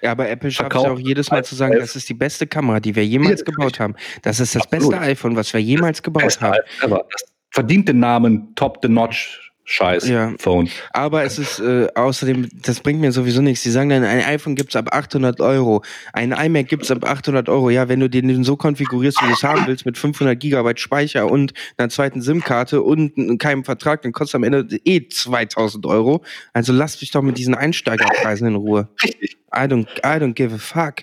Ja, 0.02 0.12
aber 0.12 0.30
Apple 0.30 0.52
schafft 0.52 0.76
es 0.76 0.82
auch 0.82 1.00
jedes 1.00 1.32
Mal 1.32 1.44
zu 1.44 1.56
sagen, 1.56 1.76
das 1.80 1.96
ist 1.96 2.08
die 2.10 2.14
beste 2.14 2.46
Kamera, 2.46 2.80
die 2.80 2.96
wir 2.96 3.06
jemals 3.06 3.40
Ja, 3.40 3.46
gebaut 3.46 3.80
haben. 3.80 3.96
Das 4.22 4.40
ist 4.40 4.54
das 4.54 4.64
Absolut. 4.64 4.92
beste 4.92 5.02
iPhone, 5.06 5.36
was 5.36 5.54
wir 5.54 5.62
jemals 5.62 6.04
gebaut 6.04 6.42
haben. 6.42 6.58
Das 6.82 7.26
verdient 7.52 7.88
den 7.88 8.00
Namen 8.00 8.54
Top 8.56 8.80
the 8.82 8.90
Notch 8.90 9.43
Scheiß 9.66 10.08
Ja. 10.10 10.34
Phone. 10.40 10.70
Aber 10.92 11.24
es 11.24 11.40
ist 11.40 11.60
äh, 11.60 11.88
außerdem, 11.96 12.50
das 12.62 12.82
bringt 12.82 13.00
mir 13.00 13.12
sowieso 13.12 13.42
nichts. 13.42 13.64
Sie 13.64 13.72
sagen 13.72 13.90
dann, 13.90 14.04
ein 14.04 14.22
iPhone 14.22 14.56
gibt's 14.56 14.76
ab 14.76 14.90
800 14.94 15.40
Euro, 15.40 15.84
ein 16.12 16.32
iMac 16.34 16.68
gibt's 16.68 16.92
ab 16.92 17.06
800 17.06 17.48
Euro. 17.48 17.70
Ja, 17.70 17.88
wenn 17.88 18.00
du 18.00 18.10
den 18.10 18.44
so 18.44 18.58
konfigurierst, 18.58 19.22
wie 19.22 19.28
du 19.28 19.34
es 19.34 19.44
haben 19.44 19.66
willst, 19.66 19.86
mit 19.86 19.98
500 19.98 20.38
Gigabyte 20.40 20.80
Speicher 20.80 21.32
und 21.32 21.54
einer 21.78 21.90
zweiten 21.90 22.22
SIM-Karte 22.22 22.82
und 22.82 23.40
keinem 23.40 23.64
Vertrag, 23.64 24.02
dann 24.02 24.12
kostet 24.12 24.36
am 24.36 24.44
Ende 24.44 24.68
eh 24.84 25.08
2000 25.08 25.86
Euro. 25.86 26.24
Also 26.52 26.74
lass 26.74 27.00
mich 27.00 27.12
doch 27.12 27.22
mit 27.22 27.38
diesen 27.38 27.56
Einsteigerpreisen 27.56 28.48
in 28.48 28.56
Ruhe. 28.56 28.90
Richtig. 29.02 29.38
I 29.56 29.60
don't, 29.62 29.88
I 30.00 30.20
don't 30.22 30.34
give 30.34 30.54
a 30.54 30.58
fuck. 30.58 31.02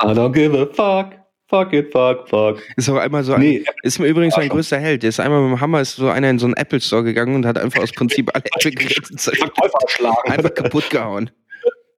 I 0.00 0.06
don't 0.06 0.32
give 0.32 0.54
a 0.58 0.66
fuck. 0.66 1.23
Fuck 1.48 1.72
it, 1.74 1.92
fuck, 1.92 2.28
fuck. 2.28 2.62
Ist 2.76 2.88
auch 2.88 2.96
einmal 2.96 3.22
so 3.22 3.34
ein, 3.34 3.40
Nee, 3.40 3.64
ist 3.82 3.98
mir 3.98 4.06
übrigens 4.06 4.36
mein 4.36 4.48
größter 4.48 4.78
Held. 4.78 5.02
Der 5.02 5.10
ist 5.10 5.20
einmal 5.20 5.42
mit 5.42 5.50
dem 5.52 5.60
Hammer, 5.60 5.80
ist 5.80 5.96
so 5.96 6.08
einer 6.08 6.30
in 6.30 6.38
so 6.38 6.46
einen 6.46 6.54
Apple 6.56 6.80
Store 6.80 7.04
gegangen 7.04 7.34
und 7.34 7.46
hat 7.46 7.58
einfach 7.58 7.82
aus 7.82 7.92
Prinzip 7.92 8.30
alle 8.34 8.44
Apple-Geräte 8.54 9.02
Verkäufer 9.18 9.78
erschlagen. 9.82 10.30
einfach 10.30 10.54
kaputt 10.54 10.88
gehauen. 10.90 11.30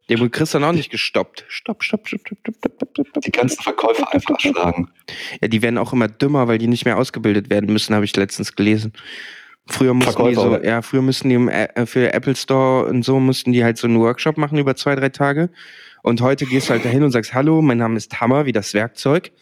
Der 0.08 0.18
wurde 0.20 0.30
Christian 0.30 0.62
auch 0.64 0.72
nicht 0.72 0.90
gestoppt. 0.90 1.44
Stopp, 1.48 1.82
stopp, 1.82 2.06
stopp, 2.08 2.20
stopp, 2.28 2.38
stopp, 2.44 2.56
stopp, 2.60 2.90
stopp, 2.92 3.06
stopp. 3.08 3.22
Die 3.24 3.32
ganzen 3.32 3.62
Verkäufer 3.62 4.12
einfach 4.12 4.34
erschlagen. 4.34 4.90
Ja, 5.40 5.48
die 5.48 5.62
werden 5.62 5.78
auch 5.78 5.92
immer 5.92 6.06
dümmer, 6.08 6.46
weil 6.48 6.58
die 6.58 6.68
nicht 6.68 6.84
mehr 6.84 6.96
ausgebildet 6.96 7.50
werden 7.50 7.72
müssen, 7.72 7.94
habe 7.94 8.04
ich 8.04 8.14
letztens 8.16 8.54
gelesen. 8.54 8.92
Früher 9.68 9.94
mussten 9.94 10.10
die 10.10 10.14
Verkäufer, 10.34 10.40
so, 10.42 10.48
oder? 10.56 10.64
ja, 10.64 10.80
früher 10.82 11.02
mussten 11.02 11.28
die 11.28 11.34
im, 11.34 11.48
Ä- 11.50 11.86
für 11.86 12.12
Apple 12.12 12.36
Store 12.36 12.86
und 12.86 13.04
so 13.04 13.18
mussten 13.18 13.52
die 13.52 13.64
halt 13.64 13.78
so 13.78 13.88
einen 13.88 13.98
Workshop 13.98 14.36
machen 14.38 14.58
über 14.58 14.76
zwei, 14.76 14.94
drei 14.94 15.08
Tage. 15.08 15.50
Und 16.06 16.20
heute 16.20 16.46
gehst 16.46 16.68
du 16.68 16.70
halt 16.70 16.84
dahin 16.84 17.02
und 17.02 17.10
sagst, 17.10 17.34
hallo, 17.34 17.60
mein 17.62 17.78
Name 17.78 17.96
ist 17.96 18.20
Hammer, 18.20 18.46
wie 18.46 18.52
das 18.52 18.74
Werkzeug. 18.74 19.32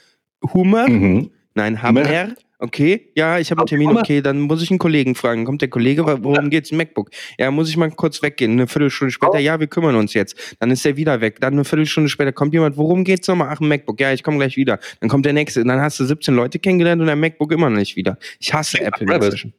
Hummer? 0.55 0.89
Mhm. 0.89 1.31
Nein, 1.53 1.83
Hammer. 1.83 2.35
Okay, 2.59 3.13
ja, 3.15 3.39
ich 3.39 3.51
habe 3.51 3.61
einen 3.61 3.67
Termin, 3.67 3.95
okay, 3.95 4.23
dann 4.23 4.41
muss 4.41 4.63
ich 4.63 4.71
einen 4.71 4.79
Kollegen 4.79 5.15
fragen. 5.15 5.45
Kommt 5.45 5.61
der 5.61 5.69
Kollege, 5.69 6.07
worum 6.07 6.49
geht's? 6.49 6.73
Ein 6.73 6.79
MacBook. 6.79 7.11
Ja, 7.39 7.51
muss 7.51 7.69
ich 7.69 7.77
mal 7.77 7.91
kurz 7.91 8.23
weggehen. 8.23 8.53
Eine 8.53 8.67
Viertelstunde 8.67 9.13
später, 9.13 9.39
ja, 9.41 9.61
wir 9.61 9.67
kümmern 9.67 9.95
uns 9.95 10.15
jetzt. 10.15 10.57
Dann 10.59 10.71
ist 10.71 10.87
er 10.87 10.97
wieder 10.97 11.21
weg. 11.21 11.39
Dann 11.39 11.53
eine 11.53 11.67
Viertelstunde 11.67 12.09
später 12.09 12.33
kommt 12.33 12.55
jemand, 12.55 12.79
worum 12.79 13.05
geht's 13.05 13.29
nochmal? 13.29 13.51
Ach, 13.51 13.61
ein 13.61 13.69
MacBook. 13.69 14.01
Ja, 14.01 14.15
ich 14.15 14.23
komme 14.23 14.39
gleich 14.39 14.57
wieder. 14.57 14.79
Dann 15.01 15.11
kommt 15.11 15.27
der 15.27 15.35
nächste. 15.35 15.61
Und 15.61 15.69
dann 15.69 15.83
hast 15.83 16.01
du 16.01 16.07
17 16.07 16.35
Leute 16.35 16.59
kennengelernt 16.61 17.03
und 17.03 17.09
dein 17.09 17.21
MacBook 17.21 17.53
immer 17.53 17.69
noch 17.69 17.77
nicht 17.77 17.95
wieder. 17.97 18.17
Ich 18.41 18.55
hasse 18.55 18.81
Apple 18.81 19.15
inzwischen. 19.15 19.53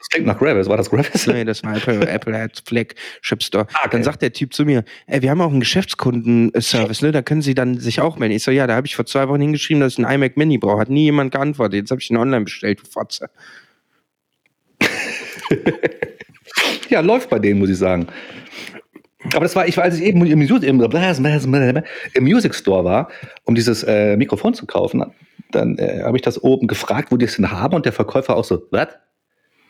Das 0.00 0.08
klingt 0.08 0.26
nach 0.26 0.38
Gravis. 0.38 0.68
War 0.68 0.76
das 0.76 0.90
Gravis? 0.90 1.26
Nee, 1.26 1.44
das 1.44 1.62
war 1.62 1.76
Apple, 1.76 2.08
Apple 2.08 2.36
hat 2.36 2.62
Flagship 2.66 3.42
Store. 3.42 3.66
Ah, 3.72 3.80
okay. 3.80 3.90
Dann 3.92 4.02
sagt 4.02 4.22
der 4.22 4.32
Typ 4.32 4.52
zu 4.52 4.64
mir, 4.64 4.84
ey, 5.06 5.22
wir 5.22 5.30
haben 5.30 5.40
auch 5.40 5.50
einen 5.50 5.60
Geschäftskundenservice, 5.60 7.02
ne? 7.02 7.12
Da 7.12 7.22
können 7.22 7.42
Sie 7.42 7.54
dann 7.54 7.78
sich 7.78 8.00
auch 8.00 8.16
melden. 8.18 8.34
Ich 8.34 8.42
so, 8.42 8.50
ja, 8.50 8.66
da 8.66 8.74
habe 8.74 8.86
ich 8.86 8.96
vor 8.96 9.06
zwei 9.06 9.28
Wochen 9.28 9.40
hingeschrieben, 9.40 9.80
dass 9.80 9.92
ich 9.92 10.04
einen 10.04 10.12
iMac 10.12 10.36
Mini 10.36 10.58
brauche. 10.58 10.80
Hat 10.80 10.88
nie 10.88 11.04
jemand 11.04 11.32
geantwortet. 11.32 11.74
Jetzt 11.74 11.90
habe 11.90 12.00
ich 12.00 12.10
ihn 12.10 12.16
online 12.16 12.44
bestellt, 12.44 12.80
du 12.80 12.86
Fotze. 12.90 13.30
Ja, 16.90 17.00
läuft 17.00 17.30
bei 17.30 17.38
denen, 17.38 17.60
muss 17.60 17.70
ich 17.70 17.78
sagen. 17.78 18.08
Aber 19.34 19.44
das 19.44 19.54
war, 19.54 19.68
ich 19.68 19.76
war, 19.76 19.84
als 19.84 19.96
ich 19.96 20.02
eben 20.02 20.24
im 20.26 20.38
Music, 20.38 20.64
im, 20.64 20.80
im 20.80 22.24
Music 22.24 22.54
Store 22.54 22.84
war, 22.84 23.08
um 23.44 23.54
dieses 23.54 23.84
äh, 23.84 24.16
Mikrofon 24.16 24.54
zu 24.54 24.66
kaufen, 24.66 25.04
dann 25.52 25.78
äh, 25.78 26.02
habe 26.02 26.16
ich 26.16 26.22
das 26.22 26.42
oben 26.42 26.66
gefragt, 26.66 27.12
wo 27.12 27.16
die 27.16 27.26
es 27.26 27.36
denn 27.36 27.50
haben 27.50 27.74
und 27.74 27.84
der 27.84 27.92
Verkäufer 27.92 28.36
auch 28.36 28.44
so, 28.44 28.62
was? 28.70 28.88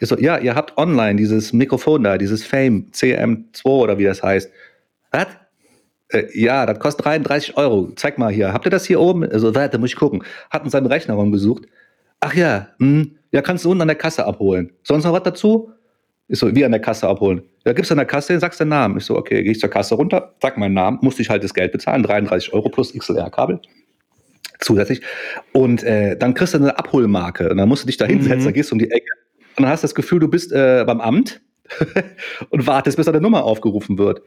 Ich 0.01 0.09
so, 0.09 0.17
ja, 0.19 0.39
ihr 0.39 0.55
habt 0.55 0.77
online 0.79 1.17
dieses 1.17 1.53
Mikrofon 1.53 2.03
da, 2.03 2.17
dieses 2.19 2.45
Fame 2.45 2.87
CM2 2.93 3.65
oder 3.67 3.99
wie 3.99 4.05
das 4.05 4.23
heißt. 4.23 4.51
Was? 5.13 5.27
Äh, 6.09 6.25
ja, 6.35 6.67
das 6.67 6.79
kostet 6.81 7.05
33 7.05 7.57
Euro. 7.57 7.93
Zeig 7.97 8.19
mal 8.19 8.33
hier. 8.33 8.53
Habt 8.53 8.67
ihr 8.67 8.71
das 8.71 8.87
hier 8.87 8.99
oben? 9.01 9.25
Also, 9.31 9.55
warte, 9.55 9.79
muss 9.79 9.91
ich 9.91 9.97
gucken. 9.97 10.25
Hatten 10.51 10.71
seinen 10.71 10.87
Rechner 10.87 11.15
rumgesucht. 11.15 11.65
Ach 12.21 12.35
ja, 12.35 12.69
hm, 12.79 13.13
ja, 13.31 13.43
kannst 13.43 13.65
du 13.65 13.71
unten 13.71 13.83
an 13.83 13.89
der 13.89 13.97
Kasse 13.97 14.27
abholen. 14.27 14.73
Sonst 14.83 15.05
noch 15.05 15.13
was 15.13 15.23
dazu? 15.23 15.71
Ist 16.29 16.41
so, 16.41 16.55
wie 16.55 16.65
an 16.65 16.73
der 16.73 16.81
Kasse 16.81 17.09
abholen. 17.09 17.43
Da 17.65 17.73
gibst 17.73 17.91
du 17.91 17.95
an 17.95 17.99
der 17.99 18.07
Kasse 18.07 18.39
sagst 18.39 18.61
den 18.61 18.69
Namen. 18.69 18.99
Ich 18.99 19.05
so, 19.05 19.17
okay, 19.17 19.43
gehe 19.43 19.53
ich 19.53 19.61
zur 19.61 19.69
Kasse 19.69 19.95
runter, 19.97 20.35
sag 20.41 20.57
meinen 20.57 20.75
Namen, 20.75 20.99
musste 21.03 21.23
ich 21.23 21.29
halt 21.29 21.43
das 21.45 21.53
Geld 21.55 21.73
bezahlen, 21.73 22.03
33 22.03 22.53
Euro 22.55 22.69
plus 22.69 22.95
XLR-Kabel 22.95 23.61
zusätzlich. 24.61 25.01
Und 25.53 25.83
äh, 25.83 26.17
dann 26.17 26.35
kriegst 26.35 26.55
du 26.55 26.59
eine 26.59 26.79
Abholmarke 26.79 27.51
und 27.51 27.57
dann 27.57 27.69
musst 27.69 27.83
du 27.83 27.87
dich 27.87 27.97
da 27.97 28.05
hinsetzen, 28.07 28.41
Mhm. 28.41 28.45
dann 28.45 28.55
gehst 28.55 28.71
du 28.71 28.75
um 28.75 28.79
die 28.79 28.91
Ecke 28.91 29.11
und 29.57 29.63
dann 29.63 29.69
hast 29.69 29.83
du 29.83 29.87
das 29.87 29.95
Gefühl, 29.95 30.21
du 30.21 30.29
bist 30.29 30.53
äh, 30.53 30.85
beim 30.87 31.01
Amt 31.01 31.41
und 32.51 32.67
wartest, 32.67 32.97
bis 32.97 33.07
deine 33.07 33.21
Nummer 33.21 33.45
aufgerufen 33.45 33.99
wird. 33.99 34.21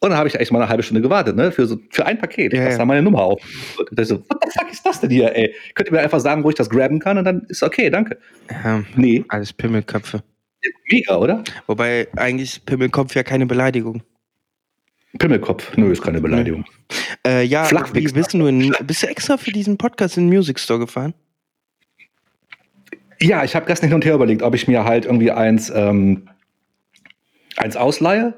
Und 0.00 0.10
dann 0.10 0.18
habe 0.18 0.28
ich 0.28 0.34
echt 0.34 0.52
mal 0.52 0.60
eine 0.60 0.68
halbe 0.68 0.82
Stunde 0.82 1.00
gewartet, 1.00 1.34
ne? 1.34 1.50
Für, 1.50 1.66
so, 1.66 1.78
für 1.90 2.04
ein 2.04 2.18
Paket, 2.18 2.52
Ja, 2.52 2.64
dass 2.64 2.74
ja. 2.74 2.78
da 2.78 2.84
meine 2.84 3.00
Nummer 3.00 3.30
wird. 3.30 3.90
Und 3.90 4.00
ich 4.00 4.08
so, 4.08 4.16
what 4.18 4.38
the 4.44 4.50
fuck 4.58 4.70
ist 4.70 4.84
das 4.84 5.00
denn 5.00 5.08
hier, 5.10 5.34
ey? 5.34 5.54
Könnt 5.74 5.88
ihr 5.88 5.92
mir 5.92 6.00
einfach 6.00 6.20
sagen, 6.20 6.44
wo 6.44 6.50
ich 6.50 6.56
das 6.56 6.68
grabben 6.68 6.98
kann 6.98 7.16
und 7.16 7.24
dann 7.24 7.46
ist 7.48 7.62
okay, 7.62 7.88
danke. 7.88 8.18
Ja, 8.50 8.82
Nee, 8.96 9.24
alles 9.28 9.52
Pimmelköpfe. 9.52 10.22
mega, 10.90 11.16
oder? 11.16 11.42
Wobei 11.66 12.08
eigentlich 12.16 12.66
Pimmelkopf 12.66 13.14
ja 13.14 13.22
keine 13.22 13.46
Beleidigung. 13.46 14.02
Pimmelkopf. 15.18 15.76
Nö, 15.76 15.92
ist 15.92 16.02
keine 16.02 16.20
Beleidigung. 16.20 16.64
Äh, 17.26 17.44
ja, 17.44 17.66
bist 17.92 18.34
du, 18.34 18.46
in, 18.46 18.74
bist 18.84 19.02
du 19.02 19.06
extra 19.06 19.36
für 19.36 19.52
diesen 19.52 19.78
Podcast 19.78 20.18
in 20.18 20.28
den 20.28 20.36
Music 20.36 20.58
Store 20.58 20.78
gefahren? 20.80 21.14
Ja, 23.24 23.42
ich 23.44 23.54
habe 23.56 23.66
gestern 23.66 23.88
hin 23.88 23.94
und 23.94 24.04
her 24.04 24.14
überlegt, 24.14 24.42
ob 24.42 24.54
ich 24.54 24.68
mir 24.68 24.84
halt 24.84 25.06
irgendwie 25.06 25.30
eins, 25.30 25.72
ähm, 25.74 26.28
eins 27.56 27.76
ausleihe. 27.76 28.34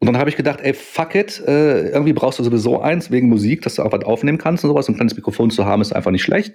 Und 0.00 0.06
dann 0.06 0.18
habe 0.18 0.28
ich 0.28 0.36
gedacht, 0.36 0.60
ey, 0.62 0.74
fuck 0.74 1.14
it, 1.14 1.40
äh, 1.46 1.88
irgendwie 1.90 2.12
brauchst 2.12 2.38
du 2.38 2.42
sowieso 2.42 2.80
eins 2.80 3.10
wegen 3.10 3.28
Musik, 3.28 3.62
dass 3.62 3.76
du 3.76 3.82
auch 3.82 3.92
was 3.92 4.04
aufnehmen 4.04 4.36
kannst 4.38 4.64
und 4.64 4.70
sowas. 4.70 4.88
Ein 4.88 4.96
kleines 4.96 5.14
Mikrofon 5.14 5.50
zu 5.50 5.64
haben 5.64 5.80
ist 5.80 5.92
einfach 5.94 6.10
nicht 6.10 6.24
schlecht. 6.24 6.52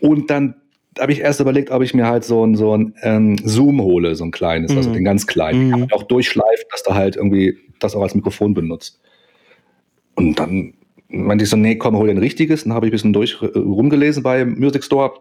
Und 0.00 0.30
dann 0.30 0.54
habe 1.00 1.12
ich 1.12 1.20
erst 1.20 1.40
überlegt, 1.40 1.70
ob 1.70 1.82
ich 1.82 1.94
mir 1.94 2.06
halt 2.06 2.24
so 2.24 2.44
ein, 2.46 2.54
so 2.54 2.76
ein 2.76 2.94
ähm, 3.02 3.38
Zoom 3.42 3.80
hole, 3.80 4.14
so 4.14 4.24
ein 4.24 4.30
kleines, 4.30 4.76
also 4.76 4.90
Mhm. 4.90 4.94
den 4.94 5.04
ganz 5.04 5.26
kleinen. 5.26 5.68
Mhm. 5.70 5.86
Auch 5.92 6.02
durchschleifen, 6.02 6.66
dass 6.70 6.82
du 6.82 6.94
halt 6.94 7.16
irgendwie 7.16 7.56
das 7.80 7.96
auch 7.96 8.02
als 8.02 8.14
Mikrofon 8.14 8.52
benutzt. 8.52 9.00
Und 10.14 10.38
dann 10.38 10.74
meinte 11.08 11.44
ich 11.44 11.50
so, 11.50 11.56
nee, 11.56 11.76
komm, 11.76 11.96
hol 11.96 12.06
dir 12.08 12.14
ein 12.14 12.18
richtiges. 12.18 12.64
Dann 12.64 12.74
habe 12.74 12.86
ich 12.86 12.90
ein 12.90 12.92
bisschen 12.92 13.12
durch 13.14 13.40
äh, 13.42 13.46
rumgelesen 13.58 14.22
bei 14.22 14.44
Music 14.44 14.84
Store. 14.84 15.12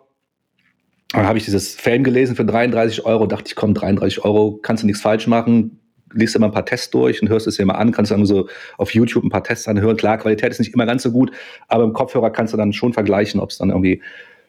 Dann 1.14 1.28
habe 1.28 1.38
ich 1.38 1.46
dieses 1.46 1.76
Fan 1.76 2.04
gelesen 2.04 2.36
für 2.36 2.46
33 2.46 3.06
Euro. 3.06 3.28
Dachte 3.28 3.46
ich, 3.48 3.56
komm, 3.56 3.74
33 3.74 4.24
Euro, 4.24 4.60
kannst 4.62 4.84
du 4.84 4.88
nichts 4.88 5.02
falsch 5.02 5.28
machen. 5.28 5.78
Liest 6.14 6.36
dir 6.36 6.40
mal 6.40 6.48
ein 6.48 6.54
paar 6.54 6.66
Tests 6.66 6.90
durch 6.90 7.22
und 7.22 7.30
hörst 7.30 7.48
es 7.48 7.56
dir 7.56 7.66
mal 7.66 7.76
an. 7.76 7.92
Kannst 7.92 8.12
dann 8.12 8.26
so 8.26 8.48
auf 8.78 8.94
YouTube 8.94 9.24
ein 9.24 9.30
paar 9.30 9.44
Tests 9.44 9.68
anhören. 9.68 9.98
Klar, 9.98 10.18
Qualität 10.18 10.52
ist 10.52 10.60
nicht 10.60 10.74
immer 10.74 10.86
ganz 10.86 11.04
so 11.04 11.12
gut, 11.12 11.32
aber 11.68 11.84
im 11.84 11.94
Kopfhörer 11.94 12.32
kannst 12.32 12.54
du 12.54 12.58
dann 12.58 12.74
schon 12.74 12.94
vergleichen, 12.94 13.40
ob 13.40 13.50
es 13.50 13.58
dann 13.58 13.70
irgendwie 13.70 14.02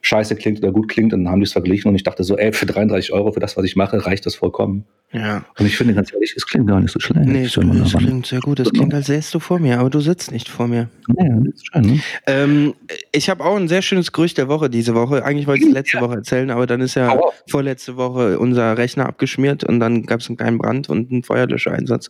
scheiße 0.03 0.37
klingt 0.37 0.59
oder 0.59 0.73
gut 0.73 0.88
klingt. 0.88 1.12
Und 1.15 1.25
dann 1.25 1.33
haben 1.33 1.41
die 1.41 1.47
es 1.47 1.53
verglichen 1.53 1.88
und 1.88 1.95
ich 1.95 2.03
dachte 2.03 2.25
so, 2.25 2.37
ey, 2.37 2.53
für 2.53 2.67
33 2.67 3.12
Euro, 3.12 3.33
für 3.33 3.41
das, 3.41 3.57
was 3.57 3.65
ich 3.65 3.77
mache, 3.77 4.05
reicht 4.05 4.27
das 4.27 4.35
vollkommen. 4.35 4.85
Ja. 5.12 5.45
Und 5.59 5.67
ich 5.67 5.77
finde 5.77 5.95
ganz 5.95 6.12
ehrlich, 6.12 6.35
es 6.37 6.47
klingt 6.47 6.67
gar 6.67 6.81
nicht 6.81 6.91
so 6.91 6.99
schlecht. 6.99 7.27
Nee, 7.27 7.45
es, 7.45 7.53
klingt 7.53 8.27
sehr 8.27 8.41
gut. 8.41 8.61
Es 8.61 8.71
klingt, 8.73 8.95
als 8.95 9.07
säst 9.07 9.35
du 9.35 9.41
vor 9.41 9.59
mir, 9.59 9.79
aber 9.79 9.91
du 9.91 10.01
sitzt 10.01 10.33
nicht 10.33 10.49
vor 10.49 10.69
mir. 10.69 10.88
Ja, 11.19 11.38
das 11.45 11.55
ist 11.55 11.67
schön, 11.73 11.83
ne? 11.83 12.01
Ähm, 12.27 12.75
ich 13.12 13.29
habe 13.29 13.45
auch 13.45 13.57
ein 13.57 13.69
sehr 13.69 13.83
schönes 13.83 14.12
Gerücht 14.12 14.38
der 14.38 14.49
Woche 14.49 14.71
diese 14.71 14.95
Woche. 14.95 15.25
Eigentlich 15.25 15.47
wollte 15.47 15.62
ich 15.62 15.69
es 15.69 15.75
letzte 15.75 16.01
Woche 16.01 16.15
erzählen, 16.17 16.51
aber 16.51 16.67
dann 16.67 16.81
ist 16.81 16.95
ja 16.95 17.09
Hau 17.09 17.29
auf. 17.29 17.45
vorletzte 17.47 17.97
Woche 17.97 18.38
unser 18.38 18.79
Rechner 18.79 19.07
abgeschmiert 19.07 19.65
und 19.65 19.81
dann 19.81 20.05
gab 20.05 20.21
es 20.21 20.29
einen 20.29 20.38
kleinen 20.38 20.59
Brand 20.59 20.88
und 20.88 21.12
einen 21.12 21.23
Feuerlöschereinsatz. 21.23 22.09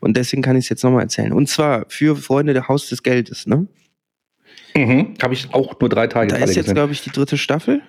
Und 0.00 0.16
deswegen 0.16 0.42
kann 0.42 0.56
ich 0.56 0.64
es 0.64 0.68
jetzt 0.70 0.82
nochmal 0.82 1.02
erzählen. 1.02 1.32
Und 1.32 1.48
zwar 1.48 1.86
für 1.88 2.16
Freunde 2.16 2.52
der 2.52 2.66
Haus 2.66 2.88
des 2.88 3.04
Geldes. 3.04 3.46
Ne? 3.46 3.68
Mhm. 4.74 5.14
Habe 5.22 5.34
ich 5.34 5.52
auch 5.52 5.78
nur 5.80 5.88
drei 5.88 6.06
Tage 6.06 6.28
Da 6.28 6.36
ist 6.36 6.56
jetzt, 6.56 6.74
glaube 6.74 6.92
ich, 6.92 7.02
die 7.02 7.10
dritte 7.10 7.38
Staffel. 7.38 7.82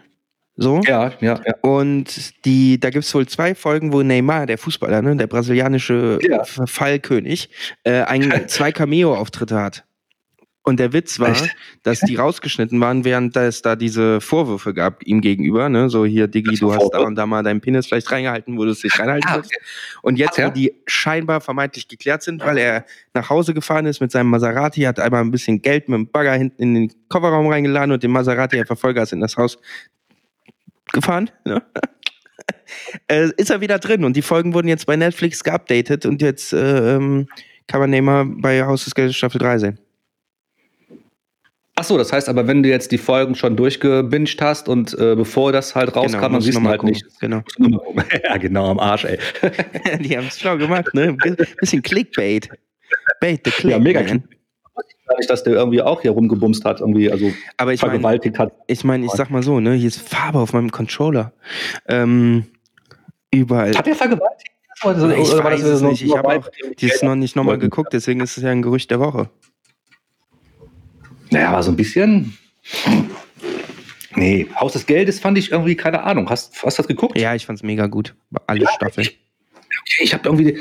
So. 0.58 0.82
Ja, 0.86 1.12
ja, 1.22 1.40
ja. 1.46 1.56
Und 1.62 2.46
die, 2.46 2.80
da 2.80 2.90
gibt 2.90 3.06
es 3.06 3.16
wohl 3.16 3.26
zwei 3.28 3.56
Folgen, 3.56 3.94
wo 3.94 4.04
Neymar, 4.04 4.46
der 4.46 4.58
Fußballer, 4.58 5.02
ne, 5.02 5.16
der 5.16 5.28
brasilianische 5.28 6.20
Ja. 6.22 6.44
Fallkönig, 6.44 7.50
äh, 7.84 8.02
ein, 8.02 8.32
zwei 8.48 8.72
Cameo-Auftritte 8.72 9.60
hat. 9.60 9.86
Und 10.64 10.80
der 10.80 10.94
Witz 10.94 11.20
war, 11.20 11.32
Echt? 11.32 11.56
dass 11.82 12.02
die 12.02 12.16
rausgeschnitten 12.16 12.80
waren, 12.80 13.04
während 13.04 13.36
es 13.36 13.64
da 13.64 13.76
diese 13.76 14.22
Vorwürfe 14.22 14.76
gab 14.76 15.04
ihm 15.04 15.20
gegenüber. 15.22 15.70
Ne? 15.70 15.90
So 15.90 16.06
hier, 16.06 16.28
Diggi, 16.28 16.56
du 16.56 16.72
hast 16.72 16.92
da 16.92 17.00
und 17.00 17.16
da 17.16 17.26
mal 17.26 17.42
deinen 17.42 17.62
Penis 17.62 17.88
vielleicht 17.88 18.12
reingehalten, 18.12 18.58
wo 18.58 18.66
du 18.66 18.72
es 18.72 18.84
nicht 18.84 19.00
reinhalten 19.00 19.22
Ah. 19.28 19.42
Und 20.02 20.18
jetzt, 20.18 20.38
wo 20.38 20.50
die 20.50 20.74
scheinbar 20.86 21.42
vermeintlich 21.42 21.88
geklärt 21.88 22.22
sind, 22.22 22.44
weil 22.44 22.58
er 22.58 22.86
nach 23.14 23.30
Hause 23.30 23.54
gefahren 23.54 23.86
ist 23.86 24.02
mit 24.02 24.12
seinem 24.12 24.30
Maserati, 24.30 24.82
hat 24.82 25.00
einmal 25.00 25.22
ein 25.22 25.32
bisschen 25.32 25.62
Geld 25.62 25.90
mit 25.90 25.98
dem 25.98 26.12
Bagger 26.12 26.34
hinten 26.34 26.62
in 26.62 26.74
den 26.74 26.94
Kofferraum 27.10 27.48
reingeladen 27.48 27.92
und 27.92 28.04
den 28.04 28.12
Maserati 28.12 28.60
einfach 28.60 28.78
Vollgas 28.78 29.12
in 29.12 29.20
das 29.20 29.38
Haus 29.38 29.58
gefahren. 30.92 31.32
Ne? 31.46 31.64
äh, 33.08 33.30
ist 33.38 33.50
er 33.50 33.62
wieder 33.62 33.80
drin 33.80 34.04
und 34.04 34.16
die 34.16 34.22
Folgen 34.22 34.54
wurden 34.54 34.68
jetzt 34.68 34.86
bei 34.86 34.96
Netflix 34.96 35.44
geupdatet 35.44 36.06
und 36.06 36.22
jetzt 36.22 36.54
äh, 36.54 36.96
ähm, 36.96 37.28
kann 37.68 37.80
man 37.80 37.90
Neymar 37.90 38.26
bei 38.26 38.64
Haus 38.64 38.84
des 38.84 38.94
Geldes 38.94 39.16
Staffel 39.16 39.40
3 39.40 39.58
sehen. 39.58 39.80
Ach 41.76 41.84
so, 41.84 41.98
das 41.98 42.12
heißt 42.12 42.30
aber, 42.30 42.48
wenn 42.48 42.64
du 42.64 42.70
jetzt 42.70 42.92
die 42.92 42.98
Folgen 42.98 43.34
schon 43.34 43.56
durchgebinged 43.56 44.42
hast 44.42 44.68
und 44.70 44.94
äh, 45.00 45.16
bevor 45.16 45.52
das 45.52 45.74
halt 45.74 45.96
rauskam, 45.96 46.22
dann 46.22 46.32
musst 46.34 46.46
siehst 46.46 46.58
du 46.58 46.64
halt 46.64 46.80
gucken. 46.80 46.94
nicht. 46.94 47.20
Genau. 47.20 47.42
Ja, 48.24 48.38
genau, 48.38 48.70
am 48.72 48.80
Arsch, 48.80 49.06
ey. 49.06 49.18
die 50.00 50.18
haben 50.18 50.28
es 50.28 50.40
schlau 50.40 50.58
gemacht, 50.58 50.94
ne? 50.94 51.16
Ein 51.24 51.38
bisschen 51.60 51.82
Clickbait. 51.82 52.50
Bait 53.20 53.42
the 53.46 53.52
Click. 53.52 53.72
Ja, 53.72 53.80
mega 53.80 54.02
man. 54.04 54.24
Nicht, 55.18 55.30
dass 55.30 55.44
der 55.44 55.54
irgendwie 55.54 55.82
auch 55.82 56.02
hier 56.02 56.12
rumgebumst 56.12 56.64
hat, 56.64 56.80
irgendwie, 56.80 57.12
also 57.12 57.32
Aber 57.58 57.74
ich 57.74 57.82
meine, 57.82 57.92
vergewaltigt 57.94 58.40
hat. 58.40 58.54
ich, 58.68 58.84
mein, 58.84 59.04
ich 59.04 59.12
sag 59.12 59.30
mal 59.30 59.44
so, 59.44 59.60
ne? 59.60 59.74
Hier 59.74 59.88
ist 59.88 60.08
Farbe 60.08 60.40
auf 60.40 60.54
meinem 60.54 60.72
Controller. 60.72 61.34
Ähm, 61.88 62.46
überall. 63.32 63.76
Hat 63.76 63.88
der 63.88 63.96
vergewaltigt? 63.96 64.52
Oder, 64.84 65.18
Ich 65.18 65.32
oder 65.32 65.44
weiß 65.44 65.64
es 65.64 65.82
nicht. 65.82 66.04
Ich 66.04 66.16
habe 66.16 66.28
auch 66.30 66.50
dieses 66.80 67.04
noch 67.04 67.16
nicht 67.16 67.36
nochmal 67.36 67.58
geguckt, 67.58 67.94
deswegen 67.94 68.22
ist 68.22 68.38
es 68.38 68.44
ja 68.44 68.50
ein 68.52 68.62
Gerücht 68.62 68.90
der 68.90 69.00
Woche. 69.00 69.30
Naja, 71.32 71.50
aber 71.50 71.64
so 71.64 71.72
ein 71.72 71.76
bisschen. 71.78 72.38
Nee, 74.16 74.48
Haus 74.60 74.74
des 74.74 74.86
Geldes 74.86 75.20
fand 75.20 75.38
ich 75.38 75.52
irgendwie, 75.52 75.76
keine 75.76 76.04
Ahnung. 76.04 76.30
Hast, 76.30 76.62
hast 76.64 76.78
du 76.78 76.82
das 76.82 76.88
geguckt? 76.88 77.18
Ja, 77.18 77.34
ich 77.34 77.46
fand's 77.46 77.64
mega 77.64 77.88
gut. 77.88 78.14
Alle 78.48 78.68
Staffeln. 78.76 79.08
Ich 80.00 80.14
habe 80.14 80.28
irgendwie 80.28 80.60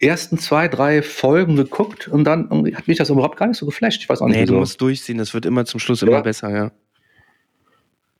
die 0.00 0.06
ersten 0.06 0.38
zwei, 0.38 0.68
drei 0.68 1.02
Folgen 1.02 1.56
geguckt 1.56 2.08
und 2.08 2.24
dann 2.24 2.48
hat 2.74 2.86
mich 2.88 2.98
das 2.98 3.10
überhaupt 3.10 3.36
gar 3.36 3.46
nicht 3.48 3.58
so 3.58 3.66
geflasht. 3.66 4.00
Ich 4.02 4.08
weiß 4.08 4.20
auch 4.20 4.26
nicht, 4.28 4.36
Nee, 4.36 4.44
du 4.44 4.52
wieso. 4.52 4.60
musst 4.60 4.80
durchziehen, 4.80 5.18
das 5.18 5.34
wird 5.34 5.44
immer 5.46 5.64
zum 5.64 5.80
Schluss 5.80 6.02
immer 6.02 6.12
Ja. 6.12 6.20
besser, 6.20 6.50
ja. 6.54 6.70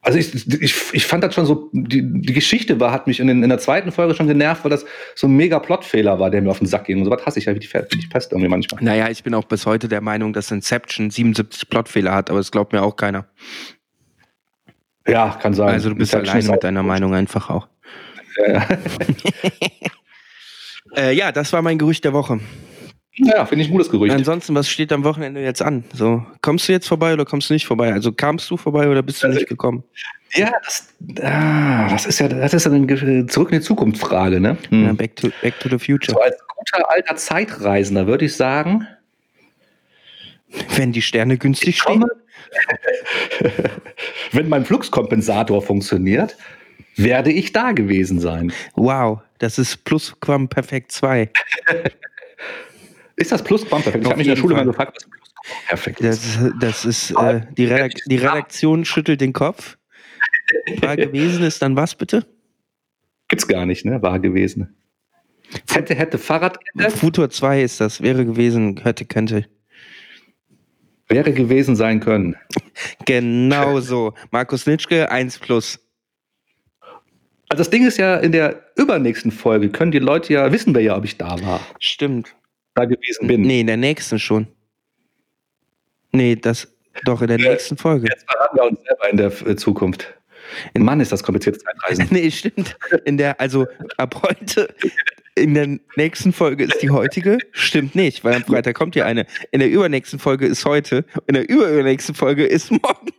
Also 0.05 0.19
ich, 0.19 0.47
ich, 0.61 0.75
ich 0.93 1.07
fand 1.07 1.25
das 1.25 1.35
schon 1.35 1.47
so, 1.47 1.71
die, 1.73 2.03
die 2.03 2.33
Geschichte 2.35 2.79
war, 2.79 2.93
hat 2.93 3.07
mich 3.07 3.21
in, 3.21 3.27
den, 3.27 3.43
in 3.43 3.49
der 3.49 3.59
zweiten 3.59 3.91
Folge 3.91 4.15
schon 4.15 4.27
genervt, 4.27 4.63
weil 4.63 4.71
das 4.71 4.85
so 5.15 5.27
ein 5.27 5.35
mega 5.35 5.59
Plotfehler 5.59 6.21
war, 6.21 6.31
der 6.31 6.43
mir 6.43 6.51
auf 6.51 6.59
den 6.59 6.67
Sack 6.67 6.85
ging. 6.85 6.99
Und 6.99 7.07
so 7.07 7.11
was 7.11 7.25
hasse 7.25 7.39
ich 7.39 7.47
ja 7.47 7.55
wie 7.55 7.59
die, 7.59 7.73
wie 7.73 7.99
die 7.99 8.07
Pest 8.07 8.33
irgendwie 8.33 8.49
manchmal. 8.49 8.83
Naja, 8.83 9.09
ich 9.09 9.23
bin 9.23 9.35
auch 9.35 9.45
bis 9.45 9.65
heute 9.65 9.89
der 9.89 10.03
Meinung, 10.03 10.35
dass 10.35 10.51
Inception 10.51 11.11
77 11.11 11.71
Plotfehler 11.71 12.13
hat, 12.13 12.29
aber 12.29 12.39
das 12.39 12.51
glaubt 12.51 12.75
mir 12.75 12.83
auch 12.83 12.97
keiner. 12.97 13.27
Ja, 15.07 15.39
kann 15.41 15.55
sein. 15.55 15.69
Also 15.69 15.89
du 15.89 15.97
bist 15.97 16.13
Inception 16.13 16.37
alleine 16.37 16.53
mit 16.53 16.65
deiner 16.65 16.81
gut. 16.81 16.89
Meinung 16.89 17.15
einfach 17.15 17.49
auch. 17.49 17.69
Ja, 18.37 18.53
ja. 18.53 18.69
Äh, 20.97 21.13
ja, 21.13 21.33
das 21.33 21.53
war 21.53 21.61
mein 21.61 21.77
Gerücht 21.77 22.05
der 22.05 22.13
Woche. 22.13 22.39
Ja 23.17 23.45
finde 23.47 23.65
ich 23.65 23.71
ein 23.71 23.73
gutes 23.73 23.91
Gerücht. 23.91 24.15
Ansonsten, 24.15 24.55
was 24.55 24.69
steht 24.69 24.93
am 24.93 25.05
Wochenende 25.05 25.43
jetzt 25.43 25.63
an? 25.63 25.85
So, 25.93 26.25
kommst 26.43 26.69
du 26.69 26.73
jetzt 26.73 26.87
vorbei 26.89 27.13
oder 27.13 27.25
kommst 27.25 27.51
du 27.51 27.55
nicht 27.55 27.67
vorbei? 27.67 27.93
Also 27.93 28.13
kamst 28.13 28.51
du 28.51 28.57
vorbei 28.57 28.89
oder 28.89 29.03
bist 29.03 29.23
du 29.23 29.27
Also- 29.29 29.39
nicht 29.39 29.49
gekommen? 29.49 29.85
Ja, 30.37 30.51
das, 30.65 30.89
ah, 31.23 31.89
das 31.91 32.07
ist 32.07 32.19
ja, 32.19 32.27
das 32.27 32.53
ist 32.53 32.67
ja 32.67 32.73
eine 32.73 33.27
zurück 33.27 33.53
in 33.53 33.59
die 33.59 33.65
Zukunft 33.65 34.01
Frage, 34.01 34.41
ne? 34.41 34.57
Hm. 34.69 34.85
Ja, 34.87 34.93
back, 34.93 35.15
to, 35.15 35.29
back 35.43 35.61
to 35.61 35.69
the 35.69 35.79
future. 35.79 36.13
So 36.13 36.21
als 36.21 36.37
guter 36.49 36.91
alter 36.91 37.15
Zeitreisender 37.15 38.09
würde 38.09 38.25
ich 38.25 38.35
sagen, 38.35 38.85
Wenn 40.77 40.93
die 40.93 41.03
Sterne 41.03 41.39
günstig 41.39 41.81
stehen. 41.81 42.05
wenn 44.33 44.49
mein 44.49 44.65
Fluxkompensator 44.65 45.63
funktioniert, 45.63 46.37
werde 46.97 47.33
ich 47.33 47.53
da 47.53 47.73
gewesen 47.73 48.21
sein. 48.21 48.53
Wow, 48.75 49.21
das 49.39 49.59
ist 49.59 49.85
Plusquamperfekt 49.85 50.93
2. 50.93 51.31
Ist 53.17 53.33
das 53.33 53.43
Plusquamperfekt? 53.45 54.05
Ich 54.05 54.11
habe 54.11 54.19
mich 54.19 54.27
in 54.27 54.35
der 54.35 54.41
Schule 54.41 54.57
Fall. 54.57 54.65
mal 54.65 54.71
gefragt, 54.71 54.97
was 54.97 55.09
Plusquamperfekt 55.09 56.01
ist. 56.01 56.39
Das, 56.41 56.53
das 56.61 56.85
ist, 56.85 57.11
äh, 57.13 57.43
die, 57.57 57.67
Redak 57.67 57.93
die 58.07 58.17
Redaktion 58.17 58.85
schüttelt 58.85 59.21
den 59.21 59.33
Kopf. 59.33 59.77
War 60.81 60.97
gewesen 60.97 61.43
ist 61.45 61.63
dann 61.63 61.77
was 61.77 61.95
bitte? 61.95 62.27
Gibt's 63.29 63.49
gar 63.49 63.67
nicht, 63.67 63.85
ne? 63.85 64.03
War 64.03 64.19
gewesen. 64.19 64.77
Hätte, 65.71 65.95
hätte 65.95 66.19
Fahrradkette, 66.19 66.91
Futur 66.91 67.31
2 67.31 67.63
ist 67.63 67.81
das, 67.81 68.01
wäre 68.01 68.25
gewesen, 68.25 68.81
hätte, 68.83 69.05
könnte. 69.05 69.47
wäre 71.09 71.33
gewesen 71.33 71.77
sein 71.77 72.01
können. 72.01 72.37
Genau 73.05 73.81
so. 73.81 74.15
Markus 74.31 74.67
Nitschke, 74.67 75.11
1 75.11 75.39
plus. 75.39 75.79
Also 77.49 77.61
das 77.61 77.71
Ding 77.71 77.87
ist 77.87 77.99
ja, 77.99 78.17
in 78.17 78.33
der 78.33 78.65
übernächsten 78.77 79.31
Folge 79.31 79.69
können 79.69 79.93
die 79.93 79.99
Leute 79.99 80.33
ja, 80.33 80.51
wissen 80.51 80.75
wir 80.75 80.81
ja, 80.81 80.97
ob 80.97 81.05
ich 81.05 81.19
da 81.19 81.41
war, 81.41 81.61
Stimmt. 81.79 82.35
Da 82.75 82.85
gewesen 82.85 83.27
bin. 83.27 83.43
Nee, 83.43 83.61
in 83.61 83.67
der 83.67 83.77
nächsten 83.77 84.19
schon. 84.19 84.47
Nee, 86.13 86.37
das 86.37 86.69
doch 87.05 87.21
in 87.23 87.29
der 87.29 87.39
Ja. 87.41 87.51
nächsten 87.51 87.77
Folge. 87.77 88.07
Jetzt 88.09 88.25
verraten 88.31 88.57
wir 88.57 88.65
uns 88.65 88.79
selber 88.83 89.11
in 89.11 89.17
der 89.17 89.49
äh, 89.49 89.57
Zukunft. 89.57 90.15
Mann, 90.79 91.01
ist 91.01 91.11
das 91.11 91.23
komplizierte 91.23 91.59
Zeitreisen. 91.59 92.07
Nee, 92.11 92.31
stimmt. 92.31 92.77
In 93.05 93.17
der, 93.17 93.41
also 93.41 93.67
ab 93.97 94.23
heute, 94.29 94.73
in 95.35 95.55
der 95.55 95.79
nächsten 95.97 96.33
Folge 96.33 96.65
ist 96.65 96.81
die 96.83 96.91
heutige. 96.91 97.39
Stimmt 97.53 97.95
nicht, 97.97 98.23
weil 98.23 98.35
am 98.35 98.45
Freitag 98.45 98.77
kommt 98.77 98.95
ja 98.95 99.05
eine. 99.07 99.27
In 99.51 99.61
der 99.61 99.71
übernächsten 99.71 100.19
Folge 100.19 100.47
ist 100.47 100.65
heute. 100.65 101.05
In 101.27 101.35
der 101.35 101.49
überübernächsten 101.49 102.15
Folge 102.15 102.45
ist 102.47 102.71
morgen. 102.71 103.09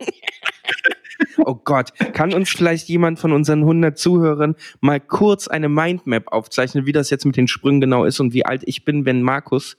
Oh 1.38 1.54
Gott, 1.54 1.92
kann 2.12 2.34
uns 2.34 2.50
vielleicht 2.50 2.88
jemand 2.88 3.18
von 3.18 3.32
unseren 3.32 3.60
100 3.60 3.96
Zuhörern 3.98 4.56
mal 4.80 5.00
kurz 5.00 5.48
eine 5.48 5.68
Mindmap 5.68 6.32
aufzeichnen, 6.32 6.86
wie 6.86 6.92
das 6.92 7.10
jetzt 7.10 7.24
mit 7.24 7.36
den 7.36 7.48
Sprüngen 7.48 7.80
genau 7.80 8.04
ist 8.04 8.20
und 8.20 8.32
wie 8.34 8.44
alt 8.44 8.62
ich 8.66 8.84
bin, 8.84 9.04
wenn 9.04 9.22
Markus 9.22 9.76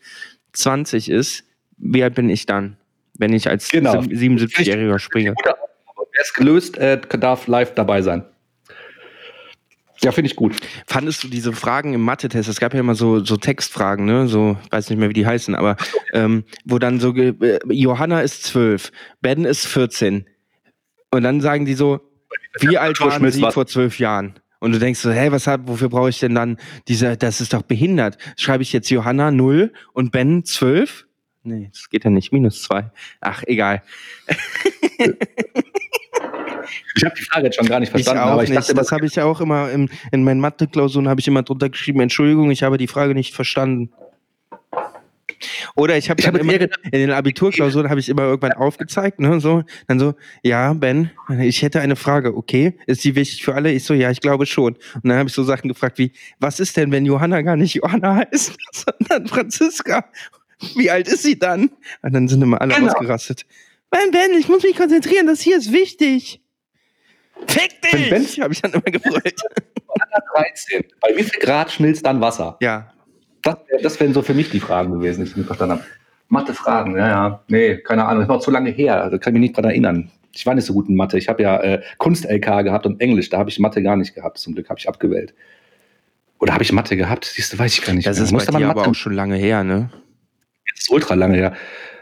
20 0.54 1.10
ist? 1.10 1.44
Wie 1.78 2.04
alt 2.04 2.16
bin 2.16 2.30
ich 2.30 2.46
dann, 2.46 2.78
wenn 3.18 3.34
ich 3.34 3.50
als 3.50 3.70
Genau. 3.70 4.00
77-Jähriger 4.00 5.00
springe? 5.00 5.36
Wer 5.44 5.56
es 6.22 6.34
gelöst, 6.34 6.78
äh, 6.78 7.00
darf 7.20 7.48
live 7.48 7.76
dabei 7.76 8.02
sein. 8.02 8.24
Ja, 10.02 10.12
finde 10.12 10.30
ich 10.30 10.36
gut. 10.36 10.56
Fandest 10.86 11.24
du 11.24 11.28
diese 11.28 11.54
Fragen 11.54 11.94
im 11.94 12.02
Mathe-Test? 12.02 12.50
Es 12.50 12.60
gab 12.60 12.74
ja 12.74 12.80
immer 12.80 12.94
so, 12.94 13.24
so 13.24 13.36
Textfragen, 13.38 14.06
ne? 14.06 14.28
So, 14.28 14.58
weiß 14.70 14.90
nicht 14.90 15.00
mehr, 15.00 15.10
wie 15.10 15.14
die 15.14 15.26
heißen, 15.26 15.56
aber 15.56 15.76
ähm, 16.14 16.44
wo 16.66 16.78
dann 16.78 17.00
so, 17.00 17.16
äh, 17.16 17.58
Johanna 17.70 18.22
ist 18.22 18.44
12, 18.44 18.92
Ben 19.22 19.44
ist 19.46 19.66
14. 19.66 20.26
Und 21.12 21.24
dann 21.24 21.41
sagen 21.41 21.66
die 21.66 21.74
so, 21.74 22.01
wie 22.60 22.78
alt 22.78 22.99
waren 22.99 23.32
sie 23.32 23.41
vor 23.51 23.68
zwölf 23.68 23.99
Jahren? 23.99 24.36
Und 24.60 24.72
du 24.72 24.80
denkst 24.80 24.99
so, 24.99 25.12
hey, 25.12 25.32
was 25.32 25.47
hab, 25.47 25.68
wofür 25.68 25.89
brauche 25.89 26.10
ich 26.10 26.20
denn 26.20 26.34
dann 26.34 26.58
diese, 26.88 27.16
das 27.16 27.41
ist 27.41 27.53
doch 27.53 27.62
behindert. 27.62 28.18
Schreibe 28.38 28.64
ich 28.64 28.74
jetzt 28.74 28.89
Johanna 28.89 29.32
0 29.32 29.72
und 29.93 30.12
Ben 30.12 30.43
12? 30.43 31.05
Nee, 31.43 31.70
das 31.72 31.89
geht 31.89 32.03
ja 32.03 32.10
nicht, 32.10 32.34
minus 32.34 32.64
2. 32.64 32.91
Ach, 33.22 33.43
egal. 33.45 33.84
Ich 36.95 37.05
habe 37.05 37.16
die 37.16 37.24
Frage 37.24 37.45
jetzt 37.45 37.55
schon 37.55 37.68
gar 37.68 37.80
nicht 37.80 37.89
Ich 37.89 38.03
verstanden, 38.03 38.24
auch 38.24 38.34
aber 38.34 38.43
ich 38.43 38.49
nicht. 38.49 38.60
dachte, 38.60 38.74
das 38.74 38.91
habe 38.91 39.05
ich 39.05 39.16
ja 39.16 39.26
auch 39.26 39.39
immer 39.39 39.72
im, 39.72 39.89
in 40.12 40.24
meinen 40.24 40.39
Mathe-Klausuren 40.39 41.08
habe 41.08 41.20
ich 41.20 41.28
immer 41.28 41.43
drunter 41.43 41.70
geschrieben, 41.70 41.99
Entschuldigung, 41.99 42.51
ich 42.51 42.64
habe 42.64 42.78
die 42.78 42.88
Frage 42.88 43.14
nicht 43.14 43.34
verstanden. 43.34 43.91
Oder 45.76 45.98
ich 45.98 46.10
habe 46.10 46.22
habe 46.24 46.40
immer, 46.40 46.54
in 46.54 46.70
den 46.92 47.12
Abiturklausuren 47.12 47.90
habe 47.90 48.00
ich 48.00 48.10
immer 48.10 48.24
irgendwann 48.24 48.54
aufgezeigt, 48.54 49.20
ne, 49.20 49.40
so, 49.40 49.64
dann 49.88 50.00
so, 50.00 50.16
ja, 50.44 50.74
Ben, 50.74 51.12
ich 51.40 51.62
hätte 51.62 51.80
eine 51.82 51.96
Frage, 51.96 52.36
okay, 52.36 52.78
ist 52.88 53.04
die 53.04 53.16
wichtig 53.16 53.44
für 53.44 53.54
alle? 53.56 53.72
Ich 53.72 53.84
so, 53.84 53.94
ja, 53.94 54.10
ich 54.12 54.22
glaube 54.22 54.46
schon. 54.46 54.74
Und 54.96 55.06
dann 55.08 55.18
habe 55.18 55.30
ich 55.30 55.36
so 55.36 55.44
Sachen 55.44 55.68
gefragt 55.68 55.98
wie, 55.98 56.12
was 56.40 56.60
ist 56.60 56.76
denn, 56.78 56.92
wenn 56.92 57.06
Johanna 57.06 57.42
gar 57.42 57.56
nicht 57.56 57.74
Johanna 57.76 58.16
heißt, 58.32 58.58
sondern 58.72 59.28
Franziska? 59.28 60.06
Wie 60.76 60.90
alt 60.90 61.08
ist 61.08 61.24
sie 61.24 61.38
dann? 61.38 61.70
Und 62.02 62.14
dann 62.14 62.28
sind 62.28 62.42
immer 62.42 62.60
alle 62.62 62.74
Genau. 62.74 62.88
ausgerastet. 62.92 63.46
Ben, 63.90 64.12
Ben, 64.12 64.32
ich 64.40 64.50
muss 64.50 64.64
mich 64.64 64.76
konzentrieren, 64.76 65.28
das 65.28 65.42
hier 65.42 65.58
ist 65.58 65.72
wichtig. 65.72 66.42
Fick 67.48 67.70
Wenn 67.92 68.10
Ben- 68.10 68.24
dich! 68.24 68.42
Habe 68.42 68.54
ich 68.54 68.62
dann 68.62 68.72
immer 68.74 68.82
gebrüllt. 68.82 69.40
13. 70.36 70.84
Bei 71.00 71.16
wie 71.16 71.24
viel 71.24 71.40
Grad 71.40 71.72
schmilzt 71.72 72.06
dann 72.06 72.20
Wasser? 72.22 72.58
Ja. 72.62 72.92
Das, 73.48 73.82
das 73.82 74.00
wären 74.00 74.14
so 74.14 74.22
für 74.22 74.34
mich 74.34 74.50
die 74.50 74.60
Fragen 74.60 74.93
gewesen, 74.93 75.24
die 75.24 75.30
ich 75.30 75.38
nicht 75.38 75.48
verstanden 75.48 75.76
habe. 75.76 75.84
Mathe-Fragen, 76.30 76.98
ja, 76.98 77.08
ja. 77.08 77.43
Nee, 77.48 77.78
keine 77.78 78.06
Ahnung. 78.06 78.22
Das 78.22 78.30
noch 78.30 78.41
zu 78.41 78.52
lange 78.52 78.70
her. 78.70 79.10
Da 79.10 79.18
kann 79.18 79.34
ich 79.34 79.39
mich 79.39 79.50
nicht 79.50 79.58
dran 79.58 79.66
erinnern. 79.66 80.12
Ich 80.34 80.45
war 80.45 80.54
nicht 80.54 80.66
so 80.66 80.74
gut 80.74 80.89
in 80.89 80.95
Mathe. 80.95 81.18
Ich 81.18 81.30
habe 81.30 81.41
ja 81.41 81.58
äh, 81.62 81.82
Kunst-LK 81.98 82.64
gehabt 82.64 82.86
und 82.86 83.00
Englisch. 83.02 83.30
Da 83.30 83.38
habe 83.38 83.50
ich 83.50 83.60
Mathe 83.60 83.82
gar 83.82 83.95
nicht 83.95 84.14
gehabt. 84.14 84.38
Zum 84.38 84.54
Glück 84.54 84.70
habe 84.70 84.80
ich 84.80 84.88
abgewählt. 84.88 85.34
Oder 86.39 86.54
habe 86.54 86.64
ich 86.64 86.72
Mathe 86.72 86.95
gehabt? 86.95 87.26
Siehst 87.26 87.54
du, 87.54 87.60
weiß 87.60 87.74
ich 87.80 87.86
gar 87.86 87.93
nicht. 87.93 88.06
Das 88.06 88.18
mehr. 88.18 88.26
ist 88.26 88.32
bei 88.32 88.36
Musste 88.36 88.52
man 88.52 88.62
dir 88.62 88.68
Mathe 88.68 88.82
aber 88.82 88.89
auch 88.89 88.95
schon 88.95 89.14
lange 89.14 89.36
her, 89.38 89.64
ne? 89.64 89.89
Das 90.76 90.84
ist 90.84 90.91
ultra 90.91 91.16
lange 91.16 91.38
her. 91.38 91.54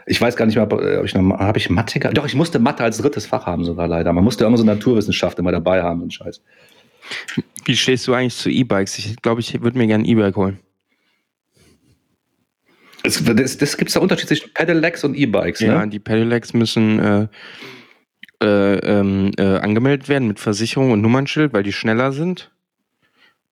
Ich 0.06 0.20
weiß 0.20 0.36
gar 0.36 0.44
nicht 0.46 0.56
mehr, 0.56 0.64
ob, 0.64 0.72
äh, 0.80 0.98
ob 0.98 1.04
ich 1.04 1.14
noch 1.14 1.38
habe 1.38 1.58
ich 1.58 1.70
Mathe 1.70 1.98
gehabt. 1.98 2.18
Doch, 2.18 2.26
ich 2.26 2.34
musste 2.34 2.58
Mathe 2.58 2.82
als 2.84 2.98
drittes 2.98 3.26
Fach 3.26 3.46
haben 3.46 3.64
sogar 3.64 3.88
leider. 3.88 4.12
Man 4.12 4.24
musste 4.24 4.44
immer 4.44 4.56
so 4.56 4.64
Naturwissenschaft 4.64 5.38
immer 5.38 5.52
dabei 5.52 5.82
haben 5.82 6.02
und 6.02 6.12
Scheiß. 6.12 6.42
Wie 7.64 7.76
stehst 7.76 8.06
du 8.06 8.14
eigentlich 8.14 8.36
zu 8.36 8.50
E-Bikes? 8.50 8.98
Ich 8.98 9.16
glaube, 9.22 9.40
ich 9.40 9.62
würde 9.62 9.78
mir 9.78 9.86
gerne 9.86 10.04
ein 10.04 10.08
E-Bike 10.08 10.36
holen. 10.36 10.58
Es, 13.02 13.22
das 13.24 13.58
das 13.58 13.76
gibt 13.76 13.88
es 13.88 13.94
da 13.94 14.00
Unterschied 14.00 14.28
zwischen 14.28 14.52
Pedelecs 14.52 15.04
und 15.04 15.14
E-Bikes, 15.14 15.60
Ja, 15.60 15.80
ne? 15.84 15.88
die 15.90 15.98
Pedelecs 16.00 16.52
müssen 16.54 16.98
äh, 16.98 17.28
äh, 18.42 18.74
ähm, 18.78 19.30
äh, 19.38 19.42
angemeldet 19.58 20.08
werden 20.08 20.28
mit 20.28 20.40
Versicherung 20.40 20.90
und 20.92 21.00
Nummernschild, 21.00 21.52
weil 21.52 21.62
die 21.62 21.72
schneller 21.72 22.12
sind. 22.12 22.50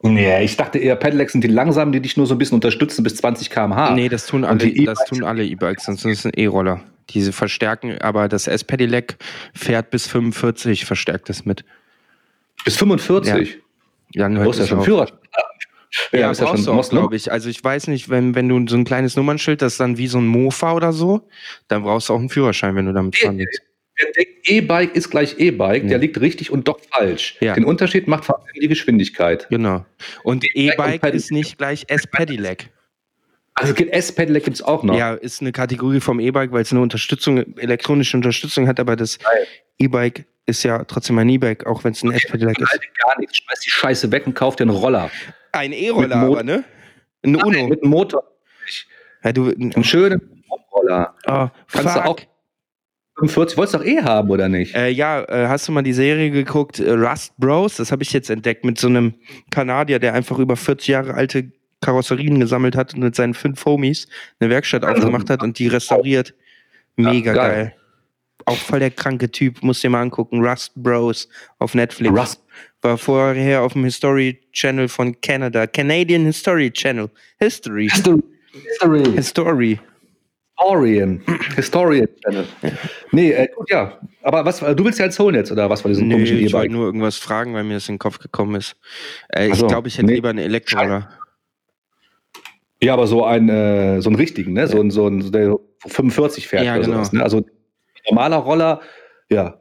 Nee, 0.03 0.45
ich 0.45 0.57
dachte 0.59 0.79
eher, 0.79 0.97
Pedelecs 0.97 1.33
sind 1.33 1.43
die 1.45 1.49
langsamen, 1.49 1.93
die 1.93 2.01
dich 2.01 2.17
nur 2.19 2.27
so 2.27 2.35
ein 2.35 2.39
bisschen 2.39 2.57
unterstützen 2.57 3.03
bis 3.03 3.17
20 3.17 3.49
km/h. 3.49 3.95
Nee, 3.95 4.11
das 4.11 4.27
tun 4.27 4.45
alle, 4.45 4.59
die 4.59 4.85
das 4.85 4.99
E-Bikes- 4.99 5.09
tun 5.09 5.25
alle 5.25 5.45
E-Bikes, 5.47 5.85
sonst 5.85 6.05
ist 6.05 6.27
es 6.27 6.33
E-Roller. 6.35 6.81
Diese 7.11 7.33
verstärken, 7.33 7.97
aber 7.99 8.29
das 8.29 8.47
S-Pedelec 8.47 9.17
fährt 9.55 9.91
bis 9.91 10.07
45, 10.07 10.85
verstärkt 10.85 11.31
es 11.31 11.45
mit. 11.47 11.65
Bis 12.65 12.77
45. 12.77 13.59
Dann 14.15 14.33
Du 14.33 14.39
hört 14.41 14.47
brauchst 14.47 14.59
ja 14.59 14.65
es 14.65 14.69
schon. 14.69 14.83
Führerschein. 14.83 15.19
Ja, 16.13 16.19
ja 16.19 16.27
brauchst 16.29 16.41
schon 16.41 16.65
du 16.65 16.71
auch, 16.71 16.77
Moslem. 16.77 17.01
glaube 17.01 17.17
ich. 17.17 17.31
Also 17.31 17.49
ich 17.49 17.63
weiß 17.63 17.89
nicht, 17.89 18.09
wenn, 18.09 18.35
wenn 18.35 18.49
du 18.49 18.67
so 18.69 18.77
ein 18.77 18.85
kleines 18.85 19.17
Nummernschild, 19.17 19.63
das 19.63 19.75
ist 19.75 19.81
dann 19.81 19.99
wie 19.99 20.07
so 20.07 20.19
ein 20.19 20.27
Mofa 20.27 20.75
oder 20.75 20.93
so, 20.93 21.29
dann 21.69 21.83
brauchst 21.83 22.09
du 22.09 22.15
auch 22.15 22.19
einen 22.19 22.29
Führerschein, 22.29 22.75
wenn 22.77 22.87
du 22.87 22.93
damit 22.93 23.17
fahren 23.17 23.39
willst. 23.39 23.61
Der 24.01 24.11
denkt, 24.11 24.49
E-Bike 24.49 24.97
ist 24.97 25.11
gleich 25.11 25.39
E-Bike, 25.39 25.87
der 25.87 25.99
liegt 25.99 26.21
richtig 26.21 26.51
und 26.51 26.67
doch 26.67 26.81
falsch. 26.91 27.37
Ja. 27.41 27.55
Den 27.55 27.65
Unterschied 27.65 28.09
macht 28.09 28.25
vor 28.25 28.41
allem 28.41 28.61
die 28.61 28.67
Geschwindigkeit. 28.67 29.47
Genau. 29.51 29.85
Und 30.25 30.45
E-Bike 30.55 31.05
ist 31.15 31.31
nicht 31.31 31.59
gleich 31.59 31.85
S-Pedelec. 31.89 32.71
Also 33.55 33.73
S-Pedelec 33.73 34.45
gibt 34.45 34.57
es 34.57 34.63
auch 34.63 34.83
noch. 34.83 34.99
Ja, 34.99 35.15
ist 35.15 35.41
eine 35.41 35.53
Kategorie 35.53 36.01
vom 36.01 36.19
E-Bike, 36.19 36.51
weil 36.51 36.63
es 36.63 36.73
eine 36.73 36.81
Unterstützung, 36.81 37.57
elektronische 37.57 38.17
Unterstützung 38.17 38.67
hat, 38.67 38.81
aber 38.81 38.97
das. 38.97 39.19
E-Bike 39.79 40.25
ist 40.47 40.63
ja 40.65 40.85
trotzdem 40.85 41.19
ein 41.19 41.29
E-Bike, 41.29 41.67
auch 41.67 41.85
wenn 41.85 41.93
es 41.93 42.03
ein 42.03 42.13
S-Pedelec 42.13 42.59
ist. 42.59 42.81
Gar 42.99 43.21
nichts. 43.21 43.39
Schmeiß 43.39 43.61
die 43.61 43.71
Scheiße 43.71 44.11
weg 44.11 44.27
und 44.27 44.35
kauf 44.35 44.61
einen 44.61 44.71
Roller. 44.71 45.11
Ein 45.55 45.73
E-Roller, 45.73 46.17
aber, 46.17 46.43
ne? 46.43 46.65
Ein 47.23 47.37
Uno. 47.37 47.69
Mit 47.69 47.83
einem 47.83 47.91
Motor. 47.91 48.23
Ja, 49.23 49.33
du, 49.33 49.51
Einen 49.51 49.85
schönen 49.85 50.45
Roller. 50.73 51.15
oh, 51.27 51.49
Kannst 51.69 51.93
fuck. 51.95 52.03
du 52.05 52.09
auch 52.11 52.19
45, 53.17 53.57
wolltest 53.57 53.75
du 53.75 53.79
doch 53.79 53.85
eh 53.85 54.03
haben, 54.03 54.29
oder 54.31 54.49
nicht? 54.49 54.75
Äh, 54.75 54.89
ja, 54.89 55.23
äh, 55.23 55.47
hast 55.47 55.69
du 55.69 55.73
mal 55.73 55.83
die 55.83 55.93
Serie 55.93 56.31
geguckt, 56.31 56.81
äh, 56.81 56.91
Rust 56.91 57.33
Bros? 57.39 57.77
Das 57.77 57.93
habe 57.93 58.03
ich 58.03 58.13
jetzt 58.13 58.29
entdeckt 58.29 58.65
mit 58.65 58.79
so 58.79 58.89
einem 58.89 59.15
Kanadier, 59.51 60.01
der 60.01 60.15
einfach 60.15 60.39
über 60.39 60.57
40 60.57 60.89
Jahre 60.89 61.15
alte 61.15 61.53
Karosserien 61.81 62.41
gesammelt 62.41 62.75
hat 62.77 62.93
und 62.95 63.01
mit 63.01 63.15
seinen 63.15 63.35
fünf 63.35 63.65
Homies 63.65 64.09
eine 64.41 64.51
Werkstatt 64.51 64.85
aufgemacht 64.85 65.31
hat 65.31 65.43
und 65.43 65.59
die 65.59 65.69
restauriert. 65.69 66.35
Mega 66.97 67.33
Ja, 67.35 67.37
geil. 67.37 67.55
geil. 67.55 67.75
Auch 68.47 68.57
voll 68.57 68.81
der 68.81 68.91
kranke 68.91 69.31
Typ, 69.31 69.63
musst 69.63 69.83
dir 69.85 69.91
mal 69.91 70.03
angucken. 70.03 70.45
Rust 70.45 70.73
Bros 70.75 71.29
auf 71.59 71.75
Netflix. 71.75 72.19
Rust. 72.19 72.44
War 72.85 72.99
vorher 72.99 73.63
auf 73.63 73.73
dem 73.73 73.85
History 73.85 74.39
Channel 74.53 74.89
von 74.89 75.19
Canada. 75.23 75.67
Canadian 75.67 76.27
History 76.27 76.71
Channel. 76.71 77.09
History. 77.39 77.89
History. 77.89 78.23
History. 78.53 79.05
History. 79.17 79.81
Historian. 80.57 81.23
Historian 81.57 82.09
Channel. 82.23 82.47
Nee, 83.11 83.33
äh, 83.33 83.49
gut, 83.57 83.71
ja. 83.71 83.99
Aber 84.23 84.45
was, 84.45 84.61
du 84.61 84.85
willst 84.85 84.99
ja 84.99 85.07
jetzt 85.07 85.19
holen 85.19 85.35
jetzt, 85.35 85.51
oder 85.51 85.71
was 85.71 85.83
war 85.83 85.89
diesen 85.89 86.11
komischen 86.11 86.37
ich 86.39 86.53
wollte 86.53 86.75
nur 86.75 86.85
irgendwas 86.85 87.17
fragen, 87.17 87.55
weil 87.55 87.65
mir 87.65 87.73
das 87.73 87.89
in 87.89 87.95
den 87.95 87.99
Kopf 87.99 88.19
gekommen 88.19 88.57
ist. 88.57 88.77
Äh, 89.29 89.49
ich 89.49 89.55
so, 89.55 89.67
glaube, 89.67 89.89
ich 89.89 89.97
hätte 89.97 90.09
nee. 90.09 90.17
lieber 90.17 90.29
einen 90.29 90.41
Elektroroller. 90.41 91.09
Ja, 92.83 92.93
aber 92.93 93.07
so 93.07 93.25
ein, 93.25 93.49
äh, 93.49 94.03
so 94.03 94.11
einen 94.11 94.17
richtigen, 94.17 94.53
ne? 94.53 94.69
So 94.69 94.79
ein, 94.79 94.91
so 94.91 95.09
ein, 95.09 95.23
so 95.23 95.31
der 95.31 95.57
45 95.87 96.49
fährt 96.49 96.65
Ja, 96.65 96.75
oder 96.75 96.85
genau. 96.85 96.97
sowas, 96.97 97.13
ne? 97.15 97.23
Also 97.23 97.47
normaler 98.11 98.37
Roller, 98.37 98.81
ja. 99.31 99.59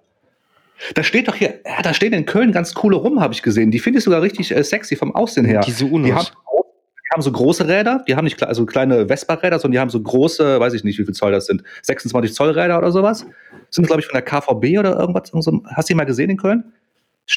Da 0.96 1.04
steht 1.04 1.28
doch 1.28 1.36
hier, 1.36 1.62
ja, 1.66 1.82
da 1.82 1.94
stehen 1.94 2.14
in 2.14 2.26
Köln 2.26 2.52
ganz 2.52 2.74
coole 2.74 2.98
rum, 2.98 3.22
habe 3.22 3.34
ich 3.34 3.42
gesehen. 3.42 3.72
Die 3.72 3.80
finde 3.80 4.00
ich 4.00 4.06
sogar 4.06 4.22
richtig 4.22 4.56
äh, 4.56 4.64
sexy 4.64 4.96
vom 4.96 5.16
Aussehen 5.16 5.46
her. 5.46 5.62
Diese 5.66 5.86
Unos. 5.86 6.08
Die 6.08 6.14
haben, 6.14 6.26
die 6.26 7.10
haben 7.14 7.22
so 7.22 7.32
große 7.32 7.68
Räder, 7.68 8.04
die 8.08 8.16
haben 8.16 8.26
nicht 8.26 8.42
also 8.44 8.66
kleine 8.66 9.08
Vespa-Räder, 9.08 9.60
sondern 9.60 9.74
die 9.74 9.80
haben 9.80 9.90
so 9.90 10.02
große, 10.02 10.60
weiß 10.60 10.74
ich 10.74 10.84
nicht, 10.84 11.00
wie 11.00 11.06
viel 11.06 11.14
Zoll 11.14 11.32
das 11.32 11.46
sind, 11.46 11.64
26 11.84 12.34
Zoll 12.34 12.50
Räder 12.52 12.78
oder 12.78 12.92
sowas. 12.92 13.26
Sind, 13.70 13.88
glaube 13.88 14.02
ich, 14.02 14.08
von 14.08 14.14
der 14.14 14.24
KVB 14.24 14.80
oder 14.80 15.00
irgendwas. 15.00 15.32
Hast 15.34 15.90
du 15.90 15.94
die 15.94 15.96
mal 15.96 16.06
gesehen 16.06 16.30
in 16.30 16.38
Köln? 16.38 16.74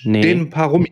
Nee. 0.03 0.21
Den 0.21 0.41
ein 0.41 0.51
paar 0.51 0.69
rum. 0.69 0.87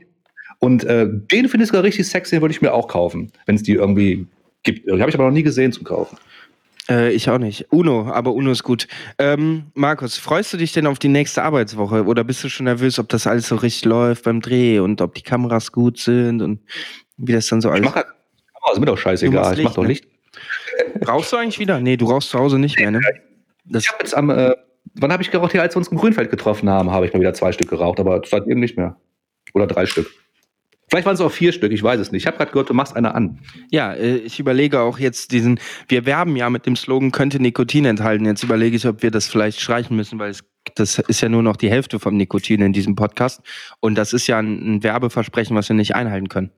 Und 0.58 0.84
äh, 0.84 1.06
den 1.08 1.48
finde 1.48 1.64
ich 1.64 1.68
sogar 1.68 1.82
richtig 1.82 2.06
sexy, 2.08 2.36
den 2.36 2.42
würde 2.42 2.54
ich 2.54 2.62
mir 2.62 2.72
auch 2.72 2.88
kaufen, 2.88 3.32
wenn 3.46 3.56
es 3.56 3.62
die 3.62 3.72
irgendwie 3.72 4.26
gibt. 4.62 4.86
Die 4.86 5.00
habe 5.00 5.10
ich 5.10 5.14
aber 5.14 5.24
noch 5.24 5.32
nie 5.32 5.42
gesehen 5.42 5.72
zum 5.72 5.84
Kaufen. 5.84 6.16
Äh, 6.88 7.12
ich 7.12 7.30
auch 7.30 7.38
nicht. 7.38 7.66
Uno, 7.72 8.10
aber 8.12 8.32
Uno 8.32 8.50
ist 8.50 8.62
gut. 8.62 8.86
Ähm, 9.18 9.66
Markus, 9.74 10.18
freust 10.18 10.52
du 10.52 10.56
dich 10.58 10.72
denn 10.72 10.86
auf 10.86 10.98
die 10.98 11.08
nächste 11.08 11.42
Arbeitswoche 11.42 12.04
oder 12.04 12.24
bist 12.24 12.44
du 12.44 12.48
schon 12.48 12.64
nervös, 12.64 12.98
ob 12.98 13.08
das 13.08 13.26
alles 13.26 13.48
so 13.48 13.56
richtig 13.56 13.86
läuft 13.86 14.24
beim 14.24 14.40
Dreh 14.40 14.78
und 14.80 15.00
ob 15.00 15.14
die 15.14 15.22
Kameras 15.22 15.72
gut 15.72 15.98
sind 15.98 16.42
und 16.42 16.60
wie 17.16 17.32
das 17.32 17.46
dann 17.46 17.60
so 17.60 17.68
Ich 17.68 17.74
alles. 17.74 17.84
mache 17.86 17.94
halt, 17.96 18.06
oh, 18.68 18.72
ist 18.72 18.80
mir 18.80 18.86
doch 18.86 18.98
scheißegal. 18.98 19.42
machst 19.42 19.58
Ich 19.58 19.64
mache 19.64 19.74
doch 19.76 19.84
Licht, 19.84 20.04
Licht. 20.04 21.08
Rauchst 21.08 21.32
du 21.32 21.36
eigentlich 21.36 21.58
wieder? 21.58 21.80
Nee, 21.80 21.96
du 21.96 22.06
rauchst 22.06 22.30
zu 22.30 22.38
Hause 22.38 22.58
nicht 22.58 22.78
mehr, 22.78 22.90
ne? 22.90 23.00
Das, 23.64 23.84
Ich 23.84 23.90
habe 23.90 24.02
jetzt 24.02 24.14
am, 24.16 24.28
äh, 24.30 24.54
wann 24.94 25.12
habe 25.12 25.22
ich 25.22 25.30
geraucht? 25.30 25.52
Hier, 25.52 25.62
als 25.62 25.74
wir 25.74 25.78
uns 25.78 25.88
im 25.88 25.96
Grünfeld 25.96 26.30
getroffen 26.30 26.68
haben, 26.68 26.90
habe 26.90 27.06
ich 27.06 27.14
mal 27.14 27.20
wieder 27.20 27.32
zwei 27.34 27.52
Stück 27.52 27.70
geraucht, 27.70 27.98
aber 28.00 28.20
seitdem 28.26 28.60
nicht 28.60 28.76
mehr. 28.76 28.96
Oder 29.54 29.66
drei 29.66 29.86
Stück. 29.86 30.10
Vielleicht 30.88 31.06
waren 31.06 31.14
es 31.14 31.20
auch 31.20 31.32
vier 31.32 31.52
Stück, 31.52 31.72
ich 31.72 31.82
weiß 31.82 31.98
es 31.98 32.12
nicht. 32.12 32.22
Ich 32.22 32.26
habe 32.26 32.36
gerade 32.36 32.52
gehört, 32.52 32.70
du 32.70 32.74
machst 32.74 32.94
eine 32.94 33.14
an. 33.14 33.40
ja, 33.70 33.92
äh, 33.92 34.16
ich 34.16 34.38
überlege 34.38 34.80
auch 34.80 34.98
jetzt 34.98 35.32
diesen, 35.32 35.58
wir 35.88 36.06
werben 36.06 36.36
ja 36.36 36.50
mit 36.50 36.66
dem 36.66 36.76
Slogan, 36.76 37.10
könnte 37.10 37.40
Nikotin 37.40 37.84
enthalten. 37.84 38.26
Jetzt 38.26 38.42
überlege 38.42 38.76
ich, 38.76 38.86
ob 38.86 39.02
wir 39.02 39.10
das 39.10 39.26
vielleicht 39.26 39.60
streichen 39.60 39.96
müssen, 39.96 40.18
weil 40.18 40.30
es 40.30 40.44
das 40.76 40.98
ist 40.98 41.20
ja 41.20 41.28
nur 41.28 41.42
noch 41.42 41.56
die 41.56 41.70
Hälfte 41.70 41.98
vom 41.98 42.16
Nikotin 42.16 42.62
in 42.62 42.72
diesem 42.72 42.94
Podcast. 42.94 43.42
Und 43.80 43.96
das 43.96 44.12
ist 44.12 44.26
ja 44.26 44.38
ein, 44.38 44.76
ein 44.76 44.82
Werbeversprechen, 44.82 45.54
was 45.54 45.68
wir 45.68 45.76
nicht 45.76 45.94
einhalten 45.94 46.28
können. 46.28 46.50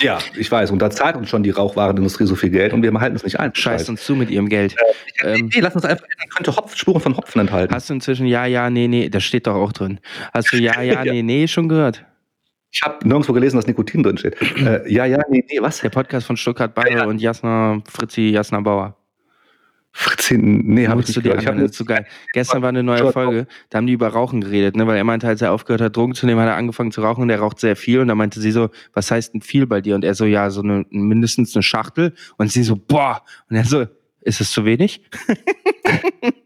Ja, 0.00 0.18
ich 0.36 0.50
weiß. 0.50 0.70
Und 0.70 0.80
da 0.80 0.90
zahlt 0.90 1.16
uns 1.16 1.28
schon 1.28 1.42
die 1.42 1.50
Rauchwarenindustrie 1.50 2.26
so 2.26 2.34
viel 2.34 2.50
Geld 2.50 2.72
und 2.72 2.82
wir 2.82 2.92
halten 3.00 3.16
es 3.16 3.22
nicht 3.22 3.38
ein. 3.38 3.54
Scheiß 3.54 3.88
uns 3.88 4.04
zu 4.04 4.16
mit 4.16 4.30
ihrem 4.30 4.48
Geld. 4.48 4.74
Äh, 5.22 5.34
ähm, 5.38 5.50
nee, 5.54 5.60
lass 5.60 5.74
uns 5.74 5.84
einfach, 5.84 6.06
könnte 6.34 6.56
Hopf, 6.56 6.74
Spuren 6.74 7.00
von 7.00 7.16
Hopfen 7.16 7.40
enthalten. 7.40 7.74
Hast 7.74 7.90
du 7.90 7.94
inzwischen 7.94 8.26
ja, 8.26 8.46
ja, 8.46 8.70
nee, 8.70 8.88
nee, 8.88 9.10
das 9.10 9.24
steht 9.24 9.46
doch 9.46 9.56
auch 9.56 9.72
drin. 9.72 10.00
Hast 10.32 10.52
du 10.52 10.56
ja, 10.56 10.80
ja, 10.82 11.04
nee, 11.04 11.22
nee 11.22 11.46
schon 11.46 11.68
gehört? 11.68 12.04
Ich 12.72 12.82
habe 12.82 13.06
nirgendwo 13.06 13.32
gelesen, 13.32 13.56
dass 13.56 13.66
Nikotin 13.66 14.02
drin 14.02 14.18
steht. 14.18 14.36
Äh, 14.60 14.92
ja, 14.92 15.04
ja, 15.06 15.18
nee, 15.28 15.44
nee, 15.48 15.60
was? 15.60 15.80
Der 15.80 15.88
Podcast 15.88 16.26
von 16.26 16.36
Stuttgart 16.36 16.74
Bayer 16.74 16.90
ja, 16.90 16.98
ja. 16.98 17.06
und 17.06 17.20
Jasna, 17.20 17.82
Fritzi 17.88 18.28
Jasna 18.28 18.60
Bauer. 18.60 18.96
Fritzi, 19.92 20.38
nee, 20.38 20.86
habe 20.86 21.00
ich 21.00 21.08
nicht 21.08 21.22
gehört. 21.22 21.42
Ich 21.42 21.48
hab 21.48 21.56
das 21.56 21.72
ist 21.72 21.76
so 21.76 21.84
geil. 21.84 22.06
Gestern 22.32 22.62
war 22.62 22.68
eine 22.68 22.82
neue 22.82 23.10
Folge, 23.10 23.48
da 23.70 23.78
haben 23.78 23.86
die 23.86 23.94
über 23.94 24.08
Rauchen 24.08 24.40
geredet, 24.40 24.76
ne? 24.76 24.86
weil 24.86 24.96
er 24.96 25.04
meinte, 25.04 25.26
als 25.26 25.42
er 25.42 25.52
aufgehört 25.52 25.80
hat, 25.80 25.96
Drogen 25.96 26.14
zu 26.14 26.26
nehmen, 26.26 26.40
hat 26.40 26.48
er 26.48 26.56
angefangen 26.56 26.92
zu 26.92 27.00
rauchen 27.02 27.22
und 27.22 27.30
er 27.30 27.40
raucht 27.40 27.58
sehr 27.58 27.74
viel. 27.74 28.00
Und 28.00 28.08
da 28.08 28.14
meinte 28.14 28.40
sie 28.40 28.52
so, 28.52 28.70
was 28.92 29.10
heißt 29.10 29.34
denn 29.34 29.40
viel 29.40 29.66
bei 29.66 29.80
dir? 29.80 29.96
Und 29.96 30.04
er 30.04 30.14
so, 30.14 30.24
ja, 30.24 30.50
so 30.50 30.62
eine, 30.62 30.86
mindestens 30.90 31.56
eine 31.56 31.64
Schachtel. 31.64 32.14
Und 32.36 32.52
sie 32.52 32.62
so, 32.62 32.76
boah. 32.76 33.22
Und 33.48 33.56
er 33.56 33.64
so, 33.64 33.86
ist 34.20 34.40
es 34.40 34.52
zu 34.52 34.64
wenig? 34.64 35.02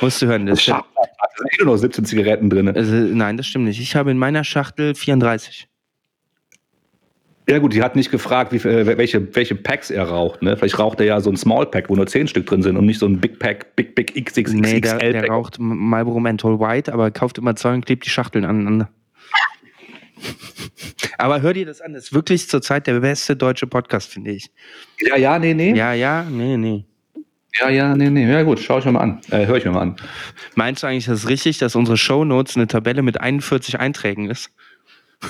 Musst 0.00 0.22
du 0.22 0.26
hören. 0.26 0.46
Das 0.46 0.64
sind 0.64 0.76
eh 0.76 1.64
nur 1.64 1.74
noch 1.74 1.76
17 1.76 2.04
Zigaretten 2.04 2.50
drin. 2.50 2.68
Also, 2.68 2.94
nein, 2.94 3.36
das 3.36 3.46
stimmt 3.46 3.66
nicht. 3.66 3.80
Ich 3.80 3.96
habe 3.96 4.10
in 4.10 4.18
meiner 4.18 4.44
Schachtel 4.44 4.94
34. 4.94 5.68
Ja 7.48 7.58
gut, 7.58 7.72
die 7.72 7.82
hat 7.82 7.96
nicht 7.96 8.10
gefragt, 8.10 8.52
wie, 8.52 8.56
äh, 8.68 8.98
welche, 8.98 9.34
welche 9.34 9.54
Packs 9.54 9.90
er 9.90 10.04
raucht. 10.04 10.42
Ne? 10.42 10.54
Vielleicht 10.56 10.78
raucht 10.78 11.00
er 11.00 11.06
ja 11.06 11.20
so 11.20 11.30
ein 11.30 11.36
Small 11.36 11.64
Pack, 11.64 11.88
wo 11.88 11.96
nur 11.96 12.06
10 12.06 12.28
Stück 12.28 12.44
drin 12.44 12.62
sind 12.62 12.76
und 12.76 12.84
nicht 12.84 12.98
so 12.98 13.06
ein 13.06 13.20
Big 13.20 13.38
Pack, 13.38 13.74
Big 13.74 13.94
Big 13.94 14.14
XXXL 14.14 14.56
nee, 14.56 14.80
der, 14.80 14.98
der 14.98 15.28
raucht 15.28 15.56
Marlboro 15.58 16.20
Menthol 16.20 16.60
White, 16.60 16.92
aber 16.92 17.10
kauft 17.10 17.38
immer 17.38 17.56
zwei 17.56 17.72
und 17.72 17.86
klebt 17.86 18.04
die 18.04 18.10
Schachteln 18.10 18.44
aneinander. 18.44 18.90
aber 21.18 21.40
hör 21.40 21.54
dir 21.54 21.64
das 21.64 21.80
an, 21.80 21.94
das 21.94 22.04
ist 22.04 22.12
wirklich 22.12 22.50
zurzeit 22.50 22.86
der 22.86 23.00
beste 23.00 23.34
deutsche 23.34 23.66
Podcast, 23.66 24.12
finde 24.12 24.32
ich. 24.32 24.50
Ja, 25.00 25.16
ja, 25.16 25.38
nee, 25.38 25.54
nee. 25.54 25.74
Ja, 25.74 25.94
ja, 25.94 26.24
nee, 26.24 26.58
nee. 26.58 26.84
Ja, 27.60 27.70
ja, 27.70 27.96
nee, 27.96 28.10
nee. 28.10 28.30
Ja 28.30 28.42
gut, 28.42 28.60
schau 28.60 28.78
ich 28.78 28.84
mir 28.84 28.92
mal 28.92 29.00
an. 29.00 29.20
Äh, 29.30 29.46
hör 29.46 29.56
ich 29.56 29.64
mir 29.64 29.70
mal 29.72 29.80
an. 29.80 29.96
Meinst 30.54 30.82
du 30.82 30.86
eigentlich, 30.86 31.06
das 31.06 31.20
ist 31.20 31.28
richtig, 31.28 31.58
dass 31.58 31.74
unsere 31.76 31.96
Shownotes 31.96 32.56
eine 32.56 32.66
Tabelle 32.66 33.02
mit 33.02 33.20
41 33.20 33.80
Einträgen 33.80 34.30
ist? 34.30 34.50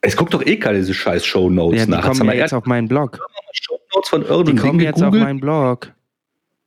Es 0.00 0.16
guckt 0.16 0.32
doch 0.32 0.46
eh 0.46 0.56
keine 0.58 0.78
diese 0.78 0.94
scheiß 0.94 1.26
Shownotes 1.26 1.80
ja, 1.80 1.84
die 1.86 1.90
nach. 1.90 2.02
kommen 2.02 2.24
ja 2.26 2.34
jetzt 2.34 2.54
auf 2.54 2.66
meinen 2.66 2.86
Blog. 2.86 3.18
Shownotes 3.52 4.08
von 4.08 4.22
irgendeinem 4.22 4.56
Die 4.56 4.62
kommen 4.62 4.78
Ding 4.78 4.86
jetzt 4.86 4.94
gegoogelt. 5.00 5.22
auf 5.22 5.26
meinen 5.26 5.40
Blog. 5.40 5.92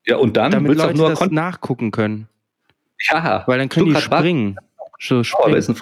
Ja, 0.06 0.18
und 0.18 0.36
dann 0.36 0.52
Damit 0.52 0.78
Leute 0.78 0.98
nur 0.98 1.10
das 1.12 1.32
nachgucken 1.32 1.92
können. 1.92 2.28
Ja. 3.10 3.44
Weil 3.48 3.60
dann 3.60 3.70
können 3.70 3.88
die 3.88 3.96
springen. 3.96 4.58
So 5.00 5.24
springen. 5.24 5.76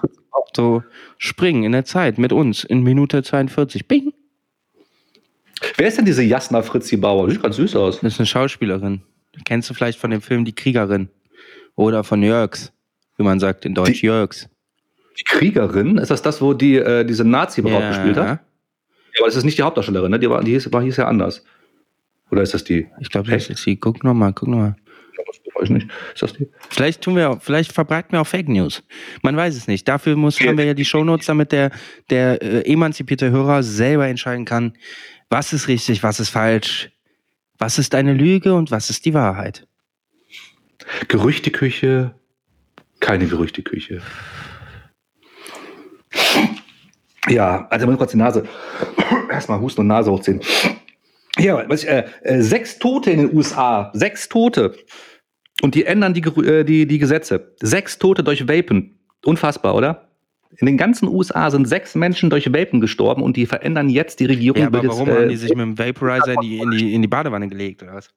so 0.56 0.84
springen 1.18 1.64
in 1.64 1.72
der 1.72 1.86
Zeit 1.86 2.18
mit 2.20 2.32
uns 2.32 2.64
in 2.64 2.84
Minute 2.84 3.24
42. 3.24 3.88
Bing. 3.88 4.14
Wer 5.78 5.88
ist 5.88 5.98
denn 5.98 6.06
diese 6.06 6.24
Jasna 6.24 6.62
Fritzi 6.62 6.98
Bauer? 6.98 7.30
Sieht 7.30 7.42
ganz 7.42 7.56
süß 7.56 7.76
aus. 7.76 8.00
Das 8.02 8.14
ist 8.14 8.20
eine 8.20 8.26
Schauspielerin. 8.26 9.02
Kennst 9.46 9.70
du 9.70 9.74
vielleicht 9.74 10.00
von 10.00 10.12
dem 10.12 10.22
Film 10.22 10.46
Die 10.46 10.54
Kriegerin? 10.54 11.10
Oder 11.76 12.04
von 12.04 12.22
Jörgs, 12.22 12.74
wie 13.18 13.24
man 13.24 13.40
sagt 13.40 13.66
in 13.66 13.74
Deutsch, 13.74 14.02
die, 14.02 14.08
Jörgs. 14.08 14.50
Die 15.18 15.24
Kriegerin? 15.24 15.98
Ist 15.98 16.12
das 16.12 16.22
das, 16.22 16.42
wo 16.42 16.54
die 16.54 16.76
äh, 16.76 17.06
diese 17.06 17.24
Nazi-Braut 17.24 17.82
ja. 17.82 17.90
gespielt 17.90 18.18
hat? 18.18 18.26
Ja, 18.26 18.40
aber 19.20 19.28
das 19.28 19.36
ist 19.36 19.46
nicht 19.46 19.58
die 19.58 19.64
Hauptdarstellerin, 19.64 20.12
ne? 20.12 20.20
Die, 20.20 20.30
war, 20.30 20.44
die, 20.44 20.52
hieß, 20.52 20.72
war, 20.74 20.82
hieß 20.82 20.98
ja 20.98 21.08
anders. 21.08 21.44
Oder 22.32 22.42
ist 22.42 22.54
das 22.54 22.64
die? 22.64 22.88
Ich 23.00 23.10
glaube, 23.10 23.32
das 23.32 23.50
ist 23.50 23.66
die. 23.66 23.78
Guck 23.78 24.04
nochmal, 24.04 24.34
guck 24.34 24.50
nochmal. 24.50 24.76
Weiß 25.56 25.64
ich 25.64 25.70
nicht. 25.70 25.88
Ist 26.14 26.24
das 26.24 26.34
die? 26.34 26.48
Vielleicht 26.70 27.02
tun 27.02 27.16
wir, 27.16 27.38
vielleicht 27.42 27.72
verbreiten 27.72 28.14
wir 28.14 28.22
auch 28.22 28.28
Fake 28.28 28.48
News. 28.48 28.84
Man 29.22 29.36
weiß 29.36 29.56
es 29.56 29.68
nicht. 29.68 29.88
Dafür 29.88 30.16
muss, 30.16 30.40
haben 30.40 30.58
wir 30.58 30.66
ja 30.66 30.74
die 30.74 30.86
Shownotes, 30.86 31.26
damit 31.26 31.52
der, 31.52 31.72
der 32.10 32.42
äh, 32.42 32.72
emanzipierte 32.72 33.30
Hörer 33.32 33.64
selber 33.64 34.08
entscheiden 34.08 34.46
kann, 34.46 34.74
was 35.30 35.54
ist 35.54 35.68
richtig, 35.68 36.04
was 36.04 36.20
ist 36.20 36.30
falsch, 36.30 36.92
was 37.58 37.78
ist 37.78 37.96
eine 37.96 38.14
Lüge 38.14 38.54
und 38.54 38.72
was 38.72 38.90
ist 38.90 39.06
die 39.06 39.14
Wahrheit. 39.14 39.68
Gerüchteküche, 41.08 42.16
keine 43.00 43.28
Gerüchteküche. 43.28 44.02
Ja, 47.28 47.68
also 47.70 47.86
mal 47.86 47.98
kurz 47.98 48.12
die 48.12 48.18
Nase. 48.18 48.48
Erstmal 49.30 49.60
husten 49.60 49.82
und 49.82 49.88
Nase 49.88 50.12
hochziehen. 50.12 50.42
Ja, 51.38 51.64
was 51.70 51.84
ich, 51.84 51.90
äh, 51.90 52.06
äh, 52.24 52.42
sechs 52.42 52.80
Tote 52.80 53.12
in 53.12 53.20
den 53.20 53.36
USA. 53.36 53.92
Sechs 53.94 54.28
Tote. 54.30 54.76
Und 55.62 55.76
die 55.76 55.86
ändern 55.86 56.14
die, 56.14 56.22
äh, 56.22 56.64
die, 56.64 56.88
die 56.88 56.98
Gesetze. 56.98 57.56
Sechs 57.62 58.00
Tote 58.00 58.24
durch 58.24 58.48
Vapen. 58.48 59.00
Unfassbar, 59.24 59.76
oder? 59.76 60.09
In 60.58 60.66
den 60.66 60.78
ganzen 60.78 61.08
USA 61.08 61.52
sind 61.52 61.68
sechs 61.68 61.96
Menschen 61.96 62.30
durch 62.30 62.52
Vapen 62.52 62.82
gestorben 62.82 63.22
und 63.22 63.38
die 63.38 63.46
verändern 63.46 63.88
jetzt 63.88 64.20
die 64.20 64.26
Regierung. 64.26 64.62
Ja, 64.62 64.68
aber 64.68 64.86
warum 64.88 65.08
jetzt, 65.08 65.16
äh, 65.16 65.22
haben 65.22 65.30
die 65.30 65.36
sich 65.36 65.50
mit 65.50 65.60
dem 65.60 65.78
Vaporizer 65.78 66.34
in 66.34 66.42
die, 66.42 66.58
in 66.58 66.72
die, 66.72 66.94
in 66.96 67.02
die 67.02 67.08
Badewanne 67.08 67.48
gelegt, 67.48 67.84
oder 67.84 67.94
was? 67.94 68.10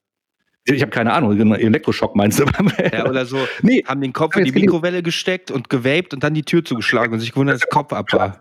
Ich 0.64 0.80
habe 0.80 0.92
keine 0.92 1.12
Ahnung, 1.12 1.36
Elektroschock 1.54 2.14
meinst 2.14 2.38
du? 2.38 2.44
Ja, 2.92 3.08
oder 3.08 3.26
so. 3.26 3.36
Nee, 3.62 3.82
haben 3.84 4.00
den 4.00 4.12
Kopf 4.12 4.36
in 4.36 4.44
die 4.44 4.52
Mikrowelle 4.52 5.02
gesteckt 5.02 5.50
und 5.50 5.68
gewaped 5.68 6.14
und 6.14 6.22
dann 6.22 6.34
die 6.34 6.44
Tür 6.44 6.64
zugeschlagen 6.64 7.12
und 7.12 7.20
sich 7.20 7.32
gewundert, 7.32 7.54
dass 7.54 7.62
der 7.62 7.70
Kopf 7.70 7.92
ab 7.92 8.12
war. 8.12 8.40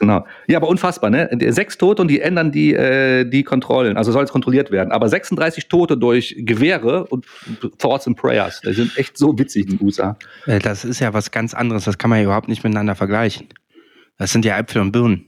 Genau. 0.00 0.26
Ja, 0.46 0.56
aber 0.56 0.68
unfassbar, 0.68 1.10
ne? 1.10 1.28
Sechs 1.50 1.76
Tote 1.76 2.00
und 2.00 2.08
die 2.08 2.22
ändern 2.22 2.50
die, 2.50 2.72
äh, 2.72 3.24
die 3.26 3.44
Kontrollen. 3.44 3.98
Also 3.98 4.12
soll 4.12 4.24
es 4.24 4.32
kontrolliert 4.32 4.70
werden. 4.70 4.92
Aber 4.92 5.10
36 5.10 5.68
Tote 5.68 5.98
durch 5.98 6.34
Gewehre 6.38 7.06
und 7.06 7.26
Thoughts 7.78 8.06
and 8.06 8.16
Prayers. 8.16 8.62
Das 8.62 8.76
sind 8.76 8.96
echt 8.96 9.18
so 9.18 9.38
witzig 9.38 9.68
in 9.68 9.76
den 9.76 9.86
USA. 9.86 10.16
Äh, 10.46 10.58
das 10.58 10.86
ist 10.86 11.00
ja 11.00 11.12
was 11.12 11.30
ganz 11.30 11.52
anderes. 11.52 11.84
Das 11.84 11.98
kann 11.98 12.08
man 12.08 12.18
ja 12.18 12.24
überhaupt 12.24 12.48
nicht 12.48 12.64
miteinander 12.64 12.94
vergleichen. 12.94 13.48
Das 14.16 14.32
sind 14.32 14.46
ja 14.46 14.58
Äpfel 14.58 14.80
und 14.80 14.90
Birnen. 14.90 15.26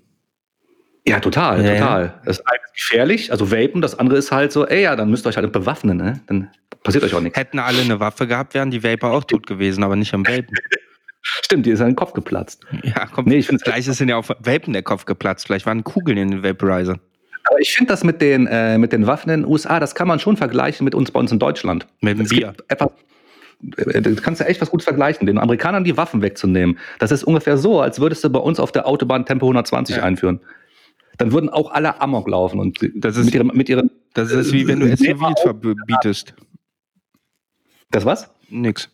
Ja, 1.07 1.21
total, 1.21 1.63
ja, 1.63 1.75
total. 1.75 2.05
Ja. 2.05 2.21
Das 2.25 2.47
eine 2.47 2.59
ist 2.65 2.75
gefährlich, 2.75 3.33
also 3.33 3.51
Vapen, 3.51 3.83
das 3.83 3.99
andere 3.99 4.19
ist 4.19 4.31
halt 4.31 4.53
so, 4.53 4.67
ey, 4.67 4.83
ja, 4.83 4.95
dann 4.95 5.11
müsst 5.11 5.27
ihr 5.27 5.31
euch 5.31 5.37
halt 5.37 5.51
bewaffnen, 5.53 5.97
ne? 5.97 6.21
Dann 6.29 6.49
passiert 6.85 7.03
euch 7.03 7.13
auch 7.15 7.21
nichts. 7.21 7.37
Hätten 7.37 7.59
alle 7.59 7.81
eine 7.81 7.99
Waffe 7.99 8.29
gehabt, 8.29 8.55
wären 8.55 8.71
die 8.71 8.85
Vapor 8.85 9.11
auch 9.11 9.25
tot 9.25 9.47
gewesen, 9.47 9.83
aber 9.83 9.97
nicht 9.97 10.15
am 10.15 10.25
Vapen. 10.25 10.57
Stimmt, 11.23 11.67
die 11.67 11.71
ist 11.71 11.81
den 11.81 11.97
Kopf 11.97 12.13
geplatzt. 12.13 12.65
Ja, 12.83 13.07
kommt. 13.07 13.29
Nee, 13.29 13.37
ich 13.37 13.47
finde 13.47 13.63
Gleich 13.63 13.87
ist 13.87 14.01
ja 14.01 14.17
auf 14.17 14.29
Vapen 14.41 14.73
der 14.73 14.83
Kopf 14.83 15.05
geplatzt. 15.05 15.47
Vielleicht 15.47 15.67
waren 15.67 15.85
Kugeln 15.85 16.19
in 16.19 16.31
den 16.31 16.43
Vaporizer. 16.43 16.99
Aber 17.45 17.61
ich 17.61 17.73
finde 17.73 17.93
das 17.93 18.05
mit 18.05 18.21
den, 18.21 18.47
äh, 18.47 18.79
mit 18.79 18.93
den 18.93 19.07
Waffen 19.07 19.31
in 19.31 19.43
den 19.43 19.51
USA, 19.51 19.81
das 19.81 19.95
kann 19.95 20.09
man 20.09 20.19
schon 20.19 20.37
vergleichen 20.37 20.85
mit 20.85 20.95
uns 20.95 21.11
bei 21.11 21.21
uns 21.21 21.33
in 21.33 21.39
Deutschland. 21.39 21.87
Mit 22.01 22.19
dem 22.19 22.29
Bier. 22.29 22.55
Etwas, 22.69 22.91
äh, 23.77 24.01
du 24.01 24.15
kannst 24.17 24.41
ja 24.41 24.47
echt 24.47 24.61
was 24.61 24.71
gut 24.71 24.83
vergleichen, 24.83 25.27
den 25.27 25.39
Amerikanern 25.39 25.85
die 25.85 25.97
Waffen 25.97 26.23
wegzunehmen. 26.23 26.79
Das 26.99 27.11
ist 27.11 27.25
ungefähr 27.25 27.57
so, 27.57 27.81
als 27.81 28.01
würdest 28.01 28.23
du 28.25 28.31
bei 28.31 28.41
uns 28.41 28.61
auf 28.61 28.73
der 28.73 28.87
Autobahn 28.87 29.27
Tempo 29.27 29.47
120 29.47 29.97
ja. 29.97 30.03
einführen 30.03 30.41
dann 31.19 31.33
würden 31.33 31.51
auch 31.51 31.71
alle 31.71 32.01
Amok 32.01 32.29
laufen 32.29 32.59
und 32.59 32.79
das 32.95 33.17
ist, 33.17 33.27
mit 33.27 33.35
ihren, 33.35 33.47
mit 33.49 33.69
ihren 33.69 33.91
Das 34.15 34.33
ist 34.33 34.53
wie 34.53 34.67
wenn 34.67 34.81
du 34.81 34.97
SUVs 34.97 35.41
verbietest. 35.41 36.35
Das 37.91 38.05
was? 38.05 38.31
Nix. 38.49 38.91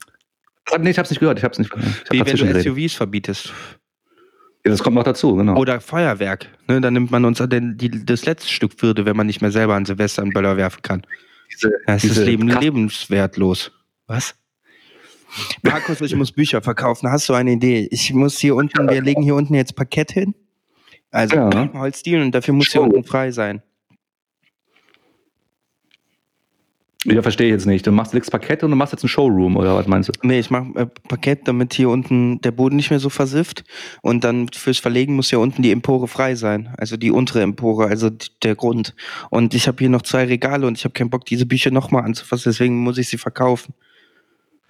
Nee, 0.78 0.90
ich 0.90 0.98
hab's 0.98 1.10
nicht 1.10 1.20
gehört. 1.20 1.38
Ich 1.38 1.44
hab's 1.44 1.58
nicht 1.58 1.70
gehört. 1.70 2.04
hab 2.04 2.12
wie 2.12 2.24
wenn 2.24 2.36
du 2.36 2.62
SUVs 2.62 2.94
verbietest. 2.94 3.52
Ja, 4.64 4.72
das 4.72 4.82
kommt 4.82 4.96
noch 4.96 5.04
dazu, 5.04 5.36
genau. 5.36 5.56
Oder 5.56 5.80
Feuerwerk. 5.80 6.48
Ne, 6.66 6.80
dann 6.80 6.92
nimmt 6.92 7.10
man 7.10 7.24
uns 7.24 7.38
den, 7.38 7.76
die, 7.78 8.04
das 8.04 8.26
letzte 8.26 8.48
Stück 8.48 8.82
Würde, 8.82 9.06
wenn 9.06 9.16
man 9.16 9.26
nicht 9.26 9.40
mehr 9.40 9.50
selber 9.50 9.74
an 9.74 9.84
Silvester 9.84 10.22
einen 10.22 10.32
Böller 10.32 10.56
werfen 10.56 10.82
kann. 10.82 11.02
Diese, 11.50 11.72
das 11.86 12.04
ist 12.04 12.18
Leben 12.18 12.48
lebenswertlos. 12.48 13.72
Was? 14.06 14.34
Markus, 15.62 16.00
ich 16.00 16.14
muss 16.14 16.32
Bücher 16.32 16.60
verkaufen. 16.62 17.10
Hast 17.10 17.28
du 17.28 17.34
eine 17.34 17.52
Idee? 17.52 17.88
Ich 17.90 18.12
muss 18.12 18.38
hier 18.38 18.54
unten, 18.54 18.88
wir 18.88 19.02
legen 19.02 19.22
hier 19.22 19.34
unten 19.34 19.54
jetzt 19.54 19.76
Parkett 19.76 20.12
hin. 20.12 20.34
Also 21.10 21.36
ja. 21.36 21.72
Holzdielen 21.72 22.22
und 22.22 22.34
dafür 22.34 22.54
muss 22.54 22.68
hier 22.68 22.82
unten 22.82 23.04
frei 23.04 23.30
sein. 23.30 23.62
Ja, 27.04 27.22
verstehe 27.22 27.46
ich 27.46 27.52
jetzt 27.52 27.66
nicht. 27.66 27.86
Du 27.86 27.92
machst 27.92 28.12
legst 28.12 28.30
Parkett 28.30 28.64
und 28.64 28.70
du 28.70 28.76
machst 28.76 28.92
jetzt 28.92 29.04
ein 29.04 29.08
Showroom 29.08 29.56
oder 29.56 29.76
was 29.76 29.86
meinst 29.86 30.08
du? 30.08 30.12
Nee, 30.22 30.40
ich 30.40 30.50
mache 30.50 30.66
äh, 30.74 30.86
Parkett, 30.86 31.46
damit 31.46 31.72
hier 31.72 31.90
unten 31.90 32.40
der 32.40 32.50
Boden 32.50 32.74
nicht 32.74 32.90
mehr 32.90 32.98
so 32.98 33.08
versifft 33.08 33.62
und 34.02 34.24
dann 34.24 34.48
fürs 34.48 34.78
Verlegen 34.78 35.14
muss 35.14 35.30
hier 35.30 35.38
unten 35.38 35.62
die 35.62 35.70
Empore 35.70 36.08
frei 36.08 36.34
sein, 36.34 36.74
also 36.76 36.96
die 36.96 37.12
untere 37.12 37.42
Empore, 37.42 37.86
also 37.86 38.10
der 38.42 38.56
Grund. 38.56 38.96
Und 39.30 39.54
ich 39.54 39.68
habe 39.68 39.78
hier 39.78 39.90
noch 39.90 40.02
zwei 40.02 40.24
Regale 40.24 40.66
und 40.66 40.76
ich 40.76 40.84
habe 40.84 40.92
keinen 40.92 41.10
Bock, 41.10 41.24
diese 41.24 41.46
Bücher 41.46 41.70
nochmal 41.70 42.02
anzufassen, 42.02 42.50
deswegen 42.50 42.78
muss 42.78 42.98
ich 42.98 43.08
sie 43.08 43.18
verkaufen. 43.18 43.74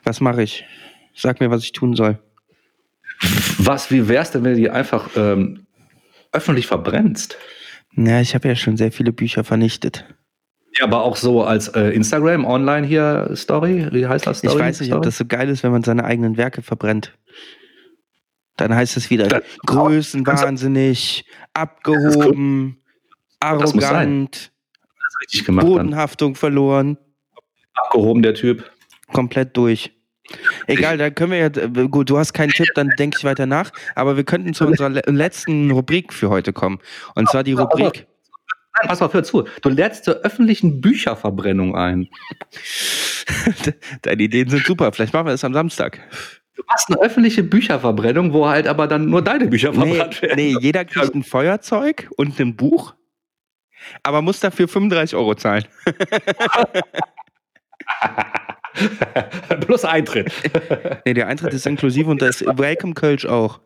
Was 0.05 0.21
mache 0.21 0.43
ich? 0.43 0.67
Sag 1.15 1.41
mir, 1.41 1.51
was 1.51 1.63
ich 1.63 1.73
tun 1.73 1.97
soll. 1.97 2.19
Was, 3.59 3.91
wie 3.91 4.07
wär's 4.07 4.31
denn, 4.31 4.45
wenn 4.45 4.53
du 4.53 4.61
die 4.61 4.71
einfach 4.71 5.09
ähm, 5.17 5.67
öffentlich 6.33 6.67
verbrennst. 6.67 7.39
Ja, 7.97 8.21
ich 8.21 8.35
habe 8.35 8.49
ja 8.49 8.55
schon 8.55 8.77
sehr 8.77 8.93
viele 8.93 9.13
Bücher 9.13 9.45
vernichtet. 9.45 10.05
Ja, 10.79 10.85
aber 10.85 11.03
auch 11.03 11.17
so 11.17 11.43
als 11.43 11.69
äh, 11.69 11.91
Instagram 11.91 12.45
online 12.45 12.87
hier 12.87 13.31
Story, 13.35 13.89
wie 13.91 14.07
heißt 14.07 14.27
das? 14.27 14.39
Story? 14.39 14.55
Ich 14.55 14.61
weiß 14.61 14.81
nicht, 14.81 14.89
Story? 14.89 14.99
ob 14.99 15.05
das 15.05 15.19
so 15.19 15.25
geil 15.25 15.49
ist, 15.49 15.63
wenn 15.65 15.73
man 15.73 15.83
seine 15.83 16.05
eigenen 16.05 16.37
Werke 16.37 16.63
verbrennt. 16.63 17.17
Dann 18.57 18.75
heißt 18.75 18.97
es 18.97 19.11
wieder 19.11 19.29
das 19.29 19.43
größenwahnsinnig, 19.67 21.25
abgehoben, 21.55 22.81
arrogant, 23.41 24.53
gemacht, 25.45 25.67
Bodenhaftung 25.67 26.33
dann. 26.33 26.39
verloren. 26.39 26.99
Abgehoben 27.75 28.23
der 28.23 28.35
Typ. 28.35 28.71
Komplett 29.13 29.57
durch. 29.57 29.93
Egal, 30.67 30.99
da 30.99 31.11
können 31.11 31.33
wir 31.33 31.39
ja, 31.39 31.87
gut, 31.87 32.11
du 32.11 32.19
hast 32.19 32.35
keinen 32.35 32.51
Tipp, 32.51 32.69
dann 32.75 32.91
denke 32.99 33.17
ich 33.19 33.25
weiter 33.25 33.47
nach, 33.47 33.71
aber 33.95 34.17
wir 34.17 34.25
könnten 34.25 34.55
zu 34.55 34.67
unserer 34.67 34.91
le 34.91 35.03
letzten 35.07 35.71
Rubrik 35.71 36.13
für 36.13 36.29
heute 36.29 36.53
kommen. 36.53 36.79
Und 37.15 37.29
zwar 37.31 37.43
die 37.43 37.53
Rubrik. 37.55 38.07
Nein, 38.81 38.89
pass 38.89 39.01
mal, 39.01 39.13
hör 39.13 39.23
zu. 39.25 39.47
Du 39.63 39.69
lädst 39.69 40.05
zur 40.05 40.15
öffentlichen 40.17 40.81
Bücherverbrennung 40.81 41.77
ein. 41.77 42.09
Deine 44.03 44.23
Ideen 44.23 44.49
sind 44.49 44.65
super, 44.67 44.93
vielleicht 44.93 45.13
machen 45.13 45.27
wir 45.27 45.33
das 45.33 45.45
am 45.45 45.55
Samstag. 45.55 46.01
Du 46.57 46.63
machst 46.67 46.89
eine 46.89 46.99
öffentliche 47.01 47.43
Bücherverbrennung, 47.43 48.33
wo 48.33 48.49
halt 48.49 48.67
aber 48.67 48.87
dann 48.89 49.07
nur 49.11 49.23
deine 49.23 49.47
Bücher 49.47 49.71
Nee, 49.73 49.95
verbrannt 49.95 50.23
werden. 50.23 50.37
nee, 50.37 50.57
jeder 50.61 50.85
kriegt 50.85 51.15
ein 51.15 51.23
Feuerzeug 51.23 52.09
und 52.17 52.39
ein 52.41 52.57
Buch, 52.57 52.95
aber 54.03 54.23
muss 54.23 54.41
dafür 54.41 54.67
35 54.69 55.17
Euro 55.17 55.35
zahlen. 55.35 55.65
Plus 59.61 59.85
Eintritt. 59.85 60.33
Nee, 61.05 61.15
der 61.15 61.29
Eintritt 61.29 61.55
ist 61.55 61.67
inklusive 61.67 62.11
und 62.11 62.21
das 62.23 62.41
Welcome 62.45 62.95
Kölsch 62.95 63.27
auch. 63.27 63.61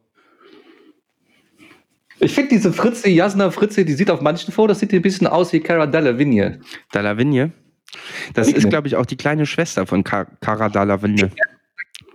Ich 2.25 2.35
finde 2.35 2.51
diese 2.51 2.73
Fritze, 2.73 3.09
Jasna 3.09 3.51
Fritze, 3.51 3.85
die 3.85 3.95
sieht 3.95 4.09
auf 4.11 4.21
manchen 4.21 4.53
Fotos 4.53 4.79
sieht 4.79 4.93
die 4.93 4.97
ein 4.97 5.03
bisschen 5.03 5.27
aus 5.27 5.53
wie 5.53 5.59
Cara 5.61 5.87
Delevingne. 5.87 6.61
Dalavigne. 6.93 7.51
Das 8.33 8.47
Wirklich? 8.47 8.65
ist, 8.65 8.71
glaube 8.71 8.87
ich, 8.87 8.95
auch 8.97 9.05
die 9.07 9.17
kleine 9.17 9.45
Schwester 9.45 9.87
von 9.87 10.05
Ka- 10.05 10.27
Cara 10.41 10.69
Dalavigne. 10.69 11.31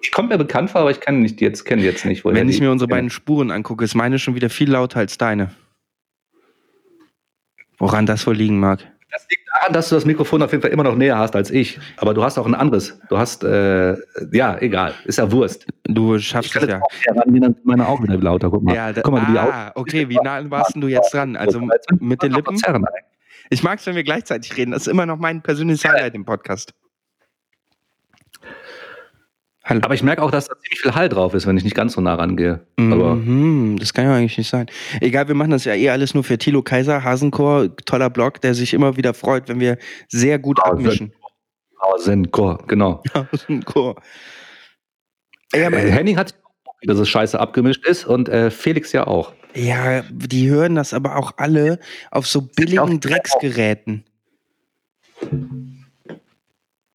Die 0.05 0.09
kommt 0.11 0.29
mir 0.29 0.37
bekannt 0.37 0.69
vor, 0.71 0.81
aber 0.81 0.91
ich 0.91 1.01
kenne 1.01 1.19
nicht 1.19 1.41
jetzt, 1.41 1.65
kenne 1.65 1.81
die 1.81 1.87
jetzt 1.87 2.05
nicht. 2.05 2.23
Wenn 2.23 2.47
ich 2.47 2.55
die- 2.57 2.63
mir 2.63 2.71
unsere 2.71 2.87
beiden 2.87 3.09
Spuren 3.09 3.51
angucke, 3.51 3.83
ist 3.83 3.95
meine 3.95 4.17
schon 4.17 4.33
wieder 4.35 4.49
viel 4.49 4.71
lauter 4.71 4.99
als 4.99 5.17
deine. 5.17 5.51
Woran 7.77 8.05
das 8.05 8.25
wohl 8.25 8.35
liegen 8.35 8.59
mag. 8.59 8.79
Das 9.11 9.25
liegt 9.29 9.47
daran, 9.53 9.73
dass 9.73 9.89
du 9.89 9.95
das 9.95 10.05
Mikrofon 10.05 10.41
auf 10.43 10.51
jeden 10.51 10.61
Fall 10.61 10.71
immer 10.71 10.83
noch 10.83 10.95
näher 10.95 11.17
hast 11.17 11.35
als 11.35 11.49
ich. 11.49 11.79
Aber 11.97 12.13
du 12.13 12.23
hast 12.23 12.37
auch 12.37 12.45
ein 12.45 12.55
anderes. 12.55 12.99
Du 13.09 13.17
hast, 13.17 13.43
äh, 13.43 13.95
ja, 14.31 14.57
egal. 14.59 14.93
Ist 15.05 15.17
ja 15.17 15.31
Wurst. 15.31 15.65
Du 15.83 16.19
schaffst 16.19 16.55
es 16.55 16.67
ja. 16.67 16.81
ran, 17.07 17.55
meine 17.63 17.87
Augen 17.87 18.03
wieder 18.03 18.17
lauter. 18.17 18.49
Guck 18.49 18.63
mal. 18.63 18.75
Ja, 18.75 18.91
da, 18.91 19.01
Guck 19.01 19.13
mal, 19.13 19.27
wie 19.27 19.31
die 19.31 19.39
ah, 19.39 19.71
okay, 19.75 20.09
wie 20.09 20.17
nah 20.17 20.49
warst 20.51 20.75
du 20.75 20.87
jetzt 20.87 21.13
dran? 21.13 21.35
Also 21.37 21.61
mit 21.99 22.21
den 22.21 22.33
Lippen? 22.33 22.57
Ich 23.49 23.63
mag 23.63 23.79
es, 23.79 23.85
wenn 23.85 23.95
wir 23.95 24.03
gleichzeitig 24.03 24.57
reden. 24.57 24.71
Das 24.71 24.81
ist 24.81 24.87
immer 24.87 25.05
noch 25.05 25.17
mein 25.17 25.41
persönliches 25.41 25.85
Highlight 25.85 26.15
im 26.15 26.25
Podcast. 26.25 26.73
Hallo. 29.69 29.81
Aber 29.83 29.93
ich 29.93 30.01
merke 30.01 30.23
auch, 30.23 30.31
dass 30.31 30.47
da 30.47 30.55
ziemlich 30.59 30.79
viel 30.79 30.95
Hall 30.95 31.09
drauf 31.09 31.33
ist, 31.33 31.45
wenn 31.45 31.57
ich 31.57 31.63
nicht 31.65 31.75
ganz 31.75 31.93
so 31.93 32.01
nah 32.01 32.15
rangehe. 32.15 32.65
Mhm, 32.77 33.75
das 33.79 33.93
kann 33.93 34.05
ja 34.05 34.15
eigentlich 34.15 34.37
nicht 34.37 34.49
sein. 34.49 34.67
Egal, 35.01 35.27
wir 35.27 35.35
machen 35.35 35.51
das 35.51 35.65
ja 35.65 35.73
eh 35.73 35.89
alles 35.89 36.13
nur 36.13 36.23
für 36.23 36.37
Thilo 36.37 36.61
Kaiser, 36.61 37.03
Hasenchor, 37.03 37.75
toller 37.85 38.09
Blog, 38.09 38.39
der 38.39 38.53
sich 38.53 38.73
immer 38.73 38.95
wieder 38.95 39.13
freut, 39.13 39.49
wenn 39.49 39.59
wir 39.59 39.77
sehr 40.07 40.39
gut 40.39 40.59
Ah, 40.63 40.69
abmischen. 40.71 41.11
Hasenchor, 41.81 42.63
genau. 42.67 43.03
Hasenchor. 43.13 44.01
Ja, 45.53 45.69
Äh, 45.69 45.91
Henning 45.91 46.17
hat, 46.17 46.33
dass 46.83 46.99
es 46.99 47.09
scheiße 47.09 47.37
abgemischt 47.39 47.85
ist 47.85 48.05
und 48.05 48.29
äh, 48.29 48.49
Felix 48.51 48.93
ja 48.93 49.05
auch. 49.05 49.33
ja, 49.53 50.01
die 50.11 50.49
hören 50.49 50.75
das 50.75 50.93
aber 50.93 51.17
auch 51.17 51.33
alle 51.37 51.79
auf 52.11 52.25
so 52.27 52.41
billigen 52.41 52.99
Drecksgeräten. 53.01 54.05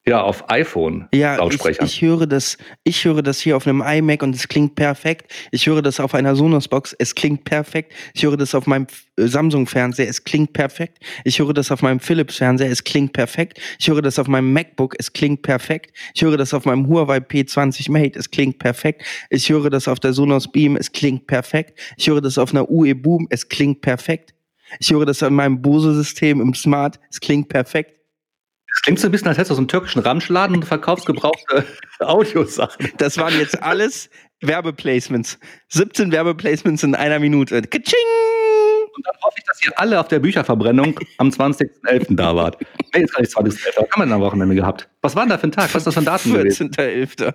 Ja, 0.05 0.23
auf 0.23 0.51
iPhone. 0.51 1.07
Ja, 1.15 1.47
ich, 1.47 1.65
ich 1.65 2.03
höre 2.03 2.27
das, 2.27 2.59
ich 2.83 3.05
höre 3.05 3.23
das 3.23 3.41
hier 3.41 3.57
auf 3.57 3.69
einem 3.69 3.83
iMac 3.83 4.25
und 4.25 4.35
es 4.35 4.49
klingt 4.49 4.75
perfekt. 4.75 5.33
Ich 5.53 5.69
höre 5.69 5.81
das 5.81 6.01
auf 6.01 6.13
einer 6.15 6.35
Sonos-Box, 6.35 6.97
es 6.99 7.15
klingt 7.15 7.45
perfekt. 7.45 7.93
Ich 8.13 8.25
höre 8.25 8.37
das 8.37 8.53
auf 8.57 8.67
meinem 8.67 8.89
äh, 9.17 9.29
Samsung-Fernseher, 9.29 10.09
es 10.09 10.25
klingt 10.25 10.55
perfekt. 10.55 10.99
Ich 11.23 11.39
höre 11.39 11.55
das 11.55 11.71
auf 11.71 11.83
meinem 11.83 12.01
Philips-Fernseher, 12.01 12.69
es 12.69 12.83
klingt 12.83 13.13
perfekt. 13.13 13.61
Ich 13.79 13.89
höre 13.89 14.03
das 14.03 14.19
auf 14.19 14.27
meinem 14.27 14.53
MacBook, 14.53 14.97
es 14.99 15.13
klingt 15.13 15.43
perfekt. 15.43 15.95
Ich 16.15 16.23
höre 16.23 16.37
das 16.37 16.53
auf 16.53 16.65
meinem 16.65 16.89
Huawei 16.89 17.19
P20 17.19 17.89
Mate, 17.93 18.19
es 18.19 18.29
klingt 18.29 18.59
perfekt. 18.59 19.05
Ich 19.31 19.51
höre 19.51 19.71
das 19.71 19.87
auf 19.87 20.01
der 20.01 20.13
Sonos 20.15 20.51
Beam, 20.51 20.75
es 20.75 20.91
klingt 20.91 21.29
perfekt. 21.29 21.79
Ich 21.97 22.09
höre 22.09 22.21
das 22.21 22.39
auf 22.39 22.53
einer 22.53 22.69
UE 22.69 22.97
Boom, 22.97 23.29
es 23.31 23.49
klingt 23.49 23.83
perfekt. 23.83 24.35
Ich 24.81 24.91
höre 24.91 25.07
das 25.07 25.23
an 25.23 25.35
meinem 25.35 25.63
Bose-System 25.63 26.41
im 26.41 26.55
Smart, 26.55 26.99
es 27.09 27.21
klingt 27.21 27.49
perfekt. 27.49 28.02
Klingt 28.83 28.99
so 28.99 29.07
ein 29.07 29.13
bisschen, 29.13 29.29
als 29.29 29.39
hättest 29.39 29.53
du 29.53 29.55
so 29.55 29.61
einen 29.61 29.69
türkischen 29.69 30.01
Ramschladen 30.01 30.57
und 30.57 30.65
verkaufst 30.65 31.07
gebrauchte 31.07 31.65
Audiosachen. 32.01 32.91
Das 32.99 33.17
waren 33.17 33.39
jetzt 33.39 33.63
alles 33.63 34.11
Werbeplacements. 34.41 35.39
17 35.69 36.11
Werbeplacements 36.11 36.83
in 36.83 36.97
einer 36.97 37.21
Minute. 37.21 37.63
Katsching! 37.63 37.99
Und 38.95 39.07
dann 39.07 39.15
hoffe 39.23 39.37
ich, 39.39 39.45
dass 39.45 39.65
ihr 39.65 39.73
alle 39.79 40.01
auf 40.01 40.09
der 40.09 40.19
Bücherverbrennung 40.19 40.99
am 41.19 41.29
20.11. 41.29 42.17
da 42.17 42.35
wart. 42.35 42.59
Nee, 42.95 43.03
ist 43.03 43.15
gar 43.15 43.21
nicht 43.21 43.33
20.11. 43.33 43.67
Was 43.69 43.77
haben 43.77 43.89
wir 43.97 44.05
denn 44.05 44.13
am 44.13 44.21
Wochenende 44.21 44.55
gehabt? 44.55 44.89
Was 45.01 45.15
war 45.15 45.23
denn 45.23 45.31
da 45.31 45.39
für 45.39 45.47
ein 45.47 45.53
Tag? 45.53 45.73
Was 45.73 45.77
ist 45.77 45.87
das 45.87 45.95
für 45.95 46.01
ein 46.01 46.05
Datum 46.05 46.33
gewesen? 46.35 46.71
14.11. 46.71 47.35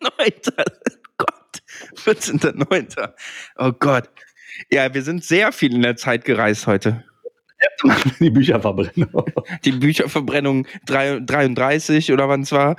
9. 0.00 0.32
Gott. 1.16 1.62
14.9. 2.04 3.12
Oh 3.58 3.72
Gott. 3.72 4.10
Ja, 4.70 4.92
wir 4.92 5.02
sind 5.02 5.24
sehr 5.24 5.52
viel 5.52 5.74
in 5.74 5.82
der 5.82 5.96
Zeit 5.96 6.24
gereist 6.24 6.66
heute. 6.66 7.04
Machen 7.84 8.12
wir 8.18 8.26
Die 8.26 8.30
Bücherverbrennung. 8.30 9.24
Die 9.64 9.72
Bücherverbrennung 9.72 10.66
drei- 10.86 11.20
33 11.20 12.12
oder 12.12 12.28
wann 12.28 12.42
es 12.42 12.52
war. 12.52 12.76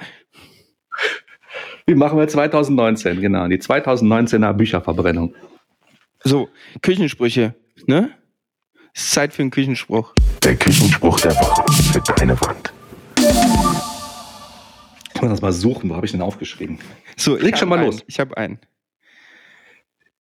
Die 1.88 1.96
machen 1.96 2.18
wir 2.18 2.28
2019, 2.28 3.20
genau. 3.22 3.48
Die 3.48 3.58
2019er 3.60 4.54
Bücherverbrennung. 4.54 5.36
So, 6.24 6.50
Küchensprüche, 6.82 7.54
ne? 7.88 8.12
Es 8.96 9.04
ist 9.06 9.12
Zeit 9.12 9.34
für 9.34 9.42
einen 9.42 9.52
Küchenspruch. 9.52 10.14
Der 10.44 10.56
Küchenspruch 10.56 11.20
der 11.22 11.32
Woche 11.36 11.74
für 11.74 12.14
deine 12.16 12.40
Wand. 12.42 12.72
Ich 15.16 15.22
muss 15.22 15.30
das 15.32 15.42
mal 15.42 15.52
suchen. 15.54 15.90
Wo 15.90 15.96
habe 15.96 16.06
ich 16.06 16.12
den 16.12 16.22
aufgeschrieben? 16.22 16.80
So, 17.18 17.36
Leg 17.38 17.58
schon 17.58 17.70
mal 17.70 17.80
einen. 17.80 17.86
los. 17.86 18.04
Ich 18.08 18.20
habe 18.20 18.36
einen. 18.38 18.60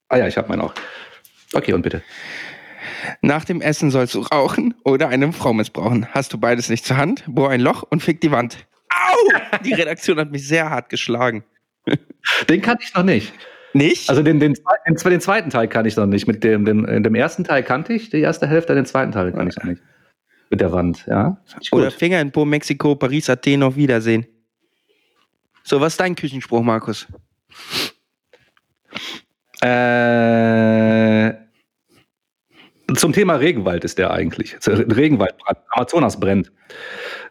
Ah 0.09 0.18
ja, 0.18 0.28
ich 0.28 0.38
habe 0.38 0.47
meinen 0.49 0.61
auch. 0.61 0.74
Okay, 1.53 1.74
und 1.74 1.82
bitte. 1.82 2.03
Nach 3.22 3.46
dem 3.46 3.62
Essen 3.62 3.92
sollst 3.92 4.16
du 4.16 4.22
rauchen 4.22 4.74
oder 4.84 5.10
eine 5.10 5.32
Frau 5.34 5.54
missbrauchen. 5.54 6.08
Hast 6.12 6.34
du 6.34 6.38
beides 6.38 6.70
nicht 6.70 6.86
zur 6.86 6.98
Hand, 6.98 7.24
bohr 7.28 7.50
ein 7.50 7.62
Loch 7.62 7.84
und 7.84 8.02
fick 8.02 8.22
die 8.22 8.32
Wand. 8.32 8.66
Au! 8.90 9.60
Die 9.64 9.74
Redaktion 9.74 10.18
hat 10.20 10.32
mich 10.32 10.48
sehr 10.48 10.70
hart 10.70 10.90
geschlagen. 10.90 11.44
Den 12.50 12.62
kannte 12.62 12.84
ich 12.88 12.94
noch 12.94 13.04
nicht. 13.04 13.34
Nicht? 13.74 14.08
Also 14.10 14.22
den, 14.22 14.40
den, 14.40 14.54
den, 14.54 14.96
den 14.96 15.20
zweiten 15.20 15.50
Teil 15.50 15.68
kannte 15.68 15.88
ich 15.88 15.96
noch 15.96 16.06
nicht. 16.06 16.28
Mit 16.28 16.44
dem, 16.44 16.64
dem, 16.64 16.86
dem 16.86 17.16
ersten 17.16 17.44
Teil 17.44 17.64
kannte 17.64 17.94
ich 17.94 18.12
die 18.12 18.20
erste 18.20 18.48
Hälfte, 18.48 18.76
den 18.76 18.86
zweiten 18.86 19.12
Teil 19.12 19.32
kannte 19.32 19.50
ich 19.50 19.58
noch 19.58 19.64
nicht. 19.64 19.82
Mit 20.52 20.62
der 20.62 20.72
Wand, 20.72 21.06
ja. 21.08 21.38
Oder. 21.72 21.90
Finger 21.90 22.22
in 22.22 22.32
Po, 22.32 22.46
Mexiko, 22.46 22.96
Paris, 22.96 23.32
Athen, 23.32 23.64
auf 23.64 23.76
Wiedersehen. 23.76 24.28
So, 25.64 25.82
was 25.82 25.94
ist 25.94 26.00
dein 26.00 26.14
Küchenspruch, 26.14 26.62
Markus? 26.62 27.08
Äh, 29.62 31.33
zum 32.96 33.14
Thema 33.14 33.36
Regenwald 33.36 33.84
ist 33.84 33.98
der 33.98 34.12
eigentlich. 34.12 34.56
Also 34.56 34.72
Regenwaldbrand. 34.72 35.58
Amazonas 35.72 36.20
brennt. 36.20 36.52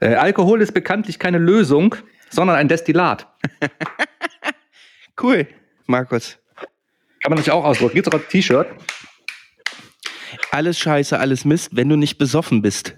Äh, 0.00 0.14
Alkohol 0.14 0.62
ist 0.62 0.72
bekanntlich 0.72 1.18
keine 1.18 1.38
Lösung, 1.38 1.94
sondern 2.30 2.56
ein 2.56 2.68
Destillat. 2.68 3.26
Cool, 5.20 5.46
Markus. 5.86 6.38
Kann 7.22 7.30
man 7.30 7.38
sich 7.38 7.50
auch 7.50 7.64
ausdrucken. 7.64 7.94
Gibt's 7.94 8.08
auch 8.08 8.18
ein 8.18 8.28
T-Shirt? 8.28 8.66
Alles 10.50 10.78
scheiße, 10.78 11.18
alles 11.18 11.44
Mist, 11.44 11.70
wenn 11.76 11.88
du 11.88 11.96
nicht 11.96 12.18
besoffen 12.18 12.62
bist. 12.62 12.96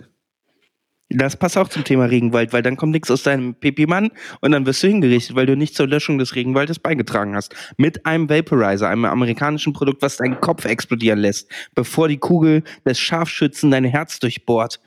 Das 1.11 1.37
passt 1.37 1.59
auch 1.59 1.69
zum 1.69 1.85
Thema 1.85 2.07
Regenwald, 2.07 2.53
weil 2.53 2.63
dann 2.63 2.77
kommt 2.77 2.93
nichts 2.93 3.11
aus 3.11 3.23
deinem 3.23 3.55
Pipi-Mann 3.55 4.11
und 4.41 4.53
dann 4.53 4.67
wirst 4.67 4.83
du 4.83 4.89
hingerichtet, 4.89 5.37
weil 5.37 5.47
du 5.47 5.57
nicht 5.57 5.75
zur 5.75 5.87
Löschung 5.87 6.19
des 6.19 6.35
Regenwaldes 6.35 6.79
beigetragen 6.79 7.37
hast. 7.37 7.55
Mit 7.77 8.07
einem 8.07 8.29
Vaporizer, 8.29 8.89
einem 8.89 9.05
amerikanischen 9.05 9.75
Produkt, 9.75 10.03
was 10.03 10.17
deinen 10.17 10.41
Kopf 10.41 10.65
explodieren 10.65 11.19
lässt, 11.19 11.51
bevor 11.75 12.09
die 12.09 12.17
Kugel 12.17 12.65
des 12.87 12.99
Scharfschützen 12.99 13.71
dein 13.71 13.85
Herz 13.85 14.19
durchbohrt. 14.19 14.81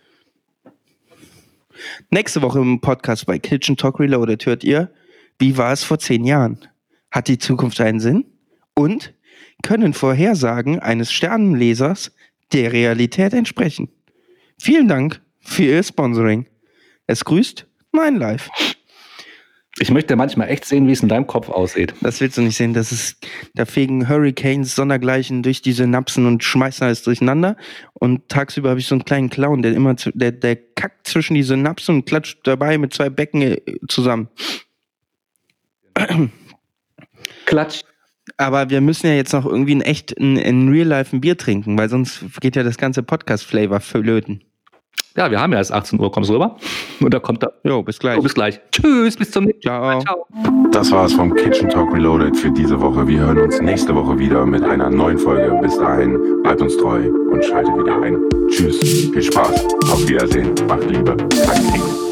Nächste 2.09 2.41
Woche 2.41 2.59
im 2.59 2.81
Podcast 2.81 3.27
bei 3.27 3.37
Kitchen 3.37 3.77
Talk 3.77 3.99
Reloaded 3.99 4.45
hört 4.47 4.63
ihr, 4.63 4.91
wie 5.37 5.55
war 5.55 5.71
es 5.71 5.83
vor 5.83 5.99
zehn 5.99 6.25
Jahren? 6.25 6.57
Hat 7.11 7.27
die 7.27 7.37
Zukunft 7.37 7.79
einen 7.79 7.99
Sinn? 7.99 8.25
Und 8.73 9.13
können 9.61 9.93
Vorhersagen 9.93 10.79
eines 10.79 11.11
Sternenlesers 11.11 12.11
der 12.53 12.73
Realität 12.73 13.33
entsprechen? 13.33 13.89
Vielen 14.57 14.87
Dank 14.87 15.21
für 15.47 15.63
Ihr 15.63 15.83
Sponsoring. 15.83 16.45
Es 17.07 17.23
grüßt 17.25 17.65
mein 17.91 18.17
Live. 18.17 18.49
Ich 19.79 19.91
möchte 19.91 20.15
manchmal 20.15 20.49
echt 20.49 20.65
sehen, 20.65 20.87
wie 20.87 20.91
es 20.91 21.01
in 21.01 21.09
deinem 21.09 21.27
Kopf 21.27 21.49
aussieht. 21.49 21.93
Das 22.01 22.19
willst 22.19 22.37
du 22.37 22.41
nicht 22.41 22.57
sehen. 22.57 22.73
Das 22.73 22.91
ist, 22.91 23.25
da 23.53 23.65
fegen 23.65 24.09
Hurricanes 24.09 24.75
sondergleichen 24.75 25.43
durch 25.43 25.61
die 25.61 25.71
Synapsen 25.71 26.25
und 26.25 26.43
schmeißen 26.43 26.85
alles 26.85 27.03
durcheinander. 27.03 27.57
Und 27.93 28.27
tagsüber 28.27 28.71
habe 28.71 28.79
ich 28.79 28.87
so 28.87 28.95
einen 28.95 29.05
kleinen 29.05 29.29
Clown, 29.29 29.61
der 29.61 29.73
immer, 29.73 29.95
der, 30.13 30.31
der 30.31 30.55
kackt 30.55 31.07
zwischen 31.07 31.35
die 31.35 31.43
Synapsen 31.43 31.95
und 31.95 32.05
klatscht 32.05 32.39
dabei 32.43 32.77
mit 32.79 32.93
zwei 32.93 33.09
Becken 33.09 33.41
äh, 33.41 33.61
zusammen. 33.87 34.29
Klatsch. 37.45 37.83
Aber 38.35 38.69
wir 38.69 38.81
müssen 38.81 39.07
ja 39.07 39.13
jetzt 39.13 39.33
noch 39.33 39.45
irgendwie 39.45 39.71
in 39.73 39.81
echt, 39.81 40.11
in, 40.11 40.37
in 40.37 40.69
Real 40.69 40.87
Life 40.87 41.15
ein 41.15 41.21
Bier 41.21 41.37
trinken, 41.37 41.77
weil 41.77 41.89
sonst 41.89 42.23
geht 42.41 42.55
ja 42.55 42.63
das 42.63 42.77
ganze 42.77 43.03
Podcast-Flavor 43.03 43.79
verlöten. 43.79 44.43
Ja, 45.17 45.31
wir 45.31 45.41
haben 45.41 45.51
ja 45.51 45.57
erst 45.57 45.73
18 45.73 45.99
Uhr. 45.99 46.11
Kommst 46.11 46.29
du 46.29 46.35
rüber? 46.35 46.55
Und 46.99 47.11
da 47.11 47.19
kommt 47.19 47.43
er. 47.43 47.51
Jo, 47.63 47.81
bis 47.81 47.97
gleich. 47.97 48.19
Oh, 48.19 48.21
bis 48.21 48.35
gleich. 48.35 48.61
Tschüss, 48.71 49.17
bis 49.17 49.31
zum 49.31 49.45
nächsten 49.45 49.63
Ciao. 49.63 49.99
Ciao. 50.01 50.27
Das 50.71 50.91
war's 50.91 51.13
vom 51.13 51.33
Kitchen 51.33 51.69
Talk 51.69 51.91
Reloaded 51.91 52.37
für 52.37 52.51
diese 52.51 52.79
Woche. 52.79 53.07
Wir 53.07 53.19
hören 53.21 53.39
uns 53.39 53.59
nächste 53.59 53.95
Woche 53.95 54.19
wieder 54.19 54.45
mit 54.45 54.63
einer 54.63 54.91
neuen 54.91 55.17
Folge. 55.17 55.57
Bis 55.59 55.75
dahin, 55.79 56.19
bleibt 56.43 56.61
uns 56.61 56.77
treu 56.77 57.09
und 57.31 57.43
schaltet 57.43 57.75
wieder 57.75 57.99
ein. 57.99 58.17
Tschüss, 58.49 58.79
viel 58.79 59.23
Spaß, 59.23 59.65
auf 59.91 60.07
Wiedersehen, 60.07 60.53
macht 60.67 60.83
Liebe, 60.83 61.17
Krieg. 61.17 62.06